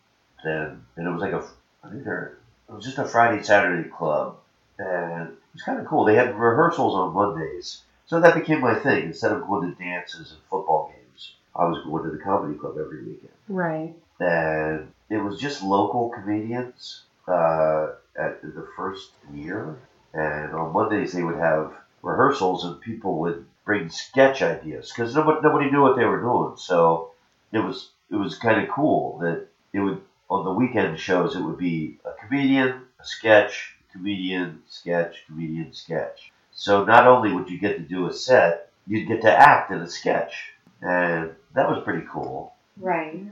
then, 0.44 0.84
and 0.96 1.06
it 1.06 1.10
was 1.10 1.22
like 1.22 1.32
a, 1.32 1.44
I 1.84 1.90
think 1.90 2.04
there, 2.04 2.38
it 2.68 2.72
was 2.72 2.84
just 2.84 2.98
a 2.98 3.04
Friday, 3.04 3.42
Saturday 3.42 3.88
club. 3.88 4.36
And 4.78 5.28
it 5.28 5.38
was 5.52 5.62
kind 5.62 5.80
of 5.80 5.86
cool. 5.86 6.04
They 6.04 6.14
had 6.14 6.38
rehearsals 6.38 6.94
on 6.94 7.14
Mondays. 7.14 7.82
So 8.06 8.20
that 8.20 8.34
became 8.34 8.60
my 8.60 8.74
thing. 8.74 9.04
Instead 9.06 9.32
of 9.32 9.46
going 9.46 9.74
to 9.74 9.82
dances 9.84 10.30
and 10.32 10.40
football 10.50 10.92
games, 10.94 11.34
I 11.56 11.64
was 11.64 11.82
going 11.84 12.04
to 12.04 12.10
the 12.10 12.22
comedy 12.22 12.54
club 12.56 12.76
every 12.78 13.02
weekend 13.04 13.32
Right. 13.48 13.94
and 14.20 14.92
it 15.10 15.18
was 15.18 15.40
just 15.40 15.62
local 15.62 16.10
comedians 16.10 17.02
uh, 17.26 17.88
at 18.18 18.42
the 18.42 18.66
first 18.76 19.10
year. 19.32 19.76
And 20.14 20.54
on 20.54 20.72
Mondays 20.72 21.12
they 21.12 21.22
would 21.22 21.38
have 21.38 21.72
rehearsals, 22.02 22.64
and 22.64 22.80
people 22.80 23.18
would 23.20 23.44
bring 23.64 23.90
sketch 23.90 24.42
ideas 24.42 24.90
because 24.90 25.14
nobody, 25.14 25.40
nobody 25.42 25.70
knew 25.70 25.82
what 25.82 25.96
they 25.96 26.04
were 26.04 26.20
doing. 26.20 26.56
So 26.56 27.12
it 27.52 27.58
was 27.58 27.90
it 28.10 28.16
was 28.16 28.38
kind 28.38 28.62
of 28.62 28.70
cool 28.70 29.18
that 29.18 29.46
it 29.72 29.80
would 29.80 30.00
on 30.30 30.44
the 30.44 30.52
weekend 30.52 30.98
shows 30.98 31.36
it 31.36 31.42
would 31.42 31.58
be 31.58 31.98
a 32.04 32.12
comedian, 32.12 32.82
a 33.00 33.04
sketch, 33.04 33.76
comedian, 33.92 34.62
sketch, 34.66 35.24
comedian, 35.26 35.72
sketch. 35.72 36.32
So 36.52 36.84
not 36.84 37.06
only 37.06 37.32
would 37.32 37.48
you 37.48 37.58
get 37.58 37.76
to 37.76 37.82
do 37.82 38.08
a 38.08 38.12
set, 38.12 38.70
you'd 38.86 39.08
get 39.08 39.22
to 39.22 39.32
act 39.32 39.70
in 39.70 39.78
a 39.78 39.88
sketch, 39.88 40.52
and 40.82 41.34
that 41.54 41.70
was 41.70 41.84
pretty 41.84 42.06
cool. 42.10 42.54
Right. 42.76 43.22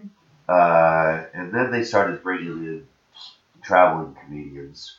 Uh, 0.48 1.24
and 1.34 1.52
then 1.52 1.70
they 1.70 1.82
started 1.82 2.22
bringing 2.22 2.64
in 2.64 2.86
traveling 3.66 4.14
comedians, 4.24 4.98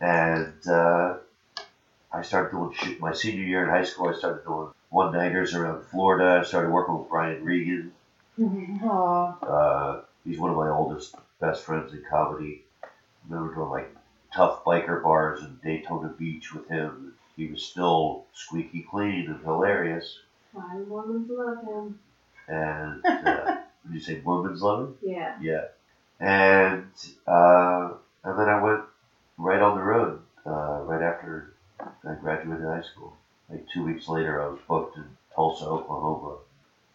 and 0.00 0.66
uh, 0.66 1.18
I 2.12 2.22
started 2.22 2.50
doing 2.50 2.72
shit. 2.72 3.00
My 3.00 3.12
senior 3.12 3.44
year 3.44 3.62
in 3.62 3.70
high 3.70 3.84
school, 3.84 4.08
I 4.08 4.18
started 4.18 4.44
doing 4.44 4.68
one 4.88 5.12
nighters 5.12 5.54
around 5.54 5.84
Florida. 5.84 6.40
I 6.40 6.44
started 6.44 6.72
working 6.72 6.98
with 6.98 7.08
Brian 7.08 7.44
Regan. 7.44 7.92
Aw. 8.38 9.38
Uh, 9.44 10.02
he's 10.24 10.38
one 10.40 10.50
of 10.50 10.56
my 10.56 10.68
oldest 10.68 11.14
best 11.40 11.64
friends 11.64 11.92
in 11.92 12.02
comedy. 12.10 12.64
I 12.82 12.88
remember 13.28 13.54
doing 13.54 13.70
like 13.70 13.94
tough 14.34 14.64
biker 14.64 15.02
bars 15.02 15.42
in 15.42 15.60
Daytona 15.62 16.08
Beach 16.08 16.52
with 16.52 16.68
him. 16.68 17.14
He 17.36 17.46
was 17.46 17.64
still 17.64 18.26
squeaky 18.32 18.86
clean 18.90 19.26
and 19.30 19.40
hilarious. 19.44 20.18
Why 20.52 20.74
Mormons 20.88 21.30
love 21.30 21.64
him. 21.64 22.00
And 22.48 23.04
uh, 23.06 23.44
did 23.84 23.92
you 23.92 24.00
say 24.00 24.20
Mormons 24.24 24.62
love 24.62 24.80
him? 24.80 24.94
Yeah. 25.00 25.36
Yeah. 25.40 25.64
And 26.18 26.90
uh, 27.26 27.92
and 28.24 28.38
then 28.38 28.48
I 28.48 28.62
went 28.62 28.82
right 29.38 29.60
on 29.60 29.76
the 29.76 29.82
road 29.82 30.20
uh, 30.46 30.82
right 30.84 31.02
after 31.02 31.52
I 31.80 32.14
graduated 32.20 32.64
high 32.66 32.82
school. 32.82 33.16
Like 33.48 33.66
two 33.72 33.84
weeks 33.84 34.08
later, 34.08 34.40
I 34.42 34.48
was 34.48 34.58
booked 34.68 34.96
in 34.96 35.04
Tulsa, 35.34 35.64
Oklahoma, 35.64 36.36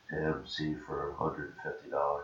to 0.10 0.16
MC 0.16 0.76
for 0.86 1.14
$150. 1.20 2.22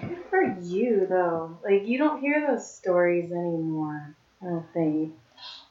Good 0.00 0.18
for 0.28 0.42
you, 0.42 1.06
though. 1.08 1.58
Like, 1.64 1.86
you 1.86 1.98
don't 1.98 2.20
hear 2.20 2.46
those 2.46 2.68
stories 2.68 3.30
anymore, 3.32 4.14
I 4.42 4.44
don't 4.44 4.72
think. 4.74 5.12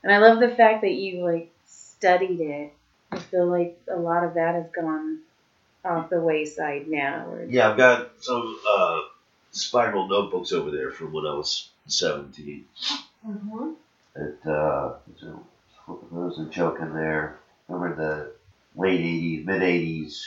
And 0.03 0.11
I 0.11 0.17
love 0.17 0.39
the 0.39 0.49
fact 0.49 0.81
that 0.81 0.93
you, 0.93 1.23
like, 1.23 1.49
studied 1.65 2.39
it. 2.41 2.73
I 3.11 3.19
feel 3.19 3.47
like 3.47 3.77
a 3.89 3.95
lot 3.97 4.23
of 4.23 4.33
that 4.35 4.55
has 4.55 4.65
gone 4.75 5.19
off 5.85 6.09
the 6.09 6.19
wayside 6.19 6.87
now. 6.87 7.27
Or, 7.29 7.43
Yeah, 7.43 7.69
I've 7.69 7.77
got 7.77 8.09
some 8.19 8.59
uh, 8.67 9.01
spiral 9.51 10.07
notebooks 10.07 10.51
over 10.51 10.71
there 10.71 10.91
from 10.91 11.13
when 11.13 11.25
I 11.25 11.33
was 11.33 11.69
17. 11.87 12.65
Mm-hmm. 13.27 13.71
It, 14.15 14.47
uh, 14.47 14.93
there's 15.07 16.41
a, 16.41 16.41
a 16.41 16.45
joke 16.45 16.79
in 16.79 16.93
there. 16.93 17.39
Remember 17.67 17.95
the 18.75 18.81
late 18.81 19.01
80s, 19.01 19.45
mid 19.45 19.61
80s, 19.61 20.21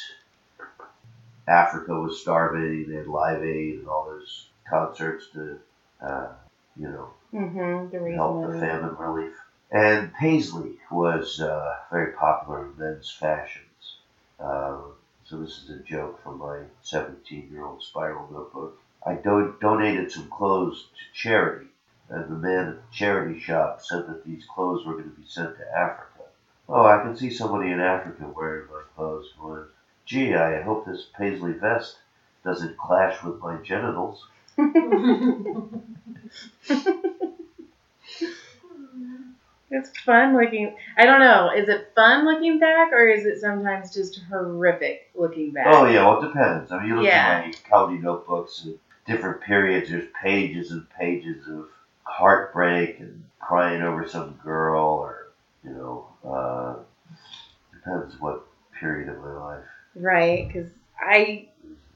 Africa 1.48 1.94
was 1.94 2.20
starving, 2.20 2.88
they 2.88 2.96
had 2.96 3.06
Live 3.08 3.42
Aid 3.42 3.80
and 3.80 3.88
all 3.88 4.06
those 4.06 4.46
concerts 4.68 5.26
to, 5.32 5.58
uh, 6.00 6.28
you 6.76 6.88
know, 6.88 7.10
Mm-hmm. 7.32 8.04
The 8.04 8.12
help 8.14 8.52
the 8.52 8.58
famine 8.58 8.96
relief. 8.96 9.34
And 9.70 10.12
Paisley 10.14 10.72
was 10.90 11.40
uh, 11.40 11.76
very 11.90 12.12
popular 12.14 12.66
in 12.66 12.76
men's 12.76 13.10
fashions. 13.10 13.96
Um, 14.40 14.94
so 15.24 15.36
this 15.36 15.62
is 15.62 15.70
a 15.70 15.78
joke 15.84 16.20
from 16.24 16.38
my 16.38 16.62
17-year-old 16.84 17.82
spiral 17.82 18.28
notebook. 18.32 18.80
I 19.06 19.14
do- 19.14 19.56
donated 19.60 20.10
some 20.10 20.28
clothes 20.28 20.88
to 20.98 21.12
charity, 21.12 21.68
and 22.08 22.28
the 22.28 22.34
man 22.36 22.68
at 22.68 22.76
the 22.76 22.88
charity 22.92 23.38
shop 23.38 23.80
said 23.80 24.06
that 24.06 24.24
these 24.24 24.44
clothes 24.46 24.84
were 24.84 24.94
going 24.94 25.10
to 25.10 25.16
be 25.20 25.26
sent 25.26 25.56
to 25.56 25.76
Africa. 25.76 26.24
Oh, 26.68 26.84
I 26.84 27.00
can 27.00 27.16
see 27.16 27.30
somebody 27.30 27.70
in 27.70 27.80
Africa 27.80 28.28
wearing 28.28 28.66
my 28.68 28.82
clothes 28.94 29.32
going, 29.38 29.66
gee, 30.04 30.34
I 30.34 30.60
hope 30.60 30.84
this 30.84 31.06
Paisley 31.16 31.52
vest 31.52 31.98
doesn't 32.44 32.76
clash 32.78 33.22
with 33.22 33.40
my 33.40 33.56
genitals. 33.56 34.26
It's 39.70 39.90
fun 40.00 40.32
looking. 40.32 40.70
I 40.96 41.04
don't 41.04 41.20
know. 41.20 41.50
Is 41.54 41.68
it 41.68 41.84
fun 41.94 42.24
looking 42.24 42.58
back, 42.58 42.88
or 42.92 43.06
is 43.06 43.24
it 43.24 43.38
sometimes 43.38 43.90
just 43.90 44.18
horrific 44.28 44.98
looking 45.14 45.52
back? 45.52 45.66
Oh 45.68 45.84
yeah, 45.84 46.02
well 46.02 46.20
it 46.20 46.26
depends. 46.26 46.72
I 46.72 46.78
mean, 46.78 46.88
you 46.88 46.96
look 46.96 47.04
Yeah. 47.06 47.38
at 47.38 47.44
my 47.44 47.52
comedy 47.68 47.98
notebooks 47.98 48.62
and 48.64 48.74
different 49.10 49.40
periods. 49.40 49.90
There's 49.90 50.06
pages 50.22 50.70
and 50.70 50.88
pages 50.90 51.48
of 51.48 51.68
heartbreak 52.04 53.00
and 53.00 53.24
crying 53.40 53.82
over 53.82 54.06
some 54.06 54.38
girl, 54.42 54.84
or 54.84 55.32
you 55.64 55.70
know, 55.70 56.06
uh, 56.24 56.76
depends 57.72 58.20
what 58.20 58.46
period 58.78 59.08
of 59.08 59.20
my 59.20 59.32
life. 59.32 59.64
Right, 59.96 60.46
because 60.46 60.70
I 60.98 61.48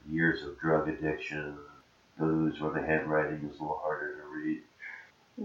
Years 0.07 0.43
of 0.43 0.59
drug 0.59 0.87
addiction, 0.87 1.57
booze, 2.19 2.59
where 2.59 2.71
the 2.71 2.85
handwriting 2.85 3.49
is 3.49 3.57
a 3.57 3.61
little 3.63 3.81
harder 3.81 4.17
to 4.17 4.27
read. 4.37 4.61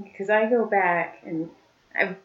because 0.05 0.29
I 0.29 0.51
go 0.51 0.67
back 0.67 1.23
and 1.25 1.49
I've 1.95 2.17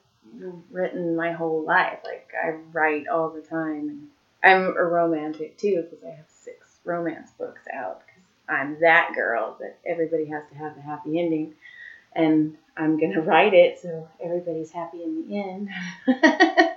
written 0.69 1.15
my 1.15 1.31
whole 1.31 1.63
life. 1.63 1.99
Like 2.03 2.29
I 2.43 2.57
write 2.73 3.07
all 3.07 3.29
the 3.29 3.41
time, 3.41 4.09
I'm 4.43 4.75
a 4.75 4.83
romantic 4.83 5.57
too 5.57 5.83
because 5.83 6.03
I 6.03 6.09
have 6.09 6.25
six 6.27 6.79
romance 6.83 7.31
books 7.37 7.63
out. 7.71 8.01
Because 8.47 8.59
I'm 8.61 8.79
that 8.81 9.11
girl 9.15 9.57
that 9.59 9.75
everybody 9.85 10.27
has 10.27 10.43
to 10.49 10.55
have 10.55 10.77
a 10.77 10.81
happy 10.81 11.19
ending, 11.19 11.53
and 12.13 12.55
I'm 12.77 12.97
gonna 12.97 13.21
write 13.23 13.53
it 13.53 13.79
so 13.79 14.07
everybody's 14.21 14.71
happy 14.71 15.03
in 15.03 15.27
the 15.27 15.39
end. 15.39 15.69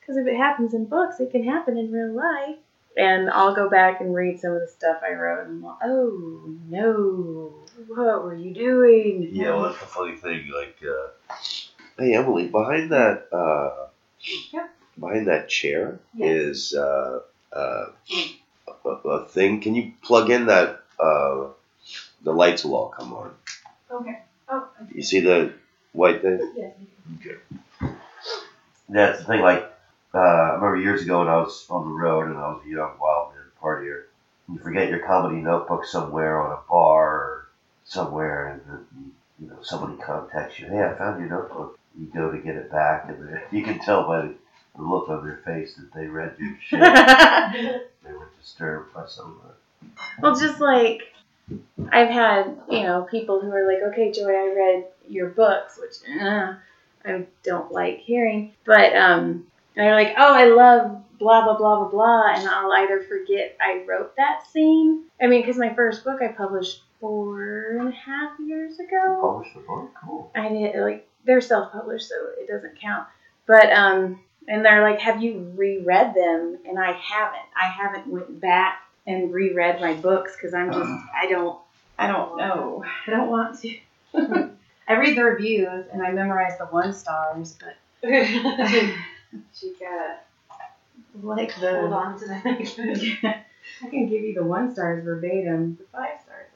Because 0.00 0.16
if 0.16 0.26
it 0.26 0.36
happens 0.36 0.74
in 0.74 0.86
books, 0.86 1.20
it 1.20 1.30
can 1.30 1.44
happen 1.44 1.76
in 1.78 1.92
real 1.92 2.12
life. 2.12 2.56
And 2.96 3.30
I'll 3.30 3.54
go 3.54 3.68
back 3.70 4.00
and 4.00 4.14
read 4.14 4.40
some 4.40 4.52
of 4.54 4.60
the 4.60 4.68
stuff 4.68 4.98
I 5.02 5.12
wrote, 5.14 5.42
and 5.46 5.50
I'm 5.50 5.62
like, 5.62 5.76
oh 5.84 6.52
no, 6.68 7.52
what 7.88 8.22
were 8.22 8.34
you 8.34 8.52
doing? 8.52 9.28
Yeah, 9.30 9.52
well, 9.52 9.64
that's 9.64 9.80
the 9.80 9.86
funny 9.86 10.14
thing. 10.16 10.50
Like, 10.54 10.76
uh, 10.82 11.08
hey 11.98 12.14
Emily, 12.14 12.48
behind 12.48 12.90
that, 12.92 13.24
uh, 13.32 13.86
Yep. 14.52 14.70
behind 14.98 15.28
that 15.28 15.48
chair 15.48 15.98
Yes. 16.14 16.30
is 16.30 16.74
uh, 16.74 17.20
uh, 17.52 17.86
a, 18.84 18.90
a 18.90 19.24
thing. 19.26 19.60
Can 19.60 19.74
you 19.74 19.90
plug 20.02 20.30
in 20.30 20.46
that? 20.46 20.79
Uh, 21.00 21.48
the 22.22 22.32
lights 22.32 22.64
will 22.64 22.76
all 22.76 22.88
come 22.88 23.12
on. 23.12 23.34
Okay. 23.90 24.18
Oh, 24.48 24.68
I 24.78 24.84
You 24.94 25.02
see 25.02 25.20
the 25.20 25.54
white 25.92 26.22
thing? 26.22 26.52
yes. 26.56 26.74
Okay. 27.18 27.94
That's 28.88 29.20
the 29.20 29.24
thing. 29.24 29.40
Like, 29.40 29.72
uh, 30.14 30.18
I 30.18 30.54
remember 30.54 30.76
years 30.76 31.02
ago 31.02 31.20
when 31.20 31.28
I 31.28 31.36
was 31.38 31.66
on 31.70 31.84
the 31.84 31.94
road 31.94 32.26
and 32.26 32.36
I 32.36 32.48
was 32.48 32.62
a 32.66 32.68
young 32.68 32.92
wild 33.00 33.32
man 33.32 33.44
partier. 33.62 34.04
You 34.52 34.58
forget 34.58 34.88
your 34.90 34.98
comedy 35.06 35.40
notebook 35.40 35.84
somewhere 35.84 36.40
on 36.40 36.52
a 36.52 36.60
bar 36.68 37.08
or 37.08 37.48
somewhere, 37.84 38.48
and 38.48 38.60
then, 38.66 39.12
you 39.40 39.46
know 39.48 39.62
somebody 39.62 39.96
contacts 40.02 40.58
you. 40.58 40.66
Hey, 40.66 40.82
I 40.84 40.94
found 40.94 41.20
your 41.20 41.28
notebook. 41.30 41.78
You 41.98 42.06
go 42.06 42.30
to 42.32 42.38
get 42.38 42.56
it 42.56 42.70
back, 42.70 43.08
and 43.08 43.40
you 43.52 43.62
can 43.62 43.78
tell 43.78 44.06
by 44.06 44.22
the 44.22 44.34
the 44.76 44.82
look 44.82 45.08
on 45.08 45.24
their 45.24 45.40
face 45.44 45.74
that 45.74 45.92
they 45.92 46.06
read 46.06 46.34
your 46.38 46.56
shit. 46.60 46.80
they 48.04 48.12
were 48.12 48.28
disturbed 48.40 48.94
by 48.94 49.06
some 49.06 49.40
of 49.44 49.50
it. 49.50 49.56
Well, 50.20 50.38
just 50.38 50.60
like 50.60 51.02
I've 51.92 52.08
had, 52.08 52.56
you 52.68 52.82
know, 52.82 53.06
people 53.10 53.40
who 53.40 53.50
are 53.50 53.66
like, 53.66 53.82
okay, 53.92 54.12
Joy, 54.12 54.30
I 54.30 54.54
read 54.54 54.84
your 55.08 55.28
books, 55.28 55.78
which 55.80 55.96
uh, 56.20 56.54
I 57.04 57.26
don't 57.42 57.72
like 57.72 57.98
hearing, 57.98 58.52
but 58.64 58.94
um, 58.94 59.46
they're 59.74 59.94
like, 59.94 60.14
oh, 60.16 60.34
I 60.34 60.46
love 60.46 61.02
blah, 61.18 61.44
blah, 61.44 61.56
blah, 61.56 61.76
blah, 61.80 61.88
blah, 61.88 62.34
and 62.34 62.48
I'll 62.48 62.72
either 62.72 63.02
forget 63.02 63.56
I 63.60 63.84
wrote 63.86 64.16
that 64.16 64.46
scene. 64.46 65.04
I 65.20 65.26
mean, 65.26 65.42
because 65.42 65.58
my 65.58 65.74
first 65.74 66.04
book 66.04 66.20
I 66.22 66.28
published 66.28 66.82
four 67.00 67.78
and 67.78 67.88
a 67.88 67.92
half 67.92 68.38
years 68.40 68.78
ago. 68.78 69.18
Published 69.20 69.54
the 69.54 69.60
book? 69.60 69.90
Cool. 70.04 70.30
I 70.34 70.48
did 70.48 70.80
like 70.80 71.08
they're 71.24 71.40
self-published, 71.40 72.08
so 72.08 72.14
it 72.38 72.48
doesn't 72.48 72.80
count. 72.80 73.06
But 73.46 73.72
um, 73.72 74.20
and 74.48 74.64
they're 74.64 74.82
like, 74.82 75.00
"Have 75.00 75.22
you 75.22 75.52
reread 75.56 76.14
them?" 76.14 76.58
And 76.66 76.78
I 76.78 76.92
haven't. 76.92 77.48
I 77.56 77.66
haven't 77.66 78.06
went 78.06 78.40
back 78.40 78.80
and 79.06 79.32
reread 79.32 79.80
my 79.80 79.94
books 79.94 80.34
because 80.36 80.54
I'm 80.54 80.72
just 80.72 80.90
I 81.14 81.26
don't 81.26 81.58
I 81.98 82.06
don't 82.06 82.36
know. 82.36 82.84
I 83.06 83.10
don't 83.10 83.28
want 83.28 83.58
to. 83.60 83.74
I 84.88 84.94
read 84.94 85.16
the 85.16 85.22
reviews 85.24 85.86
and 85.92 86.02
I 86.02 86.10
memorize 86.10 86.56
the 86.58 86.66
one 86.66 86.92
stars, 86.92 87.56
but 87.60 87.74
she 89.54 89.72
got 89.78 90.20
like 91.22 91.52
hold 91.52 91.92
on 91.92 92.18
to 92.18 92.26
that. 92.26 92.42
I 93.82 93.88
can 93.88 94.06
give 94.06 94.24
you 94.24 94.34
the 94.34 94.44
one 94.44 94.70
stars 94.70 95.02
verbatim. 95.04 95.76
The 95.78 95.84
five 95.92 96.16
stars, 96.22 96.46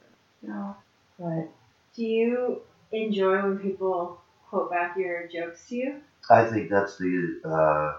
no. 0.41 0.75
But 1.19 1.49
Do 1.95 2.05
you 2.05 2.61
enjoy 2.91 3.43
when 3.43 3.57
people 3.57 4.17
quote 4.49 4.69
back 4.69 4.95
your 4.97 5.23
jokes 5.27 5.65
to 5.69 5.75
you? 5.75 6.01
I 6.29 6.43
think 6.43 6.69
that's 6.69 6.97
the 6.97 7.39
uh, 7.43 7.97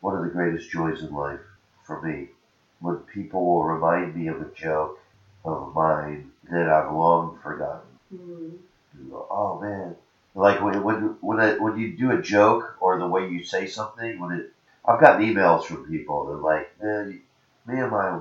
one 0.00 0.14
of 0.14 0.22
the 0.22 0.28
greatest 0.28 0.70
joys 0.70 1.02
in 1.02 1.12
life 1.12 1.40
for 1.84 2.00
me. 2.00 2.28
When 2.80 2.96
people 2.96 3.44
will 3.44 3.64
remind 3.64 4.16
me 4.16 4.28
of 4.28 4.40
a 4.40 4.50
joke 4.54 4.98
of 5.44 5.74
mine 5.74 6.30
that 6.50 6.68
I've 6.68 6.92
long 6.92 7.38
forgotten. 7.42 7.88
Mm. 8.14 8.58
Go, 9.10 9.26
oh 9.30 9.60
man, 9.60 9.94
like 10.34 10.60
when 10.62 10.82
when 10.82 11.16
when, 11.20 11.40
I, 11.40 11.58
when 11.58 11.78
you 11.78 11.96
do 11.96 12.10
a 12.12 12.20
joke 12.22 12.76
or 12.80 12.98
the 12.98 13.06
way 13.06 13.28
you 13.28 13.44
say 13.44 13.66
something, 13.66 14.18
when 14.18 14.32
it, 14.32 14.52
I've 14.84 15.00
gotten 15.00 15.26
emails 15.26 15.64
from 15.64 15.86
people 15.88 16.26
that 16.26 16.32
are 16.32 16.36
like, 16.38 16.82
man, 16.82 17.20
me 17.66 17.78
and 17.80 17.90
my 17.90 18.20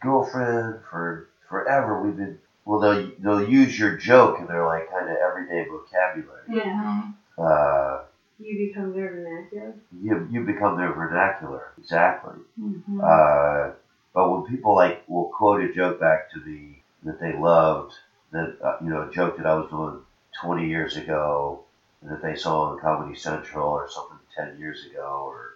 girlfriend 0.00 0.80
for 0.90 1.28
forever 1.48 2.00
we've 2.02 2.16
been. 2.16 2.38
Well, 2.64 2.78
they'll 2.80 3.10
they'll 3.18 3.48
use 3.48 3.76
your 3.78 3.96
joke 3.96 4.38
and 4.38 4.48
they're 4.48 4.64
like 4.66 4.90
kind 4.90 5.08
of 5.10 5.16
everyday 5.16 5.68
vocabulary. 5.68 6.42
Yeah. 6.48 7.10
Uh, 7.36 8.02
You 8.38 8.68
become 8.68 8.92
their 8.92 9.10
vernacular. 9.10 9.74
you 10.00 10.28
you 10.30 10.44
become 10.44 10.76
their 10.76 10.92
vernacular 10.92 11.72
exactly. 11.78 12.34
mm-hmm. 12.60 13.00
Uh, 13.02 13.72
but 14.14 14.30
when 14.30 14.44
people 14.44 14.74
like 14.74 15.02
will 15.08 15.28
quote 15.28 15.62
a 15.62 15.72
joke 15.72 16.00
back 16.00 16.30
to 16.30 16.40
me 16.40 16.82
that 17.04 17.20
they 17.20 17.32
loved, 17.32 17.92
that 18.30 18.56
uh, 18.62 18.76
you 18.82 18.90
know, 18.90 19.08
a 19.08 19.12
joke 19.12 19.36
that 19.36 19.46
I 19.46 19.54
was 19.54 19.70
doing 19.70 20.00
20 20.40 20.68
years 20.68 20.96
ago, 20.96 21.60
that 22.02 22.22
they 22.22 22.36
saw 22.36 22.70
on 22.70 22.78
Comedy 22.80 23.14
Central 23.16 23.68
or 23.68 23.88
something 23.88 24.18
10 24.36 24.58
years 24.58 24.84
ago, 24.86 25.24
or 25.26 25.54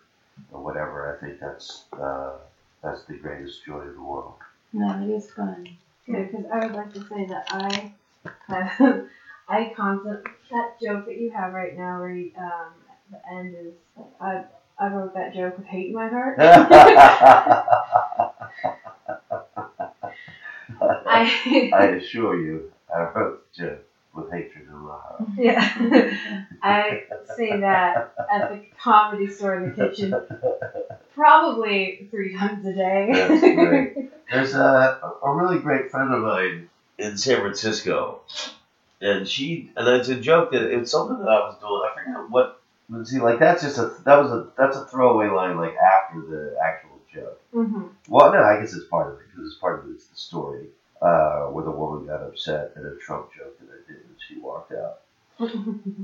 or 0.53 0.63
whatever, 0.63 1.17
I 1.17 1.25
think 1.25 1.41
that's 1.41 1.85
uh, 1.93 2.39
that's 2.83 3.05
the 3.05 3.15
greatest 3.15 3.65
joy 3.65 3.83
in 3.83 3.95
the 3.95 4.03
world. 4.03 4.35
no, 4.73 5.03
it 5.03 5.11
is 5.11 5.31
fun. 5.31 5.67
Good, 6.07 6.31
because 6.31 6.47
I 6.53 6.67
would 6.67 6.75
like 6.75 6.93
to 6.93 7.01
say 7.01 7.27
that 7.27 7.47
I 7.51 7.91
have, 8.49 9.07
I 9.49 9.73
concept 9.75 10.29
that 10.51 10.81
joke 10.81 11.07
that 11.07 11.19
you 11.19 11.31
have 11.31 11.53
right 11.53 11.77
now, 11.77 11.99
where 12.01 12.11
you, 12.11 12.31
um, 12.39 12.73
the 13.11 13.33
end 13.33 13.55
is 13.55 13.73
I 14.21 14.45
I 14.79 14.89
wrote 14.89 15.15
that 15.15 15.35
joke 15.35 15.57
with 15.59 15.67
hate 15.67 15.89
in 15.89 15.95
my 15.95 16.09
heart. 16.09 16.39
I 21.09 21.71
I 21.73 21.87
assure 21.97 22.39
you, 22.39 22.73
I 22.95 23.03
wrote 23.15 23.47
the 23.55 23.63
joke 23.65 23.85
with 24.15 24.31
hatred 24.31 24.67
in 24.69 24.77
my 24.77 24.93
heart. 24.93 25.23
yeah, 25.39 26.15
I 26.63 27.05
say 27.37 27.61
that 27.61 28.15
at 28.31 28.51
the 28.51 28.67
comedy 28.79 29.29
store 29.29 29.57
in 29.57 29.75
the 29.75 29.89
kitchen 29.89 30.15
probably 31.17 32.07
three 32.11 32.37
times 32.37 32.65
a 32.67 32.73
day. 32.75 33.11
That's 33.13 33.41
great. 33.41 34.13
There's 34.31 34.55
a, 34.55 35.01
a 35.25 35.33
really 35.33 35.59
great 35.59 35.91
friend 35.91 36.13
of 36.13 36.23
mine 36.23 36.69
in 36.99 37.17
San 37.17 37.41
Francisco, 37.41 38.21
and 39.01 39.27
she 39.27 39.73
and 39.77 39.89
it's 39.89 40.09
a 40.09 40.21
joke 40.21 40.53
that 40.53 40.63
it's 40.63 40.91
something 40.91 41.19
that 41.19 41.29
I 41.29 41.41
was 41.41 41.59
doing. 41.59 41.83
I 41.85 42.05
forget 42.05 42.31
what. 42.31 42.56
Let's 42.89 43.11
see, 43.11 43.19
like 43.19 43.39
that's 43.41 43.63
just 43.63 43.79
a 43.79 43.93
that 44.05 44.17
was 44.21 44.31
a 44.31 44.49
that's 44.57 44.77
a 44.77 44.85
throwaway 44.87 45.29
line 45.29 45.57
like 45.57 45.75
after 45.77 46.21
the 46.21 46.57
actual 46.63 47.01
joke. 47.13 47.41
hmm 47.53 47.89
Well, 48.09 48.33
no, 48.33 48.43
I 48.43 48.61
guess 48.61 48.75
it's 48.75 48.89
part 48.89 49.09
of 49.13 49.21
it 49.21 49.27
because 49.29 49.47
it's 49.47 49.59
part 49.61 49.81
of 49.81 49.91
it's 49.91 50.07
the 50.07 50.17
story 50.17 50.69
uh, 51.03 51.47
where 51.47 51.65
the 51.65 51.71
woman 51.73 52.07
got 52.07 52.23
upset 52.23 52.73
at 52.77 52.85
a 52.85 52.97
Trump 53.01 53.33
joke 53.33 53.59
that 53.59 53.69
I 53.69 53.81
did 53.91 54.03
and 54.03 54.17
she 54.27 54.39
walked 54.39 54.73
out. 54.73 54.99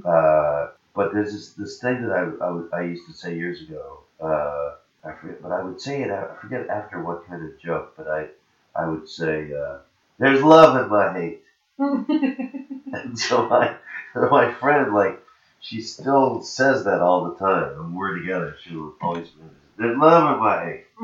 Uh, 0.04 0.68
but 0.94 1.12
there's 1.12 1.32
this, 1.32 1.52
this 1.54 1.78
thing 1.78 2.02
that 2.06 2.12
I, 2.12 2.76
I, 2.76 2.80
I 2.80 2.82
used 2.84 3.06
to 3.06 3.12
say 3.12 3.36
years 3.36 3.60
ago. 3.62 4.00
Uh, 4.20 4.74
I 5.04 5.12
forget, 5.14 5.42
but 5.42 5.52
I 5.52 5.62
would 5.62 5.80
say 5.80 6.02
it. 6.02 6.10
I 6.10 6.34
forget 6.40 6.68
after 6.68 7.00
what 7.00 7.26
kind 7.26 7.42
of 7.42 7.58
joke, 7.58 7.94
but 7.96 8.08
I 8.08 8.28
I 8.74 8.86
would 8.86 9.08
say 9.08 9.52
uh, 9.52 9.78
there's 10.18 10.42
love 10.42 10.76
in 10.76 10.88
my 10.88 11.12
hate, 11.12 11.42
and 11.78 13.18
so 13.18 13.48
my 13.48 13.76
my 14.14 14.52
friend 14.52 14.92
like 14.92 15.21
she 15.62 15.80
still 15.80 16.42
says 16.42 16.84
that 16.84 17.00
all 17.00 17.30
the 17.30 17.36
time. 17.36 17.78
When 17.78 17.94
we're 17.94 18.18
together, 18.18 18.54
she 18.62 18.74
will 18.74 18.92
always 19.00 19.28
say, 19.28 19.34
there's 19.76 19.96
love 19.96 20.34
in 20.34 20.40
my 20.42 20.64
hate. 20.64 20.84
I 20.98 21.02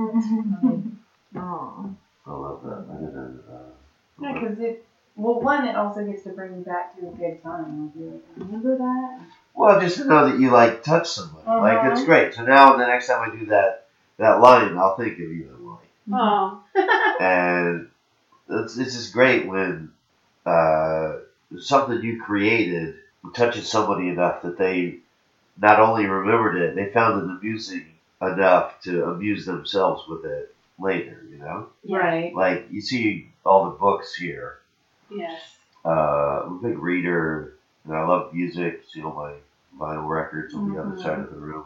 love 2.31 2.63
that. 2.65 2.85
I 2.91 2.95
didn't, 2.99 3.41
uh, 3.49 3.71
Yeah, 4.21 4.33
because 4.33 4.59
it 4.59 4.85
well, 5.17 5.41
one, 5.41 5.65
it 5.67 5.75
also 5.75 6.05
gets 6.05 6.23
to 6.25 6.31
bring 6.31 6.57
you 6.57 6.63
back 6.63 6.95
to 6.97 7.09
a 7.09 7.11
good 7.11 7.43
time. 7.43 7.85
Like 7.85 7.93
you're 7.97 8.13
like, 8.13 8.23
remember 8.37 8.77
that? 8.77 9.21
Well, 9.55 9.81
just 9.81 9.97
to 9.99 10.05
know 10.05 10.31
that 10.31 10.39
you 10.39 10.51
like 10.51 10.83
touch 10.83 11.09
somebody, 11.09 11.47
like 11.47 11.85
it's 11.85 12.01
Uh-huh. 12.01 12.05
great. 12.05 12.35
So 12.35 12.43
now 12.43 12.77
the 12.77 12.87
next 12.87 13.07
time 13.07 13.23
I 13.29 13.31
do 13.35 13.47
that 13.47 13.87
that 14.19 14.41
line, 14.41 14.77
I'll 14.77 14.97
think 14.97 15.15
of 15.15 15.21
you 15.21 15.47
that 15.49 15.63
line. 15.65 15.79
Aw. 16.21 16.61
and 17.21 17.89
it's, 18.49 18.77
it's 18.77 18.95
just 18.95 19.13
great 19.13 19.47
when 19.47 19.93
uh, 20.45 21.19
something 21.59 22.03
you 22.03 22.21
created 22.23 22.97
touches 23.35 23.69
somebody 23.71 24.09
enough 24.09 24.43
that 24.43 24.59
they 24.59 24.99
not 25.61 25.81
only 25.81 26.07
remembered 26.07 26.57
it, 26.57 26.75
they 26.75 26.91
found 26.93 27.23
it 27.23 27.31
amusing 27.37 27.87
enough 28.23 28.81
to 28.83 29.05
amuse 29.07 29.45
themselves 29.47 30.07
with 30.09 30.25
it 30.25 30.55
later. 30.79 31.25
You 31.29 31.39
know, 31.39 31.69
Right. 31.89 32.35
like 32.35 32.67
you 32.71 32.81
see 32.81 33.31
all 33.45 33.65
the 33.65 33.77
books 33.77 34.15
here. 34.15 34.59
Yes. 35.11 35.41
Uh, 35.85 36.43
I'm 36.45 36.53
a 36.59 36.61
big 36.63 36.79
reader, 36.79 37.55
and 37.85 37.95
I 37.95 38.05
love 38.05 38.35
music. 38.35 38.83
See 38.89 39.03
all 39.03 39.15
my 39.15 39.35
vinyl 39.79 40.09
records 40.09 40.55
on 40.55 40.73
the 40.73 40.81
other 40.81 40.99
side 40.99 41.21
of 41.21 41.31
the 41.31 41.37
room. 41.37 41.65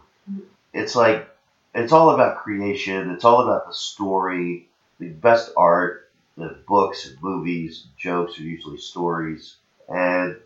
It's 0.73 0.95
like 0.95 1.29
it's 1.75 1.93
all 1.93 2.11
about 2.11 2.43
creation. 2.43 3.11
It's 3.11 3.25
all 3.25 3.41
about 3.43 3.67
the 3.67 3.75
story. 3.75 4.69
The 4.99 5.09
best 5.09 5.51
art, 5.57 6.11
the 6.37 6.59
books 6.67 7.07
and 7.07 7.21
movies, 7.23 7.85
and 7.85 7.97
jokes 7.99 8.39
are 8.39 8.43
usually 8.43 8.79
stories. 8.79 9.57
And 9.89 10.37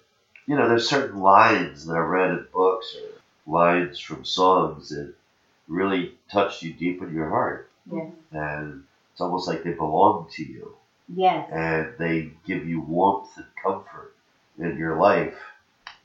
you 0.47 0.57
know, 0.57 0.69
there's 0.69 0.89
certain 0.89 1.21
lines 1.21 1.87
that 1.87 1.95
I 1.95 2.01
read 2.01 2.31
in 2.31 2.47
books 2.53 2.97
or 2.97 3.53
lines 3.53 3.99
from 3.99 4.25
songs 4.25 4.91
that 4.91 5.13
really 5.69 6.15
touch 6.31 6.63
you 6.63 6.73
deep 6.73 7.03
in 7.03 7.13
your 7.15 7.29
heart, 7.29 7.71
and 8.33 8.85
it's 9.13 9.21
almost 9.21 9.49
like 9.49 9.63
they 9.63 9.73
belong 9.73 10.29
to 10.33 10.45
you. 10.45 10.75
Yes. 11.09 11.49
and 11.53 11.95
they 11.99 12.31
give 12.45 12.67
you 12.67 12.81
warmth 12.81 13.37
and 13.37 13.47
comfort 13.63 14.13
in 14.59 14.77
your 14.77 14.97
life. 14.97 15.37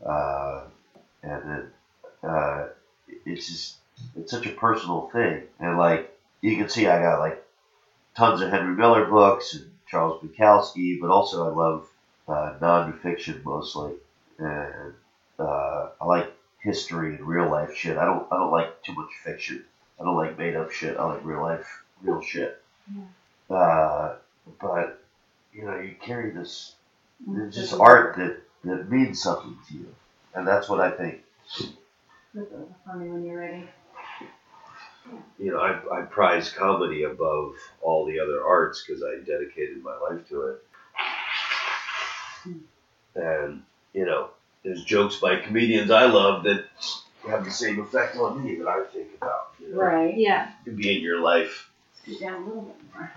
Uh, 0.06 0.66
and 1.24 1.44
then 1.50 1.72
uh, 2.24 2.68
it's 3.26 3.48
just 3.48 3.76
it's 4.16 4.32
such 4.32 4.46
a 4.48 4.52
personal 4.52 5.10
thing, 5.14 5.44
and 5.60 5.78
like 5.78 6.18
you 6.42 6.58
can 6.58 6.70
see, 6.70 6.88
I 6.88 7.00
got 7.02 7.20
like 7.20 7.44
tons 8.16 8.42
of 8.42 8.50
Henry 8.52 8.76
Miller 8.76 9.06
books 9.06 9.54
and 9.56 9.70
Charles 9.88 10.22
Bukowski, 10.24 11.00
but 11.00 11.10
also 11.10 11.48
I 11.50 11.54
love 11.54 11.88
uh, 12.28 12.56
nonfiction 12.62 13.44
mostly, 13.44 13.94
and 14.42 14.94
uh, 15.40 15.90
I 16.02 16.06
like 16.06 16.34
history 16.60 17.16
and 17.16 17.26
real 17.26 17.50
life 17.50 17.76
shit. 17.76 17.98
I 17.98 18.06
don't 18.06 18.28
I 18.32 18.38
don't 18.38 18.52
like 18.52 18.82
too 18.84 18.94
much 18.94 19.10
fiction. 19.24 19.64
I 20.00 20.04
don't 20.04 20.18
like 20.18 20.38
made 20.38 20.56
up 20.56 20.72
shit. 20.72 20.98
I 20.98 21.06
like 21.06 21.24
real 21.24 21.42
life, 21.42 21.84
real 22.02 22.22
shit. 22.22 22.62
Yeah. 23.50 23.56
Uh, 23.56 24.16
but 24.60 25.04
you 25.54 25.66
know, 25.66 25.78
you 25.80 25.96
carry 26.02 26.32
this 26.32 26.76
it's 27.28 27.56
just 27.56 27.74
art 27.74 28.16
that, 28.18 28.42
that 28.64 28.90
means 28.90 29.22
something 29.22 29.58
to 29.68 29.74
you. 29.74 29.96
And 30.34 30.48
that's 30.48 30.70
what 30.70 30.80
I 30.80 30.92
think. 30.92 31.22
Funny 32.86 33.10
when 33.10 33.26
you're 33.26 33.40
ready. 33.40 33.68
You 35.38 35.52
know, 35.52 35.60
I, 35.60 36.00
I 36.00 36.02
prize 36.04 36.50
comedy 36.52 37.04
above 37.04 37.56
all 37.82 38.06
the 38.06 38.20
other 38.20 38.46
arts 38.46 38.84
because 38.86 39.04
I 39.04 39.24
dedicated 39.26 39.84
my 39.84 39.98
life 39.98 40.28
to 40.30 40.48
it. 40.48 40.64
And, 43.16 43.64
you 43.94 44.06
know, 44.06 44.30
there's 44.64 44.84
jokes 44.84 45.18
by 45.18 45.38
comedians 45.38 45.92
I 45.92 46.06
love 46.06 46.44
that 46.44 46.66
have 47.28 47.46
the 47.46 47.52
same 47.52 47.80
effect 47.80 48.16
on 48.18 48.44
me 48.44 48.56
that 48.56 48.68
I 48.68 48.84
think 48.86 49.10
about. 49.20 49.52
You 49.60 49.74
know? 49.74 49.82
Right. 49.82 50.16
Yeah. 50.16 50.52
Could 50.66 50.78
be 50.78 50.98
in 50.98 51.04
your 51.04 51.20
life. 51.20 51.70
Sit 52.06 52.20
down 52.20 52.44
a 52.44 52.46
little 52.46 52.62
bit 52.62 52.76
more. 52.94 53.12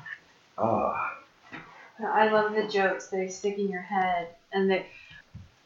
Ah. 0.59 1.17
I 2.05 2.29
love 2.29 2.55
the 2.55 2.67
jokes. 2.67 3.07
They 3.09 3.29
stick 3.29 3.59
in 3.59 3.69
your 3.69 3.83
head, 3.83 4.29
and 4.53 4.69
they. 4.69 4.87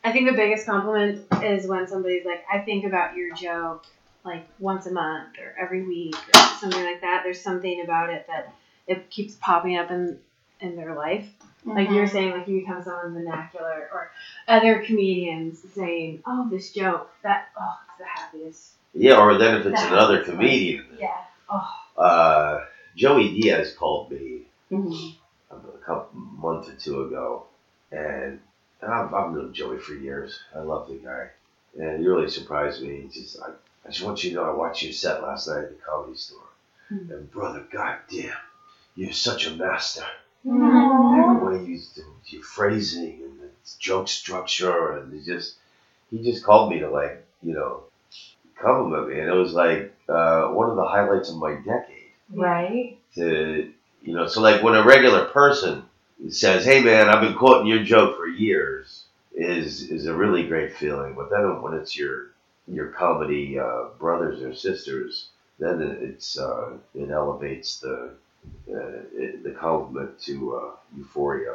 I 0.05 0.13
think 0.13 0.31
the 0.31 0.37
biggest 0.37 0.67
compliment 0.67 1.25
is 1.43 1.67
when 1.67 1.89
somebody's 1.89 2.25
like, 2.25 2.45
"I 2.53 2.59
think 2.59 2.85
about 2.85 3.17
your 3.17 3.35
joke 3.35 3.87
like 4.25 4.45
once 4.59 4.87
a 4.87 4.93
month 4.93 5.39
or 5.39 5.55
every 5.59 5.83
week 5.83 6.17
or 6.17 6.41
something 6.61 6.83
like 6.85 7.01
that." 7.01 7.23
There's 7.25 7.41
something 7.41 7.81
about 7.81 8.11
it 8.11 8.27
that 8.27 8.53
it 8.87 9.09
keeps 9.11 9.35
popping 9.37 9.79
up 9.79 9.91
in 9.91 10.19
in 10.61 10.77
their 10.77 10.95
life. 10.95 11.29
Like 11.65 11.91
you're 11.91 12.07
saying, 12.07 12.33
like 12.33 12.49
you 12.49 12.61
become 12.61 12.83
someone's 12.83 13.15
vernacular, 13.15 13.89
or 13.93 14.11
other 14.47 14.83
comedians 14.87 15.59
saying, 15.75 16.23
"Oh, 16.27 16.49
this 16.49 16.71
joke 16.71 17.11
that 17.23 17.49
oh, 17.61 17.77
it's 17.89 17.99
the 17.99 18.05
happiest." 18.05 18.73
Yeah, 18.95 19.19
or 19.19 19.37
then 19.37 19.55
if 19.61 19.67
it's 19.67 19.81
That 19.81 19.93
another 19.93 20.19
happens, 20.19 20.35
comedian, 20.35 20.87
Yeah. 20.99 21.17
Oh. 21.51 22.01
uh, 22.03 22.65
Joey 22.97 23.29
Diaz 23.41 23.75
called 23.75 24.11
me 24.11 24.47
Mhm. 24.71 25.15
a 25.51 25.57
couple 25.85 26.09
month 26.19 26.69
or 26.69 26.73
two 26.75 27.03
ago, 27.03 27.45
and 27.93 28.41
I've, 28.83 29.13
I've 29.13 29.31
known 29.33 29.53
Joey 29.53 29.79
for 29.79 29.93
years. 29.95 30.41
I 30.55 30.61
love 30.61 30.89
the 30.89 30.95
guy, 30.97 31.29
and 31.79 32.01
he 32.01 32.07
really 32.07 32.29
surprised 32.31 32.81
me. 32.83 33.03
He 33.03 33.21
just, 33.21 33.39
I, 33.43 33.51
I 33.85 33.91
just 33.91 34.03
want 34.05 34.23
you 34.25 34.31
to 34.31 34.37
know, 34.37 34.45
I 34.45 34.51
watched 34.51 34.83
your 34.83 34.93
set 34.93 35.23
last 35.23 35.49
night 35.49 35.65
at 35.65 35.69
the 35.71 35.75
comedy 35.85 36.17
store, 36.17 36.39
Hmm. 36.89 37.11
and 37.13 37.31
brother, 37.31 37.67
goddamn, 37.71 38.33
you're 38.95 39.13
such 39.13 39.47
a 39.47 39.51
master. 39.51 40.07
Aw. 40.47 41.39
the 41.39 41.45
way 41.45 41.65
you 41.65 41.81
do 41.95 42.05
your 42.27 42.43
phrasing 42.43 43.21
and 43.23 43.41
the 43.41 43.49
joke 43.79 44.09
structure, 44.09 44.93
and 44.93 45.13
he 45.13 45.25
just 45.25 45.57
he 46.11 46.23
just 46.23 46.45
called 46.45 46.71
me 46.71 46.81
to 46.81 46.91
like 46.91 47.25
you 47.43 47.55
know 47.55 47.85
compliment 48.61 49.09
me, 49.09 49.21
and 49.21 49.29
it 49.29 49.35
was 49.35 49.53
like 49.53 49.95
uh, 50.09 50.49
one 50.49 50.71
of 50.71 50.77
the 50.77 50.85
highlights 50.85 51.31
of 51.31 51.37
my 51.37 51.55
decade. 51.55 52.13
Right. 52.31 52.99
To 53.15 53.73
you 54.03 54.15
know, 54.15 54.27
so 54.27 54.41
like 54.41 54.63
when 54.63 54.75
a 54.75 54.85
regular 54.85 55.27
person 55.27 55.85
says, 56.29 56.65
"Hey 56.65 56.83
man, 56.83 57.09
I've 57.09 57.23
been 57.23 57.35
quoting 57.35 57.67
your 57.67 57.85
joke 57.85 58.17
for 58.17 58.27
years," 58.27 59.05
is 59.35 59.91
is 59.91 60.07
a 60.07 60.15
really 60.15 60.47
great 60.47 60.77
feeling. 60.77 61.15
But 61.15 61.31
then 61.31 61.63
when 61.63 61.75
it's 61.75 61.97
your 61.97 62.29
your 62.67 62.89
comedy 62.89 63.59
uh, 63.59 63.87
brothers 63.99 64.43
or 64.43 64.55
sisters, 64.55 65.31
then 65.59 65.81
it's 65.81 66.39
uh, 66.39 66.77
it 66.95 67.11
elevates 67.11 67.81
the 67.81 68.13
it, 68.67 69.43
the 69.45 69.51
compliment 69.51 70.19
to 70.23 70.57
uh, 70.57 70.71
euphoria. 70.97 71.55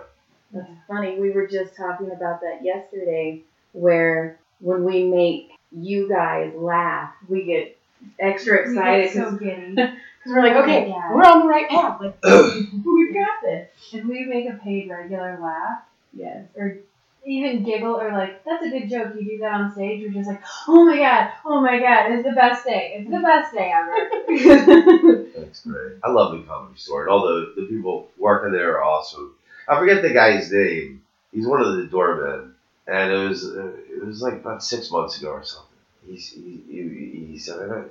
That's 0.51 0.69
funny. 0.87 1.19
We 1.19 1.31
were 1.31 1.47
just 1.47 1.75
talking 1.75 2.11
about 2.11 2.41
that 2.41 2.59
yesterday, 2.63 3.41
where 3.71 4.37
when 4.59 4.83
we 4.83 5.05
make 5.05 5.51
you 5.71 6.07
guys 6.07 6.53
laugh, 6.55 7.11
we 7.27 7.43
get 7.45 7.77
extra 8.19 8.63
We 8.67 8.69
excited 8.75 9.05
get 9.05 9.13
so 9.13 9.31
because 9.37 9.89
we're 10.27 10.43
like, 10.43 10.55
okay, 10.63 10.89
Yeah. 10.89 11.13
we're 11.13 11.23
on 11.23 11.39
the 11.41 11.47
right 11.47 11.67
path. 11.69 11.99
Like, 11.99 12.17
we've 12.85 13.13
got 13.13 13.41
this. 13.43 13.69
If 13.91 14.05
we 14.05 14.25
make 14.25 14.47
a 14.49 14.53
paid 14.63 14.89
regular 14.89 15.39
laugh, 15.41 15.79
Yes. 16.13 16.45
or 16.55 16.77
even 17.25 17.63
giggle, 17.63 17.95
or 17.99 18.11
like, 18.11 18.43
that's 18.43 18.65
a 18.65 18.69
good 18.69 18.89
joke, 18.89 19.13
you 19.17 19.25
do 19.25 19.37
that 19.39 19.53
on 19.53 19.71
stage, 19.73 20.03
we're 20.03 20.11
just 20.11 20.27
like, 20.27 20.41
oh 20.67 20.85
my 20.85 20.97
god, 20.97 21.31
oh 21.45 21.61
my 21.61 21.79
god, 21.79 22.11
it's 22.11 22.23
the 22.23 22.33
best 22.33 22.65
day. 22.65 22.95
It's 22.97 23.09
the 23.09 23.19
best 23.19 23.53
day 23.53 23.71
ever. 23.73 25.25
That's 25.35 25.65
great. 25.65 25.97
I 26.03 26.11
love 26.11 26.33
the 26.37 26.43
comedy 26.43 26.77
store, 26.77 27.03
and 27.03 27.11
all 27.11 27.21
the, 27.25 27.53
the 27.55 27.67
people 27.67 28.09
working 28.17 28.51
there 28.51 28.77
are 28.77 28.83
awesome. 28.83 29.33
I 29.67 29.79
forget 29.79 30.01
the 30.01 30.13
guy's 30.13 30.51
name. 30.51 31.03
He's 31.31 31.47
one 31.47 31.61
of 31.61 31.77
the 31.77 31.85
doormen, 31.85 32.53
and 32.87 33.11
it 33.11 33.29
was 33.29 33.45
uh, 33.45 33.71
it 33.89 34.05
was 34.05 34.21
like 34.21 34.33
about 34.33 34.63
six 34.63 34.91
months 34.91 35.17
ago 35.17 35.29
or 35.29 35.43
something. 35.43 35.69
He's, 36.05 36.29
he, 36.29 36.61
he, 36.67 37.25
he 37.31 37.37
said, 37.37 37.69
I, 37.69 37.83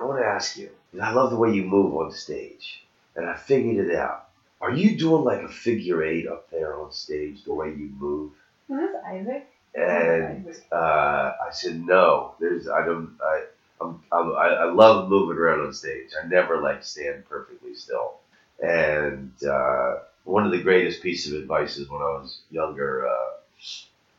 I 0.00 0.04
want 0.04 0.20
to 0.20 0.26
ask 0.26 0.56
you. 0.56 0.70
I 1.00 1.12
love 1.12 1.30
the 1.30 1.36
way 1.36 1.52
you 1.52 1.64
move 1.64 1.94
on 1.94 2.12
stage, 2.12 2.82
and 3.14 3.26
I 3.26 3.36
figured 3.36 3.86
it 3.86 3.94
out. 3.94 4.28
Are 4.60 4.72
you 4.72 4.96
doing 4.98 5.22
like 5.22 5.42
a 5.42 5.48
figure 5.48 6.02
eight 6.02 6.26
up 6.26 6.50
there 6.50 6.74
on 6.74 6.92
stage, 6.92 7.44
the 7.44 7.54
way 7.54 7.68
you 7.68 7.90
move? 7.98 8.32
Is 8.70 8.76
this 8.78 8.94
Isaac? 9.06 9.46
And 9.74 10.46
uh, 10.72 11.32
I 11.46 11.50
said, 11.52 11.80
no. 11.80 12.34
There's 12.40 12.68
I 12.68 12.84
don't 12.84 13.14
I 13.22 13.42
I'm, 13.80 14.00
I'm, 14.12 14.32
I 14.34 14.48
I 14.48 14.64
love 14.64 15.08
moving 15.08 15.38
around 15.38 15.60
on 15.60 15.72
stage. 15.72 16.10
I 16.20 16.26
never 16.26 16.60
like 16.60 16.84
stand 16.84 17.24
perfectly 17.28 17.74
still. 17.74 18.14
And 18.62 19.32
uh, 19.48 19.96
one 20.24 20.44
of 20.46 20.52
the 20.52 20.62
greatest 20.62 21.02
pieces 21.02 21.32
of 21.32 21.38
advice 21.40 21.76
is 21.76 21.88
when 21.88 22.00
I 22.02 22.06
was 22.20 22.40
younger. 22.50 23.06
Uh, 23.06 23.30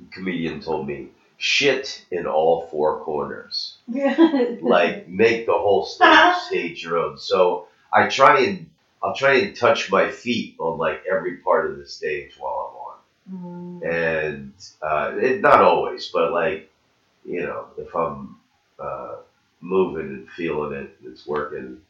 a 0.01 0.11
comedian 0.11 0.61
told 0.61 0.87
me, 0.87 1.09
"Shit 1.37 2.05
in 2.11 2.27
all 2.27 2.67
four 2.71 2.99
corners." 3.01 3.75
like 4.61 5.07
make 5.07 5.45
the 5.45 5.53
whole 5.53 5.85
stage 5.85 6.35
stage 6.47 6.83
your 6.83 6.97
own. 6.97 7.17
So 7.17 7.67
I 7.91 8.07
try 8.07 8.41
and 8.41 8.69
I'll 9.03 9.15
try 9.15 9.35
and 9.35 9.55
touch 9.55 9.91
my 9.91 10.09
feet 10.09 10.55
on 10.59 10.77
like 10.77 11.03
every 11.11 11.37
part 11.37 11.65
of 11.69 11.77
the 11.77 11.87
stage 11.87 12.35
while 12.37 12.68
I'm 12.68 12.68
on 13.31 13.81
and 13.83 14.51
uh, 14.81 15.11
it, 15.15 15.41
not 15.41 15.61
always, 15.61 16.07
but 16.07 16.31
like 16.31 16.69
you 17.25 17.41
know, 17.43 17.67
if 17.77 17.93
I'm 17.95 18.37
uh, 18.79 19.15
moving 19.61 20.07
and 20.07 20.29
feeling 20.29 20.73
it, 20.73 20.95
it's 21.03 21.25
working. 21.27 21.81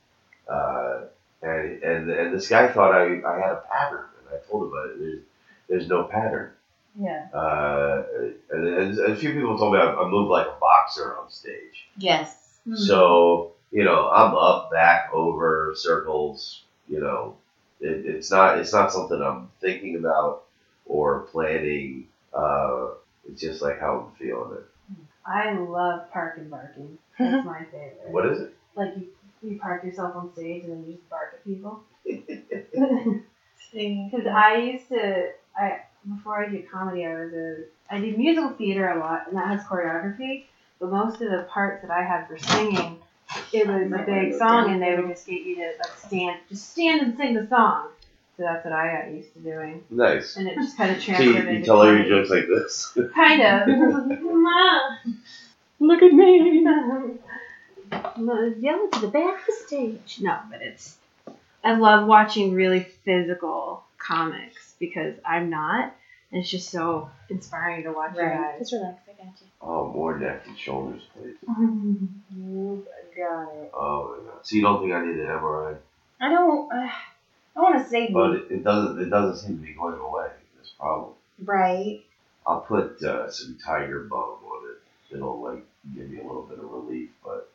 Uh, 0.48 1.02
and 1.42 1.84
and 1.84 2.10
and 2.10 2.34
this 2.34 2.50
guy 2.50 2.68
thought 2.68 2.94
I, 2.94 3.22
I 3.26 3.40
had 3.40 3.52
a 3.52 3.64
pattern, 3.70 4.06
and 4.20 4.36
I 4.36 4.50
told 4.50 4.68
him 4.68 4.74
uh, 4.74 4.98
there's 5.00 5.22
there's 5.70 5.88
no 5.88 6.04
pattern. 6.04 6.52
yeah. 7.00 7.28
Uh, 7.34 8.04
and, 8.52 8.68
and 8.68 9.00
a 9.00 9.16
few 9.16 9.34
people 9.34 9.58
told 9.58 9.74
me 9.74 9.80
I, 9.80 9.94
I 9.94 10.10
move 10.10 10.30
like 10.30 10.48
a 10.48 10.60
boxer 10.60 11.16
on 11.18 11.30
stage. 11.30 11.88
Yes. 11.98 12.60
So 12.76 13.54
you 13.72 13.84
know, 13.84 14.10
I'm 14.10 14.36
up, 14.36 14.72
back, 14.72 15.10
over, 15.14 15.74
circles. 15.76 16.64
You 16.88 17.00
know, 17.00 17.38
it, 17.80 18.06
it's 18.06 18.32
not 18.32 18.58
it's 18.58 18.74
not 18.74 18.92
something 18.92 19.22
I'm 19.22 19.50
thinking 19.62 19.96
about 19.96 20.44
or 20.90 21.22
planning. 21.32 22.08
Uh, 22.34 22.90
it's 23.30 23.40
just 23.42 23.62
like 23.62 23.80
how 23.80 24.10
I'm 24.10 24.16
feeling 24.16 24.58
it. 24.58 24.66
I 25.26 25.54
love 25.54 26.12
park 26.12 26.38
and 26.38 26.50
barking. 26.50 26.98
That's 27.20 27.46
my 27.46 27.64
favorite. 27.66 28.10
What 28.12 28.26
is 28.26 28.42
it? 28.42 28.54
Like 28.76 28.98
you, 28.98 29.08
you 29.42 29.60
park 29.60 29.84
yourself 29.86 30.16
on 30.16 30.34
stage 30.34 30.64
and 30.66 30.74
then 30.74 30.86
you 30.86 30.96
just 30.98 31.10
bark 31.10 31.34
at 31.34 31.44
people. 31.46 31.82
Because 33.72 34.26
I 34.26 34.56
used 34.56 34.88
to, 34.90 35.30
I 35.56 35.82
before 36.08 36.44
I 36.44 36.50
did 36.50 36.70
comedy, 36.70 37.06
I 37.06 37.14
was 37.14 37.34
a, 37.34 37.64
I 37.90 38.00
did 38.00 38.18
musical 38.18 38.52
theater 38.52 38.88
a 38.90 39.00
lot, 39.00 39.28
and 39.28 39.38
that 39.38 39.48
has 39.48 39.64
choreography. 39.64 40.46
But 40.80 40.90
most 40.90 41.22
of 41.22 41.30
the 41.30 41.46
parts 41.50 41.82
that 41.82 41.92
I 41.92 42.04
had 42.04 42.28
for 42.28 42.38
singing, 42.38 43.00
it 43.54 43.68
was 43.68 43.92
a 43.92 44.04
big 44.04 44.34
song, 44.38 44.72
and 44.72 44.82
they 44.82 44.96
would 44.96 45.08
just 45.08 45.28
get 45.28 45.42
you 45.42 45.56
to 45.56 45.74
like 45.78 45.98
stand, 45.98 46.40
just 46.48 46.72
stand 46.72 47.02
and 47.02 47.18
sing 47.18 47.34
the 47.34 47.48
song. 47.48 47.90
So 48.40 48.46
that's 48.46 48.64
what 48.64 48.72
I 48.72 49.02
got 49.04 49.12
used 49.12 49.34
to 49.34 49.40
doing, 49.42 49.84
nice. 49.90 50.38
and 50.38 50.48
it 50.48 50.56
just 50.56 50.78
kind 50.78 50.92
of 50.92 50.98
So 51.02 51.04
transferred 51.08 51.52
you, 51.52 51.58
you 51.60 51.66
tell 51.66 51.82
her 51.82 51.90
comedy. 51.90 52.08
your 52.08 52.20
jokes 52.20 52.30
like 52.30 52.48
this. 52.48 52.90
Kind 53.14 53.42
of. 53.42 53.68
Ma. 54.22 54.80
Look 55.82 56.02
at 56.02 56.14
me. 56.14 56.62
Yell 56.62 57.18
it 58.16 58.92
to 58.94 59.00
the 59.02 59.10
back 59.12 59.40
of 59.40 59.46
the 59.46 59.52
stage. 59.68 60.20
No, 60.22 60.38
but 60.50 60.62
it's. 60.62 60.96
I 61.66 61.74
love 61.74 62.08
watching 62.08 62.54
really 62.54 62.80
physical 63.04 63.84
comics 63.98 64.74
because 64.80 65.16
I'm 65.26 65.50
not, 65.50 65.94
and 66.32 66.42
it's 66.42 66.50
just 66.50 66.70
so 66.70 67.10
inspiring 67.30 67.84
to 67.84 67.92
watch 67.92 68.16
Right. 68.16 68.24
you 68.32 68.38
guys. 68.38 68.60
Just 68.60 68.72
relax. 68.72 69.02
I 69.06 69.22
got 69.22 69.34
you. 69.42 69.48
oh, 69.62 69.88
more 69.90 70.18
neck 70.18 70.44
and 70.48 70.58
shoulders, 70.58 71.02
please. 71.14 71.36
You 72.34 72.86
got 73.18 73.50
it. 73.52 73.70
Oh 73.74 74.16
my 74.18 74.32
god. 74.32 74.40
So 74.44 74.56
you 74.56 74.62
don't 74.62 74.80
think 74.80 74.94
I 74.94 75.06
need 75.06 75.18
an 75.20 75.26
MRI? 75.28 75.76
I 76.22 76.30
don't. 76.30 76.72
Uh, 76.72 76.88
I 77.56 77.62
want 77.62 77.80
to 77.82 77.86
say 77.86 78.12
But 78.12 78.34
it, 78.34 78.46
it 78.50 78.64
doesn't. 78.64 79.00
It 79.00 79.10
doesn't 79.10 79.36
seem 79.38 79.56
to 79.58 79.62
be 79.62 79.74
going 79.74 80.00
away. 80.00 80.30
This 80.58 80.72
problem. 80.78 81.12
right. 81.46 82.00
I'll 82.46 82.62
put 82.62 83.02
uh, 83.04 83.30
some 83.30 83.56
tiger 83.64 84.00
balm 84.00 84.38
on 84.44 84.70
it. 84.72 85.16
It'll 85.16 85.40
like 85.40 85.64
give 85.94 86.10
me 86.10 86.20
a 86.20 86.24
little 86.24 86.42
bit 86.42 86.58
of 86.60 86.66
relief, 86.72 87.10
but 87.24 87.48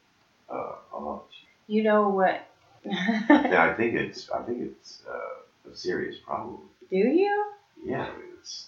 uh, 0.48 0.72
I'll 0.92 1.24
You 1.66 1.82
know 1.82 2.08
what? 2.10 2.44
Yeah, 2.84 3.64
I 3.64 3.70
think 3.72 3.94
it's 4.02 4.28
I 4.30 4.40
think 4.42 4.60
it's 4.60 5.02
uh, 5.08 5.70
a 5.70 5.74
serious 5.74 6.16
problem. 6.18 6.60
Do 6.90 6.96
you? 6.96 7.46
Yeah, 7.82 8.02
I 8.02 8.12
mean, 8.12 8.28
it's 8.38 8.66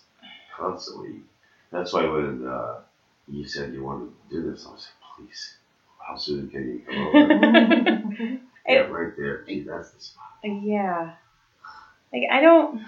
constantly. 0.56 1.20
That's 1.70 1.92
why 1.92 2.04
when 2.06 2.46
uh, 2.46 2.76
you 3.28 3.44
said 3.44 3.72
you 3.72 3.82
wanted 3.84 4.06
to 4.06 4.30
do 4.30 4.50
this, 4.50 4.66
I 4.66 4.70
was 4.70 4.86
like, 4.88 5.26
please, 5.26 5.54
how 6.06 6.16
soon 6.16 6.48
can 6.48 6.68
you 6.68 6.80
come 6.86 6.98
over? 6.98 8.38
yeah, 8.68 8.78
right 8.80 9.12
there. 9.16 9.42
Gee, 9.46 9.60
that's 9.60 9.90
the 9.90 10.00
spot. 10.00 10.24
Uh, 10.44 10.48
yeah. 10.48 11.10
Like 12.12 12.24
I 12.30 12.40
don't. 12.40 12.80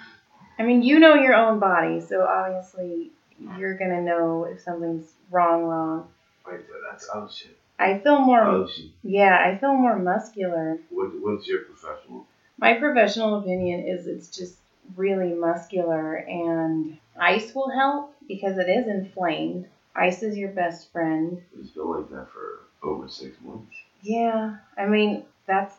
I 0.58 0.62
mean, 0.62 0.82
you 0.82 0.98
know 0.98 1.14
your 1.14 1.34
own 1.34 1.58
body, 1.58 2.00
so 2.00 2.24
obviously 2.24 3.10
you're 3.56 3.74
gonna 3.74 4.02
know 4.02 4.44
if 4.44 4.60
something's 4.60 5.14
wrong. 5.30 5.64
Wrong. 5.64 6.08
Right 6.46 6.66
there. 6.66 6.76
That's 6.90 7.08
oh 7.12 7.28
shit. 7.30 7.56
I 7.78 7.98
feel 7.98 8.18
more. 8.18 8.42
Oh 8.42 8.66
shit. 8.66 8.86
Yeah, 9.02 9.36
I 9.36 9.56
feel 9.58 9.74
more 9.74 9.96
muscular. 9.96 10.78
What, 10.90 11.10
what's 11.20 11.46
your 11.46 11.60
professional? 11.60 12.26
My 12.56 12.74
professional 12.74 13.36
opinion 13.36 13.86
is 13.86 14.06
it's 14.06 14.28
just 14.28 14.56
really 14.96 15.32
muscular, 15.32 16.16
and 16.16 16.96
ice 17.20 17.54
will 17.54 17.70
help 17.70 18.12
because 18.26 18.58
it 18.58 18.68
is 18.68 18.88
inflamed. 18.88 19.66
Ice 19.94 20.22
is 20.22 20.36
your 20.36 20.50
best 20.50 20.90
friend. 20.92 21.40
It's 21.58 21.70
been 21.70 21.88
like 21.88 22.08
that 22.10 22.26
for 22.32 22.60
over 22.82 23.08
six 23.08 23.36
months. 23.40 23.74
Yeah, 24.02 24.54
I 24.76 24.86
mean 24.86 25.22
that's 25.48 25.74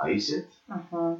Ice 0.00 0.30
it. 0.30 0.48
uh 0.70 0.78
huh. 0.90 1.14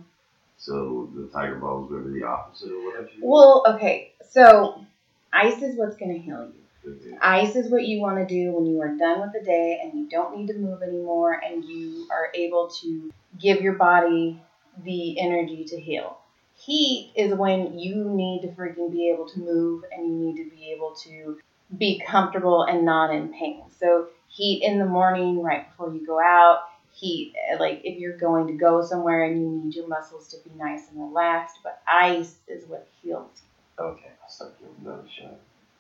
So 0.59 1.09
the 1.15 1.29
tiger 1.33 1.55
balm 1.57 1.85
is 1.85 1.91
going 1.91 2.05
to 2.05 2.11
be 2.11 2.21
the 2.21 2.27
opposite 2.27 2.71
of 2.73 2.83
what 2.83 3.01
I 3.01 3.07
Well, 3.23 3.65
okay, 3.69 4.13
so 4.31 4.85
ice 5.33 5.63
is 5.63 5.79
what's 5.79 5.97
going 5.97 6.13
to 6.13 6.19
heal 6.19 6.51
you. 6.85 6.93
do. 6.93 7.19
Ice 7.23 7.57
is 7.57 7.71
what 7.71 7.85
you 7.85 8.01
want 8.01 8.17
to 8.19 8.27
do 8.27 8.53
when 8.53 8.67
you 8.67 8.81
are 8.83 8.95
done 8.97 9.21
with 9.21 9.33
the 9.33 9.45
day 9.45 9.81
and 9.83 9.99
you 9.99 10.09
don't 10.09 10.37
need 10.37 10.49
to 10.49 10.59
move 10.59 10.83
anymore 10.83 11.41
and 11.43 11.65
you 11.65 12.07
are 12.11 12.31
able 12.35 12.69
to 12.83 13.11
give 13.41 13.61
your 13.63 13.75
body 13.75 14.41
the 14.85 15.19
energy 15.21 15.65
to 15.65 15.81
heal. 15.81 16.19
Heat 16.55 17.13
is 17.17 17.35
when 17.35 17.79
you 17.79 18.05
need 18.05 18.43
to 18.43 18.49
freaking 18.49 18.91
be 18.91 19.11
able 19.11 19.29
to 19.29 19.39
move 19.41 19.85
and 19.93 20.07
you 20.07 20.27
need 20.27 20.45
to 20.45 20.51
be 20.51 20.73
able 20.73 20.95
to 21.05 21.39
be 21.79 22.03
comfortable 22.07 22.65
and 22.65 22.85
not 22.85 23.15
in 23.15 23.33
pain. 23.33 23.65
So, 23.79 24.09
heat 24.29 24.63
in 24.63 24.79
the 24.79 24.85
morning 24.87 25.43
right 25.43 25.69
before 25.71 25.93
you 25.95 26.07
go 26.07 26.19
out, 26.21 26.61
heat 26.97 27.33
like 27.59 27.81
if 27.85 27.99
you're 27.99 28.17
going 28.17 28.47
to 28.47 28.53
go 28.53 28.81
somewhere 28.81 29.25
and 29.25 29.39
you 29.39 29.49
need 29.49 29.75
your 29.75 29.87
muscles 29.87 30.29
to 30.29 30.37
be 30.49 30.51
nice 30.57 30.89
and 30.89 30.99
relaxed, 31.01 31.59
but 31.63 31.79
ice 31.87 32.37
is 32.49 32.65
what 32.67 32.87
heals. 33.03 33.43
Okay, 33.79 34.11
I'll 34.23 34.29
start 34.29 34.59
giving 34.59 34.75
another 34.83 35.07
shot. 35.09 35.39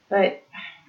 But 0.09 0.43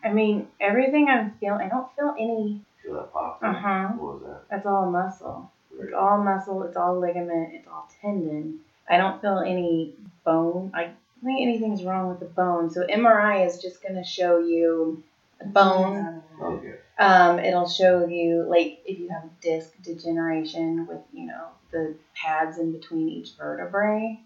I 0.03 0.09
mean, 0.09 0.45
everything 0.59 1.09
I'm 1.09 1.32
feeling, 1.39 1.61
I 1.61 1.67
don't 1.67 1.88
feel 1.95 2.13
any. 2.17 2.59
Feel 2.84 2.93
that 2.95 3.11
pop? 3.11 3.39
Uh 3.41 3.53
huh. 3.53 3.88
What 3.95 4.15
was 4.15 4.21
that? 4.23 4.41
That's 4.49 4.65
all 4.65 4.86
muscle. 4.86 5.49
Right. 5.71 5.86
It's 5.86 5.93
all 5.93 6.17
muscle. 6.17 6.63
It's 6.63 6.78
all 6.78 6.99
ligament. 6.99 7.51
It's 7.53 7.67
all 7.67 7.88
tendon. 8.01 8.59
I 8.89 8.97
don't 8.97 9.19
feel 9.21 9.39
any 9.39 9.91
bone. 10.23 10.71
I 10.73 10.84
don't 10.84 10.95
think 11.23 11.41
anything's 11.41 11.84
wrong 11.84 12.07
with 12.07 12.19
the 12.19 12.25
bone. 12.25 12.69
So 12.69 12.84
MRI 12.84 13.45
is 13.45 13.57
just 13.57 13.82
gonna 13.82 14.03
show 14.03 14.38
you 14.38 14.99
bone. 15.45 16.21
Okay. 16.41 16.75
Um, 16.99 17.39
it'll 17.39 17.65
show 17.65 18.03
you 18.03 18.45
like 18.47 18.71
if 18.85 18.97
you 18.97 19.09
have 19.09 19.23
disc 19.41 19.71
degeneration 19.83 20.85
with 20.87 20.99
you 21.11 21.25
know 21.25 21.53
the 21.71 21.93
pads 22.15 22.57
in 22.57 22.71
between 22.71 23.09
each 23.09 23.31
vertebrae. 23.37 24.17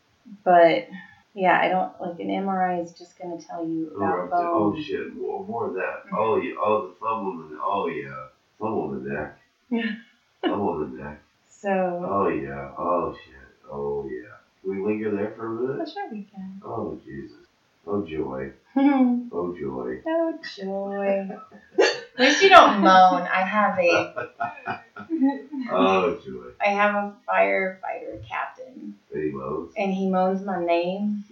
But 0.43 0.83
yeah, 1.33 1.57
I 1.59 1.67
don't 1.69 1.89
like 1.99 2.19
an 2.19 2.29
MRI 2.29 2.81
is 2.81 2.91
just 2.91 3.17
gonna 3.17 3.37
tell 3.37 3.63
you 3.63 3.89
Oh, 3.95 3.99
about 4.01 4.29
right. 4.29 4.29
oh 4.31 4.73
bone. 4.73 4.75
shit! 4.75 5.09
More, 5.09 5.43
more 5.43 5.67
of 5.67 5.73
that. 5.73 6.03
Oh 6.13 6.35
yeah. 6.35 6.51
Oh, 6.59 6.81
the 6.81 6.93
thumb 6.99 7.23
on 7.25 7.37
the. 7.49 7.57
Oh 7.63 7.87
yeah. 7.87 8.25
Thumb 8.59 8.75
on 8.77 8.91
the 9.03 9.09
neck. 9.09 9.35
Yeah. 9.69 9.91
thumb 10.41 10.61
on 10.61 10.79
the 10.91 11.03
neck. 11.03 11.21
So 11.47 12.03
Oh 12.05 12.27
yeah. 12.27 12.69
Oh 12.77 13.13
shit. 13.25 13.33
Oh 13.69 14.05
yeah. 14.05 14.35
Can 14.61 14.71
we 14.71 14.79
linger 14.79 15.11
there 15.11 15.31
for 15.31 15.47
a 15.47 15.51
minute? 15.51 15.89
sure 15.89 16.09
we 16.09 16.25
can. 16.31 16.59
Oh 16.63 16.97
Jesus. 17.03 17.45
Oh 17.87 18.01
joy. 18.01 18.51
Oh 19.31 19.53
joy. 19.57 19.99
Oh 20.07 20.33
joy. 20.55 21.29
At 22.21 22.27
least 22.27 22.43
you 22.43 22.49
don't 22.49 22.81
moan. 22.81 23.23
I 23.23 23.41
have 23.41 23.79
a 23.79 24.29
Oh 25.71 26.19
joy. 26.23 26.51
I 26.63 26.67
have 26.69 26.93
a 26.93 27.15
firefighter 27.27 28.23
captain, 28.27 28.93
Eddie 29.11 29.31
Lowe's. 29.33 29.73
and 29.75 29.91
he 29.91 30.07
moans 30.07 30.45
my 30.45 30.63
name. 30.63 31.23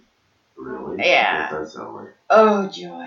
Really? 0.56 0.96
Yeah. 1.06 1.52
What's 1.60 1.74
that 1.74 1.78
sound 1.78 1.94
like? 1.94 2.14
Oh 2.28 2.66
joy. 2.66 3.06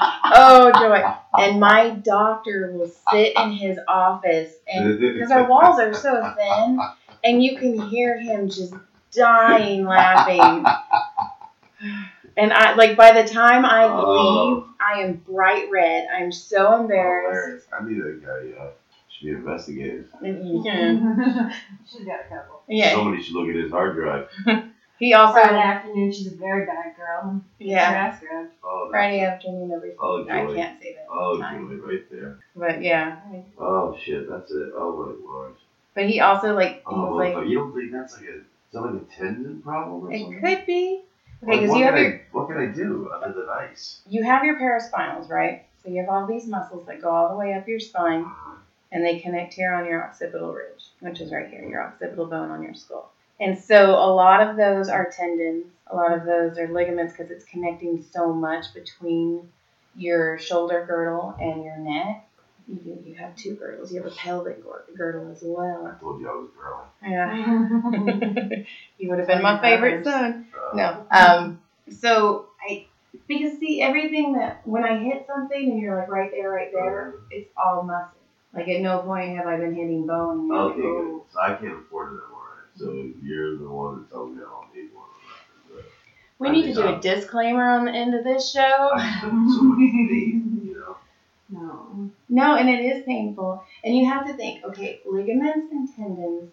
Oh 0.00 0.72
joy. 0.72 1.04
And 1.38 1.60
my 1.60 1.90
doctor 1.90 2.70
will 2.72 2.90
sit 3.10 3.36
in 3.36 3.50
his 3.52 3.78
office 3.86 4.54
and 4.66 4.98
because 4.98 5.30
our 5.30 5.46
walls 5.46 5.78
are 5.78 5.92
so 5.92 6.34
thin 6.34 6.80
and 7.22 7.42
you 7.42 7.58
can 7.58 7.78
hear 7.78 8.18
him 8.18 8.48
just 8.48 8.72
dying 9.12 9.84
laughing. 9.84 10.64
And 12.38 12.52
I 12.52 12.74
like 12.74 12.96
by 12.96 13.20
the 13.20 13.28
time 13.28 13.64
I 13.66 13.84
Oh. 13.88 14.54
leave, 14.54 14.64
I 14.80 15.00
am 15.02 15.14
bright 15.28 15.68
red. 15.72 16.06
I'm 16.14 16.30
so 16.30 16.80
embarrassed. 16.80 17.34
Hilarious. 17.34 17.66
I 17.72 17.84
need 17.84 17.98
that 18.00 18.24
guy. 18.54 18.62
Uh, 18.64 18.70
should 19.10 19.24
be 19.24 19.30
investigated. 19.32 20.08
Yeah. 20.22 21.50
She's 21.90 22.04
got 22.04 22.20
a 22.20 22.28
couple. 22.28 22.62
yeah. 22.68 22.92
Somebody 22.94 23.22
should 23.22 23.34
look 23.34 23.48
at 23.48 23.56
his 23.56 23.70
hard 23.72 23.96
drive. 23.96 24.28
He 25.00 25.14
also 25.14 25.34
Friday 25.34 25.60
afternoon, 25.60 26.10
she's 26.10 26.26
a 26.26 26.34
very 26.34 26.66
bad 26.66 26.96
girl. 26.96 27.40
yeah. 27.60 27.92
Her 27.92 27.96
ass. 28.42 28.48
Oh, 28.64 28.88
Friday 28.90 29.20
afternoon 29.20 29.70
every 29.70 29.92
Oh, 29.96 30.24
I 30.28 30.52
can't 30.56 30.82
say 30.82 30.94
that. 30.94 31.06
Oh, 31.08 31.38
time. 31.38 31.68
joy, 31.68 31.86
right 31.86 32.10
there. 32.10 32.38
But 32.56 32.82
yeah. 32.82 33.20
Oh 33.56 33.96
shit, 33.96 34.28
that's 34.28 34.50
it. 34.50 34.72
Oh 34.76 34.96
my 34.96 35.12
lord. 35.32 35.54
But 35.94 36.06
he 36.06 36.18
also 36.18 36.52
like 36.52 36.82
Oh, 36.84 37.20
he's 37.22 37.32
like 37.36 37.46
you 37.46 37.58
don't 37.58 37.72
think 37.72 37.92
that's 37.92 38.16
like 38.16 38.24
a, 38.26 38.38
is 38.38 38.42
that 38.72 38.80
like 38.80 39.00
a 39.00 39.04
tendon 39.16 39.62
problem 39.62 40.02
or 40.08 40.12
it 40.12 40.20
something? 40.20 40.40
could 40.40 40.66
be. 40.66 41.02
Okay, 41.42 41.52
because 41.52 41.70
what 41.70 41.78
you 41.78 41.84
have 41.84 41.94
can 41.94 42.02
your 42.04 42.12
I, 42.12 42.20
what 42.32 42.48
can 42.48 42.58
I 42.58 42.66
do 42.66 43.10
other 43.14 43.32
than 43.32 43.48
ice? 43.48 44.00
you 44.08 44.22
have 44.24 44.44
your 44.44 44.58
paraspinals, 44.58 45.30
right? 45.30 45.64
So 45.82 45.90
you 45.90 46.00
have 46.00 46.08
all 46.08 46.26
these 46.26 46.46
muscles 46.46 46.86
that 46.86 47.00
go 47.00 47.10
all 47.10 47.28
the 47.28 47.36
way 47.36 47.54
up 47.54 47.68
your 47.68 47.80
spine 47.80 48.26
and 48.90 49.04
they 49.04 49.18
connect 49.18 49.54
here 49.54 49.72
on 49.72 49.86
your 49.86 50.02
occipital 50.04 50.52
ridge, 50.52 50.90
which 51.00 51.20
is 51.20 51.30
right 51.32 51.48
here, 51.48 51.64
your 51.68 51.82
occipital 51.82 52.26
bone 52.26 52.50
on 52.50 52.62
your 52.62 52.74
skull. 52.74 53.10
And 53.40 53.56
so 53.56 53.92
a 53.92 54.10
lot 54.12 54.40
of 54.40 54.56
those 54.56 54.88
are 54.88 55.08
tendons, 55.10 55.66
a 55.86 55.94
lot 55.94 56.12
of 56.12 56.24
those 56.24 56.58
are 56.58 56.68
ligaments 56.68 57.12
because 57.12 57.30
it's 57.30 57.44
connecting 57.44 58.04
so 58.12 58.32
much 58.32 58.74
between 58.74 59.48
your 59.94 60.38
shoulder 60.38 60.84
girdle 60.86 61.36
and 61.40 61.62
your 61.62 61.76
neck. 61.76 62.24
You, 62.68 63.02
you 63.06 63.14
have 63.14 63.34
two 63.34 63.54
girdles. 63.54 63.92
You 63.92 64.02
have 64.02 64.12
a 64.12 64.14
pelvic 64.14 64.62
girdle 64.94 65.32
as 65.32 65.42
well. 65.42 65.86
I 65.86 65.98
told 65.98 66.20
you 66.20 66.28
I 66.28 66.34
was 66.34 66.50
growing. 66.54 66.86
Yeah. 67.02 68.64
you 68.98 69.08
would 69.08 69.18
have 69.18 69.28
been 69.28 69.42
my 69.42 69.58
favorite 69.58 70.04
son. 70.04 70.48
Uh, 70.54 70.76
No. 70.76 71.06
Um. 71.10 71.60
So 71.90 72.48
I 72.68 72.86
because 73.26 73.58
see 73.58 73.80
everything 73.80 74.34
that 74.34 74.66
when 74.66 74.84
I 74.84 74.98
hit 74.98 75.26
something 75.26 75.70
and 75.70 75.78
you're 75.78 75.96
like 75.96 76.10
right 76.10 76.30
there, 76.30 76.50
right 76.50 76.70
there, 76.70 77.14
it's 77.30 77.48
all 77.56 77.82
muscle. 77.84 78.18
Like 78.52 78.68
at 78.68 78.82
no 78.82 78.98
point 78.98 79.36
have 79.36 79.46
I 79.46 79.56
been 79.56 79.74
hitting 79.74 80.06
bone. 80.06 80.50
Okay, 80.52 80.74
like, 80.74 80.82
good. 80.82 81.20
So 81.32 81.40
I 81.40 81.54
can't 81.54 81.78
afford 81.78 82.12
an 82.12 82.18
MRI. 82.18 82.78
So 82.78 82.90
you're 83.22 83.56
the 83.56 83.68
one 83.68 84.00
that 84.00 84.10
tells 84.10 84.30
me 84.30 84.42
I 84.42 84.50
don't 84.50 84.74
need 84.74 84.90
one. 84.94 85.84
We 86.38 86.50
need 86.50 86.74
to 86.74 86.74
do 86.74 86.86
a 86.86 87.00
disclaimer 87.00 87.68
on 87.68 87.86
the 87.86 87.92
end 87.92 88.14
of 88.14 88.24
this 88.24 88.52
show. 88.52 88.90
No. 91.48 92.10
No, 92.28 92.56
and 92.56 92.68
it 92.68 92.80
is 92.80 93.04
painful. 93.04 93.62
And 93.82 93.96
you 93.96 94.06
have 94.06 94.26
to 94.26 94.34
think, 94.34 94.64
okay, 94.64 95.00
ligaments 95.04 95.70
and 95.70 95.88
tendons 95.94 96.50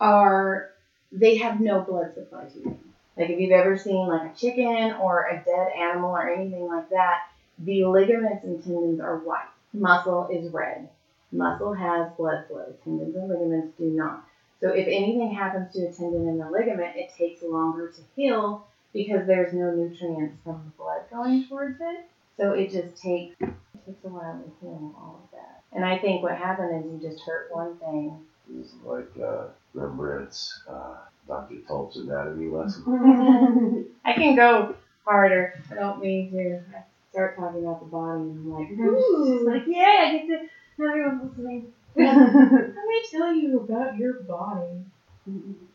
are 0.00 0.70
they 1.12 1.36
have 1.36 1.60
no 1.60 1.80
blood 1.80 2.12
supply 2.14 2.44
to 2.44 2.60
them. 2.60 2.78
Like 3.16 3.30
if 3.30 3.40
you've 3.40 3.52
ever 3.52 3.76
seen 3.76 4.06
like 4.06 4.30
a 4.30 4.34
chicken 4.36 4.92
or 5.00 5.26
a 5.26 5.42
dead 5.44 5.68
animal 5.76 6.10
or 6.10 6.28
anything 6.28 6.66
like 6.66 6.88
that, 6.90 7.22
the 7.58 7.84
ligaments 7.84 8.44
and 8.44 8.62
tendons 8.62 9.00
are 9.00 9.18
white. 9.18 9.48
Muscle 9.72 10.28
is 10.30 10.52
red. 10.52 10.88
Muscle 11.32 11.72
has 11.72 12.10
blood 12.16 12.44
flow. 12.46 12.74
Tendons 12.84 13.14
and 13.14 13.28
ligaments 13.28 13.72
do 13.78 13.90
not. 13.90 14.22
So 14.60 14.70
if 14.70 14.86
anything 14.86 15.32
happens 15.32 15.72
to 15.72 15.84
a 15.84 15.90
tendon 15.90 16.26
and 16.28 16.40
a 16.40 16.50
ligament, 16.50 16.96
it 16.96 17.10
takes 17.16 17.42
longer 17.42 17.88
to 17.88 18.02
heal 18.16 18.64
because 18.92 19.26
there's 19.26 19.52
no 19.52 19.70
nutrients 19.70 20.36
from 20.44 20.62
the 20.64 20.82
blood 20.82 21.02
going 21.10 21.44
towards 21.44 21.76
it. 21.80 22.04
So 22.38 22.52
it 22.52 22.70
just 22.70 22.96
takes 22.96 23.34
it 23.42 23.50
takes 23.86 24.04
a 24.04 24.08
while 24.08 24.38
to 24.38 24.50
heal 24.60 24.94
all 24.96 25.20
of 25.24 25.30
that. 25.32 25.60
And 25.72 25.84
I 25.84 25.98
think 25.98 26.22
what 26.22 26.36
happened 26.36 26.72
is 26.74 26.90
you 26.90 26.98
just 27.10 27.22
hurt 27.24 27.48
one 27.50 27.74
thing. 27.74 28.20
It's 28.58 28.74
like 28.84 29.10
uh, 29.22 29.46
Rembrandt's 29.74 30.60
uh, 30.68 30.96
Dr. 31.28 31.56
Tulp's 31.68 31.96
anatomy 31.96 32.46
lesson. 32.48 32.84
I 34.04 34.12
can 34.14 34.34
go 34.34 34.74
harder. 35.04 35.52
I 35.70 35.74
don't 35.74 36.00
mean 36.00 36.30
to. 36.30 36.60
I 36.74 36.80
start 37.10 37.36
talking 37.36 37.62
about 37.64 37.80
the 37.80 37.86
body 37.86 38.20
and 38.20 38.38
I'm 38.38 38.50
like, 38.52 38.70
ooh, 38.80 39.44
like 39.46 39.64
yeah, 39.66 39.98
I 40.02 40.10
get 40.10 40.26
to 40.26 40.32
have 40.32 40.40
everyone 40.80 41.22
listening. 41.24 41.66
Let 41.96 42.86
me 42.86 43.02
tell 43.10 43.30
you 43.32 43.58
about 43.58 43.96
your 43.96 44.14
body. 44.14 44.84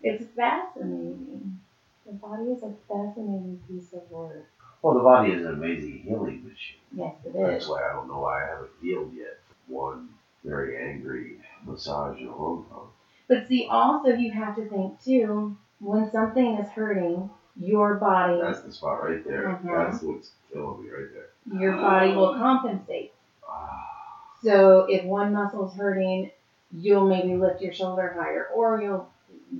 It's 0.04 0.24
fascinating. 0.36 1.58
The 2.06 2.14
body 2.14 2.52
is 2.52 2.64
a 2.64 2.72
fascinating 2.88 3.58
piece 3.68 3.94
of 3.94 4.10
work. 4.12 4.46
Well, 4.84 4.96
the 4.96 5.00
body 5.00 5.32
is 5.32 5.46
an 5.46 5.54
amazing 5.54 6.00
healing 6.00 6.44
machine. 6.44 6.82
Yes, 6.92 7.16
it 7.26 7.34
That's 7.34 7.68
why 7.68 7.90
I 7.90 7.94
don't 7.94 8.10
know 8.10 8.20
why 8.20 8.44
I 8.44 8.48
haven't 8.50 8.70
healed 8.82 9.14
yet. 9.16 9.40
One 9.68 10.10
very 10.44 10.92
angry 10.92 11.38
massage 11.66 12.20
in 12.20 12.28
Hong 12.28 12.66
Kong. 12.70 12.90
But 13.30 13.48
see, 13.48 13.66
also 13.72 14.10
you 14.10 14.32
have 14.34 14.58
to 14.58 14.66
think 14.66 15.02
too. 15.02 15.56
When 15.80 16.12
something 16.12 16.58
is 16.58 16.70
hurting, 16.70 17.30
your 17.56 17.96
body, 17.96 18.42
That's 18.42 18.62
the 18.62 18.74
spot 18.74 19.04
right 19.04 19.24
there. 19.26 19.60
Mhm. 19.64 19.92
That's 19.92 20.04
what's 20.04 20.32
killing 20.52 20.84
me 20.84 20.90
right 20.90 21.08
there. 21.14 21.60
your 21.60 21.78
body 21.78 22.14
will 22.16 22.34
compensate. 22.36 23.14
Ah, 23.48 24.28
So 24.42 24.86
if 24.90 25.06
one 25.06 25.32
muscle's 25.34 25.74
hurting, 25.76 26.32
you'll 26.74 27.06
maybe 27.08 27.36
lift 27.36 27.62
your 27.62 27.72
shoulder 27.74 28.14
higher 28.18 28.48
or 28.54 28.82
you'll 28.82 29.08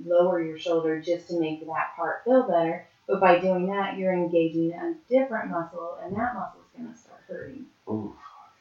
lower 0.04 0.40
your 0.40 0.58
shoulder 0.58 1.00
just 1.00 1.28
to 1.28 1.40
make 1.40 1.64
that 1.66 1.96
part 1.96 2.24
feel 2.24 2.42
better. 2.42 2.86
But 3.06 3.20
by 3.20 3.38
doing 3.38 3.66
that, 3.66 3.96
you're 3.96 4.14
engaging 4.14 4.72
a 4.72 4.94
different 5.08 5.50
muscle 5.50 5.98
and 6.02 6.14
that 6.16 6.34
muscle 6.34 6.60
is 6.60 6.80
going 6.80 6.90
to 6.92 6.98
start 6.98 7.20
hurting. 7.28 7.66
oof. 7.90 8.12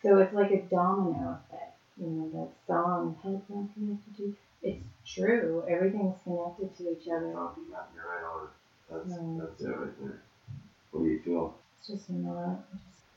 So 0.04 0.18
it's 0.18 0.34
like 0.34 0.52
a 0.52 0.62
domino 0.70 1.38
effect. 1.50 1.72
You 1.98 2.08
know, 2.08 2.30
that 2.41 2.50
song, 2.68 3.16
Heads 3.24 3.44
Not 3.50 3.66
Connected 3.74 4.16
to. 4.18 4.34
It's 4.64 4.80
true. 5.06 5.64
Everything's 5.68 6.16
connected 6.24 6.76
to 6.78 6.91
each 6.91 7.08
other. 7.08 7.34
Oh, 7.36 7.52
you 7.58 7.72
got 7.72 7.94
me 7.94 8.00
right 8.02 8.24
on. 8.24 8.48
That's, 8.89 9.14
Mm. 9.14 9.39
that's 9.39 9.62
it 9.62 9.70
right 9.70 9.98
there. 10.02 10.20
What 10.91 11.04
do 11.04 11.08
you 11.10 11.18
feel? 11.18 11.54
It's 11.78 11.88
just 11.88 12.10
not, 12.10 12.60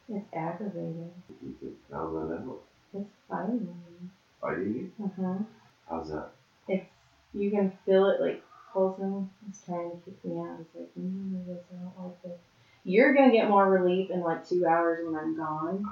it's 0.08 0.26
aggravated. 0.34 1.12
You 1.42 1.52
think, 1.60 1.74
how's 1.92 2.12
that 2.12 2.32
out? 2.32 2.60
It's 2.94 3.08
fighting. 3.28 4.08
Fighting 4.40 4.74
you? 4.74 5.04
Uh-huh. 5.04 5.42
How's 5.88 6.08
that? 6.08 6.28
It's, 6.68 6.84
you 7.34 7.50
can 7.50 7.70
feel 7.84 8.06
it 8.06 8.20
like 8.20 8.38
Colson 8.76 9.28
is 9.50 9.62
trying 9.66 9.96
to 9.96 10.02
kick 10.04 10.24
me 10.24 10.40
out. 10.40 10.58
He's 10.58 10.80
like, 10.82 10.90
no, 10.96 11.54
this, 11.54 11.62
I 11.72 11.82
don't 11.82 12.04
like 12.06 12.22
this. 12.24 12.38
You're 12.84 13.14
gonna 13.14 13.32
get 13.32 13.48
more 13.48 13.68
relief 13.68 14.10
in 14.10 14.22
like 14.22 14.44
two 14.44 14.66
hours 14.66 15.00
when 15.04 15.16
I'm 15.16 15.34
gone. 15.34 15.86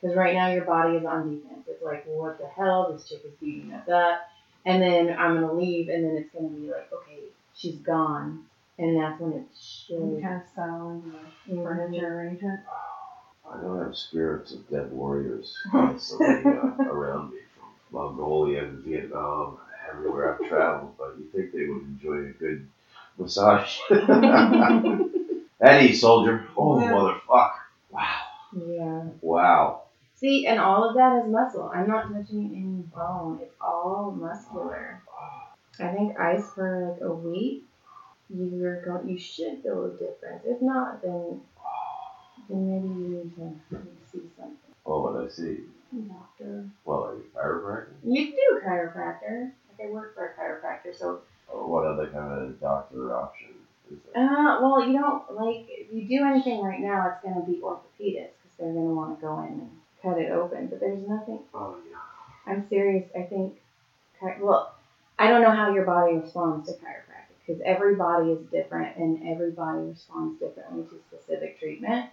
Because 0.00 0.16
right 0.16 0.34
now 0.34 0.48
your 0.48 0.64
body 0.64 0.96
is 0.96 1.06
on 1.06 1.24
defense. 1.24 1.62
It's 1.68 1.82
like, 1.82 2.04
well, 2.06 2.20
what 2.20 2.38
the 2.38 2.46
hell? 2.46 2.86
This 2.86 3.08
chick 3.08 3.22
is 3.24 3.32
beating 3.40 3.72
us 3.74 3.88
up. 3.88 4.18
And 4.66 4.82
then 4.82 5.14
I'm 5.18 5.34
gonna 5.34 5.52
leave, 5.52 5.88
and 5.90 6.04
then 6.04 6.16
it's 6.16 6.30
gonna 6.34 6.48
be 6.50 6.70
like, 6.70 6.88
okay, 6.92 7.30
she's 7.54 7.78
gone, 7.78 8.40
and 8.78 8.96
that's 8.96 9.20
when 9.20 9.32
it's 9.34 9.86
You 9.90 9.96
should. 10.14 10.22
kind 10.22 10.36
of 10.36 10.42
settle 10.56 10.88
into 10.90 11.08
the 11.48 11.54
Mhm. 11.54 11.64
furniture 11.64 12.18
arrangement. 12.18 12.60
I 13.50 13.58
know 13.58 13.78
I 13.78 13.82
have 13.82 13.96
spirits 13.96 14.52
of 14.52 14.68
dead 14.68 14.90
warriors 14.90 15.60
constantly 15.72 16.54
uh, 16.56 16.70
around 16.88 17.30
me 17.30 17.38
from 17.56 17.70
Mongolia 17.92 18.62
and 18.64 18.80
Vietnam, 18.80 19.56
everywhere 19.88 20.32
I've 20.32 20.48
traveled. 20.48 20.92
But 20.98 21.16
you 21.18 21.24
think 21.32 21.52
they 21.52 21.64
would 21.64 21.82
enjoy 21.82 22.26
a 22.26 22.30
good 22.30 22.64
massage? 23.18 23.76
Eddie, 25.60 25.92
soldier. 25.92 26.44
Oh, 26.56 26.78
Yeah. 26.80 26.90
motherfucker. 26.92 27.50
Wow. 27.90 28.20
Yeah. 28.52 29.02
Wow. 29.20 29.82
See, 30.14 30.46
and 30.46 30.58
all 30.58 30.84
of 30.84 30.94
that 30.94 31.12
is 31.20 31.26
muscle. 31.26 31.70
I'm 31.72 31.86
not 31.86 32.08
touching 32.08 32.50
any 32.54 32.82
bone. 32.94 33.38
It's 33.40 33.54
all 33.60 34.10
muscular. 34.10 35.00
I 35.80 35.90
think 35.90 36.18
ice 36.18 36.44
for 36.54 36.88
like 36.90 37.00
a 37.00 37.12
week, 37.12 37.62
you're 38.28 38.76
going. 38.76 39.08
You 39.08 39.18
should 39.18 39.60
feel 39.62 39.84
a 39.84 39.90
difference. 39.90 40.42
If 40.44 40.60
not, 40.60 41.00
then 41.02 41.40
then 42.48 42.66
maybe 42.66 42.88
you 42.88 43.08
need 43.08 43.34
to 43.36 43.54
see 44.12 44.22
something. 44.36 44.56
Oh, 44.86 45.00
what 45.00 45.16
I 45.16 45.28
see. 45.28 45.62
Doctor. 46.08 46.64
Well, 46.84 47.04
are 47.06 47.14
you 47.14 47.24
chiropractor? 47.34 47.94
You 48.04 48.24
can 48.24 48.32
do 48.34 48.56
a 48.58 48.64
chiropractor. 48.66 49.50
Like 49.68 49.80
I 49.88 49.90
work 49.90 50.14
for 50.14 50.24
a 50.26 50.30
chiropractor, 50.40 50.89
so 51.00 51.22
what 51.48 51.84
other 51.84 52.06
kind 52.08 52.32
of 52.32 52.60
doctor 52.60 53.16
option 53.16 53.48
is 53.90 53.98
there? 54.12 54.22
uh, 54.22 54.60
well, 54.60 54.86
you 54.86 54.98
don't 54.98 55.34
like 55.34 55.66
if 55.68 55.92
you 55.92 56.06
do 56.06 56.24
anything 56.24 56.62
right 56.62 56.80
now, 56.80 57.06
it's 57.06 57.22
gonna 57.24 57.44
be 57.44 57.60
orthopedics 57.60 58.36
because 58.42 58.56
they're 58.58 58.72
gonna 58.72 58.94
want 58.94 59.18
to 59.18 59.20
go 59.24 59.38
in 59.40 59.52
and 59.52 59.70
cut 60.02 60.18
it 60.18 60.30
open. 60.30 60.68
But 60.68 60.80
there's 60.80 61.02
nothing. 61.02 61.40
Oh, 61.54 61.76
yeah. 61.90 61.96
I'm 62.46 62.66
serious. 62.68 63.08
I 63.16 63.22
think, 63.22 63.56
well, 64.40 64.74
I 65.18 65.28
don't 65.28 65.42
know 65.42 65.50
how 65.50 65.72
your 65.72 65.84
body 65.84 66.16
responds 66.16 66.68
to 66.68 66.74
chiropractic 66.74 67.36
because 67.46 67.62
every 67.64 67.94
body 67.94 68.30
is 68.30 68.40
different 68.50 68.96
and 68.96 69.22
every 69.24 69.50
body 69.50 69.80
responds 69.80 70.38
differently 70.38 70.84
to 70.84 70.98
specific 71.08 71.58
treatment. 71.58 72.06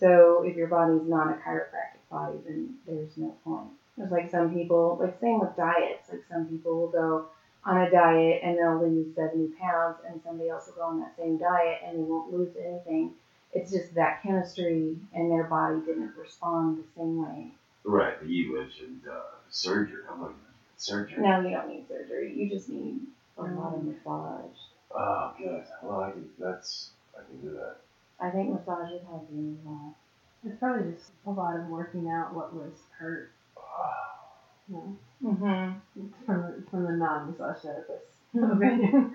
So 0.00 0.42
if 0.44 0.56
your 0.56 0.68
body's 0.68 1.06
not 1.06 1.30
a 1.30 1.34
chiropractic 1.34 2.08
body, 2.10 2.38
then 2.46 2.74
there's 2.86 3.16
no 3.16 3.34
point. 3.44 3.68
There's 3.96 4.10
like 4.10 4.30
some 4.30 4.52
people, 4.52 4.96
like 5.00 5.20
same 5.20 5.40
with 5.40 5.56
diets. 5.56 6.10
Like 6.10 6.22
some 6.28 6.46
people 6.46 6.80
will 6.80 6.88
go 6.88 7.26
on 7.66 7.78
a 7.78 7.90
diet 7.90 8.40
and 8.42 8.58
they'll 8.58 8.78
lose 8.78 9.06
70 9.14 9.48
pounds, 9.58 9.96
and 10.06 10.20
somebody 10.24 10.48
else 10.48 10.66
will 10.66 10.74
go 10.74 10.82
on 10.82 11.00
that 11.00 11.16
same 11.16 11.36
diet 11.38 11.80
and 11.84 11.98
they 11.98 12.02
won't 12.02 12.32
lose 12.32 12.50
anything. 12.58 13.14
It's 13.52 13.70
just 13.70 13.94
that 13.94 14.22
chemistry 14.22 14.96
and 15.14 15.30
their 15.30 15.44
body 15.44 15.80
didn't 15.80 16.12
respond 16.16 16.78
the 16.78 16.84
same 16.96 17.22
way. 17.22 17.52
Right, 17.84 18.14
but 18.18 18.28
you 18.28 18.56
mentioned 18.56 19.02
uh, 19.10 19.20
surgery. 19.48 20.02
I'm 20.10 20.22
like, 20.22 20.34
surgery? 20.76 21.22
No, 21.22 21.40
you 21.40 21.50
don't 21.50 21.68
need 21.68 21.86
surgery. 21.88 22.32
You 22.34 22.48
just 22.48 22.68
need 22.68 23.00
a 23.38 23.42
lot 23.42 23.74
of 23.74 23.84
massage. 23.84 24.56
Oh, 24.90 25.32
good. 25.38 25.62
Well, 25.82 26.00
I 26.00 26.10
can, 26.10 26.28
that's, 26.38 26.90
I 27.16 27.22
can 27.28 27.40
do 27.40 27.52
that. 27.54 27.76
I 28.20 28.30
think 28.30 28.50
massage 28.50 28.90
would 28.90 29.02
help 29.02 29.26
you 29.32 29.56
a 29.64 29.68
lot. 29.68 29.94
It's 30.44 30.56
probably 30.58 30.92
just 30.92 31.10
a 31.26 31.30
lot 31.30 31.56
of 31.56 31.68
working 31.68 32.08
out 32.08 32.34
what 32.34 32.54
was 32.54 32.72
hurt. 32.98 33.30
You 34.68 34.74
know, 34.74 34.96
Mm-hmm. 35.24 36.06
from 36.26 36.64
from 36.70 36.84
the 36.84 36.92
non-massage 36.92 37.62
therapist 37.62 38.12
opinion. 38.34 39.14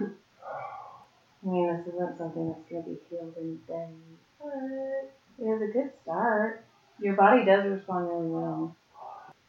I 0.00 1.46
mean, 1.48 1.66
this 1.68 1.86
isn't 1.94 2.18
something 2.18 2.48
that's 2.48 2.68
going 2.70 2.84
to 2.84 2.90
be 2.90 2.98
healed 3.08 3.34
in 3.38 3.56
days, 3.66 4.18
but 4.40 5.10
it 5.38 5.48
was 5.48 5.62
a 5.62 5.72
good 5.72 5.90
start. 6.02 6.64
Your 7.00 7.14
body 7.14 7.44
does 7.44 7.66
respond 7.66 8.08
really 8.08 8.26
well. 8.28 8.76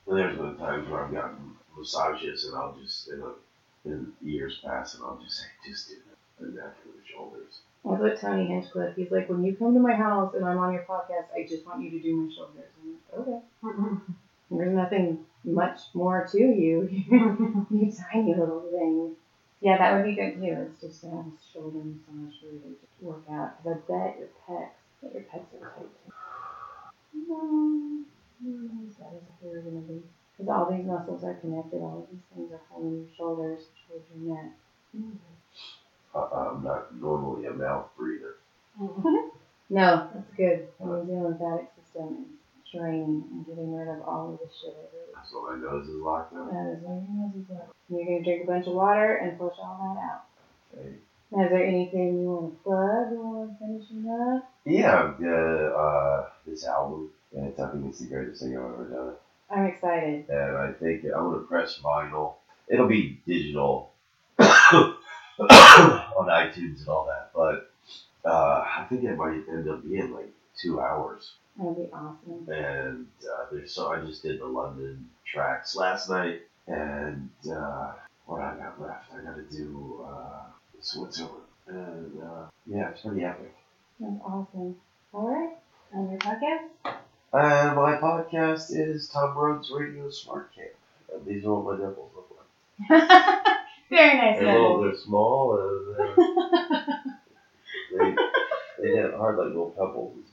And 0.07 0.17
there's 0.17 0.37
been 0.37 0.55
times 0.57 0.89
where 0.89 1.03
I've 1.03 1.11
gotten 1.13 1.55
massages 1.77 2.45
and 2.45 2.55
I'll 2.55 2.75
just, 2.81 3.09
in, 3.09 3.21
a, 3.21 3.33
in 3.89 4.13
years 4.21 4.59
past, 4.63 4.95
and 4.95 5.03
I'll 5.03 5.19
just 5.23 5.39
say, 5.39 5.45
just 5.67 5.89
do 5.89 5.95
the 5.95 6.45
the 6.45 6.51
neck 6.51 6.75
and 6.85 6.93
the 6.93 7.07
shoulders. 7.07 7.59
That's 7.83 7.99
what 8.01 8.19
Tony 8.19 8.45
Hinchcliffe, 8.47 8.95
he's 8.95 9.11
like, 9.11 9.29
when 9.29 9.43
you 9.43 9.55
come 9.55 9.73
to 9.73 9.79
my 9.79 9.93
house 9.93 10.33
and 10.35 10.45
I'm 10.45 10.57
on 10.57 10.73
your 10.73 10.83
podcast, 10.83 11.25
I 11.35 11.45
just 11.47 11.65
want 11.65 11.81
you 11.83 11.91
to 11.91 11.99
do 11.99 12.15
my 12.15 12.33
shoulders. 12.33 12.71
I'm 12.81 13.25
like, 13.25 13.27
okay. 13.27 14.01
There's 14.51 14.73
nothing 14.73 15.25
much 15.43 15.79
more 15.93 16.27
to 16.31 16.37
you. 16.37 16.87
you 17.71 17.91
tiny 18.11 18.35
little 18.35 18.65
thing. 18.71 19.15
Yeah, 19.61 19.77
that 19.77 19.95
would 19.95 20.05
be 20.05 20.15
good 20.15 20.35
too. 20.35 20.67
It's 20.69 20.81
just 20.81 21.01
to 21.01 21.07
have 21.09 21.25
a 21.25 21.53
shoulder 21.53 21.79
massage 21.83 22.41
where 22.41 22.53
you 22.53 22.75
just 22.79 23.01
work 23.01 23.23
out. 23.31 23.63
Because 23.63 23.81
I 23.89 23.91
bet 23.91 24.19
your 24.19 24.29
pecs, 24.47 24.69
bet 25.01 25.13
your 25.13 25.23
pecs 25.23 25.53
are 25.55 25.71
tight 25.75 25.89
too. 26.05 26.13
No, 27.27 28.03
no, 28.41 28.87
as 28.87 28.95
bad 28.95 29.13
as 29.15 29.21
they're 29.41 29.61
gonna 29.61 29.81
be. 29.81 30.01
Because 30.37 30.49
all 30.49 30.71
these 30.71 30.85
muscles 30.85 31.23
are 31.23 31.33
connected. 31.35 31.81
All 31.81 31.99
of 32.03 32.11
these 32.11 32.23
things 32.33 32.51
are 32.53 32.61
holding 32.69 32.99
your 32.99 33.07
shoulders 33.17 33.63
towards 33.87 34.05
your 34.15 34.35
neck. 34.35 34.51
Uh, 36.15 36.19
I'm 36.19 36.63
not 36.63 36.95
normally 36.95 37.45
a 37.45 37.51
mouth 37.51 37.89
breather. 37.97 38.35
No, 39.69 40.09
that's 40.13 40.33
good. 40.35 40.67
It 40.79 40.85
means 40.85 41.09
your 41.09 41.29
lymphatic 41.29 41.69
system 41.77 42.38
draining 42.71 43.23
and 43.31 43.45
getting 43.45 43.73
rid 43.73 43.87
of 43.87 44.01
all 44.07 44.33
of 44.33 44.39
the 44.39 44.53
shit 44.53 44.75
That's 45.15 45.31
So 45.31 45.43
my 45.49 45.57
nose 45.57 45.87
is 45.87 45.95
locked 45.95 46.33
up. 46.35 46.51
That 46.51 46.77
is 46.77 46.83
where 46.83 46.95
your 46.95 47.09
nose 47.09 47.35
is 47.35 47.49
at. 47.51 47.69
You're 47.89 48.05
gonna 48.05 48.23
drink 48.23 48.43
a 48.43 48.47
bunch 48.47 48.67
of 48.67 48.73
water 48.73 49.15
and 49.15 49.37
flush 49.37 49.55
all 49.59 49.95
that 49.95 50.01
out. 50.01 50.23
Okay. 50.77 50.95
Now, 51.31 51.45
is 51.45 51.51
there 51.51 51.65
anything 51.65 52.21
you 52.21 52.29
want 52.29 52.57
to 52.57 52.63
plug 52.63 53.13
or 53.13 53.55
finishing 53.59 54.09
up? 54.09 54.51
Yeah, 54.65 55.13
uh, 55.21 55.77
uh, 55.77 56.29
this 56.45 56.65
album, 56.65 57.11
and 57.35 57.47
it's, 57.47 57.57
think 57.57 57.85
it's 57.85 57.99
the 57.99 58.07
greatest 58.07 58.41
thing 58.41 58.57
I've 58.57 58.63
ever 58.63 58.85
done. 58.85 59.13
I'm 59.51 59.65
excited. 59.65 60.27
And 60.29 60.57
I 60.57 60.71
think 60.73 61.05
I'm 61.05 61.31
gonna 61.31 61.43
press 61.43 61.79
vinyl. 61.83 62.35
It'll 62.67 62.87
be 62.87 63.19
digital 63.25 63.91
on 64.39 64.95
iTunes 65.39 66.79
and 66.79 66.87
all 66.87 67.05
that, 67.05 67.31
but 67.33 67.71
uh, 68.25 68.65
I 68.65 68.85
think 68.89 69.03
it 69.03 69.15
might 69.15 69.43
end 69.49 69.69
up 69.69 69.83
being 69.83 70.13
like 70.13 70.31
two 70.59 70.79
hours. 70.81 71.33
That'd 71.59 71.75
be 71.75 71.89
awesome. 71.91 72.47
And 72.47 73.07
uh, 73.21 73.67
so 73.67 73.91
I 73.91 73.99
just 74.05 74.23
did 74.23 74.39
the 74.39 74.45
London 74.45 75.09
tracks 75.25 75.75
last 75.75 76.09
night, 76.09 76.41
and 76.67 77.29
uh, 77.51 77.91
what 78.25 78.41
I 78.41 78.55
got 78.55 78.81
left, 78.81 79.11
I 79.13 79.21
got 79.21 79.35
to 79.35 79.55
do 79.55 80.05
uh, 80.07 80.43
Switzerland, 80.79 81.43
and 81.67 82.23
uh, 82.23 82.45
yeah, 82.65 82.89
it's 82.89 83.01
pretty 83.01 83.25
epic. 83.25 83.53
That's 83.99 84.21
awesome. 84.23 84.77
All 85.13 85.27
right. 85.27 85.57
On 85.93 86.09
your 86.09 86.19
podcast? 86.19 86.93
And 87.33 87.75
my 87.75 87.97
podcast 87.97 88.67
is 88.69 89.09
Tom 89.09 89.37
Rhodes 89.37 89.69
Radio 89.69 90.09
Smart 90.09 90.55
Camp. 90.55 90.69
And 91.13 91.25
these 91.25 91.43
are 91.45 91.53
what 91.55 91.77
my 91.77 91.85
nipples 91.85 92.11
look 92.15 92.31
like. 92.37 93.07
Very 93.89 94.17
nice. 94.17 94.39
They're, 94.39 94.53
little, 94.53 94.81
they're 94.81 94.95
small, 94.97 95.57
and 95.59 95.99
uh, 95.99 96.95
they 97.97 98.15
they 98.81 98.93
get 98.93 99.13
hard 99.15 99.37
like 99.37 99.47
little 99.47 99.71
pebbles. 99.71 100.28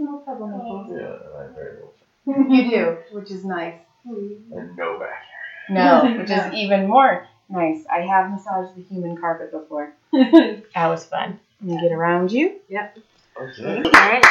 It's 0.00 0.08
really. 0.08 0.12
No 0.12 0.18
problem. 0.18 0.50
nipples. 0.50 0.90
Yeah, 0.90 1.38
I 1.38 1.42
have 1.42 1.54
very 1.54 1.76
little 1.76 1.94
you 2.54 2.70
do, 2.70 2.98
which 3.12 3.30
is 3.30 3.44
nice. 3.44 3.74
and 4.04 4.76
no 4.76 4.98
back 4.98 5.10
hair. 5.10 5.68
No, 5.68 6.04
which 6.18 6.30
is 6.30 6.52
even 6.54 6.88
more 6.88 7.26
nice. 7.48 7.84
I 7.92 8.00
have 8.00 8.30
massaged 8.30 8.76
the 8.76 8.82
human 8.82 9.16
carpet 9.16 9.52
before. 9.52 9.94
That 10.74 10.88
was 10.88 11.04
fun. 11.04 11.38
Let 11.62 11.76
me 11.76 11.80
get 11.82 11.92
around 11.92 12.32
you. 12.32 12.60
Yep. 12.68 12.98
Okay. 13.40 13.82
All 13.84 13.92
right. 13.92 14.24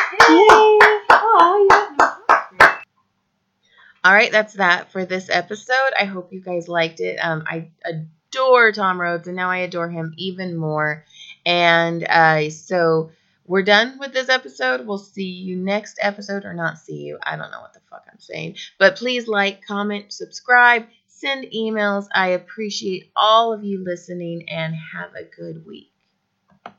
All 4.03 4.13
right, 4.13 4.31
that's 4.31 4.53
that 4.53 4.91
for 4.91 5.05
this 5.05 5.29
episode. 5.29 5.91
I 5.99 6.05
hope 6.05 6.31
you 6.31 6.39
guys 6.39 6.67
liked 6.67 6.99
it. 7.01 7.17
Um, 7.17 7.43
I 7.45 7.69
adore 7.83 8.71
Tom 8.71 8.99
Rhodes, 8.99 9.27
and 9.27 9.35
now 9.35 9.49
I 9.51 9.57
adore 9.57 9.89
him 9.89 10.13
even 10.17 10.55
more. 10.55 11.03
And 11.45 12.03
uh, 12.07 12.49
so 12.49 13.11
we're 13.49 13.63
done 13.63 13.97
with 13.99 14.13
this 14.13 14.29
episode. 14.29 14.85
We'll 14.85 14.99
see 14.99 15.23
you 15.23 15.57
next 15.57 15.97
episode, 15.99 16.45
or 16.45 16.53
not 16.53 16.77
see 16.77 16.97
you. 16.97 17.17
I 17.23 17.35
don't 17.35 17.49
know 17.49 17.61
what 17.61 17.73
the 17.73 17.79
fuck 17.89 18.05
I'm 18.07 18.19
saying. 18.19 18.57
But 18.77 18.95
please 18.95 19.27
like, 19.27 19.65
comment, 19.65 20.13
subscribe, 20.13 20.85
send 21.07 21.45
emails. 21.45 22.05
I 22.13 22.29
appreciate 22.29 23.11
all 23.15 23.51
of 23.51 23.63
you 23.63 23.83
listening, 23.83 24.47
and 24.49 24.75
have 24.93 25.15
a 25.15 25.23
good 25.23 25.65
week. 25.65 25.88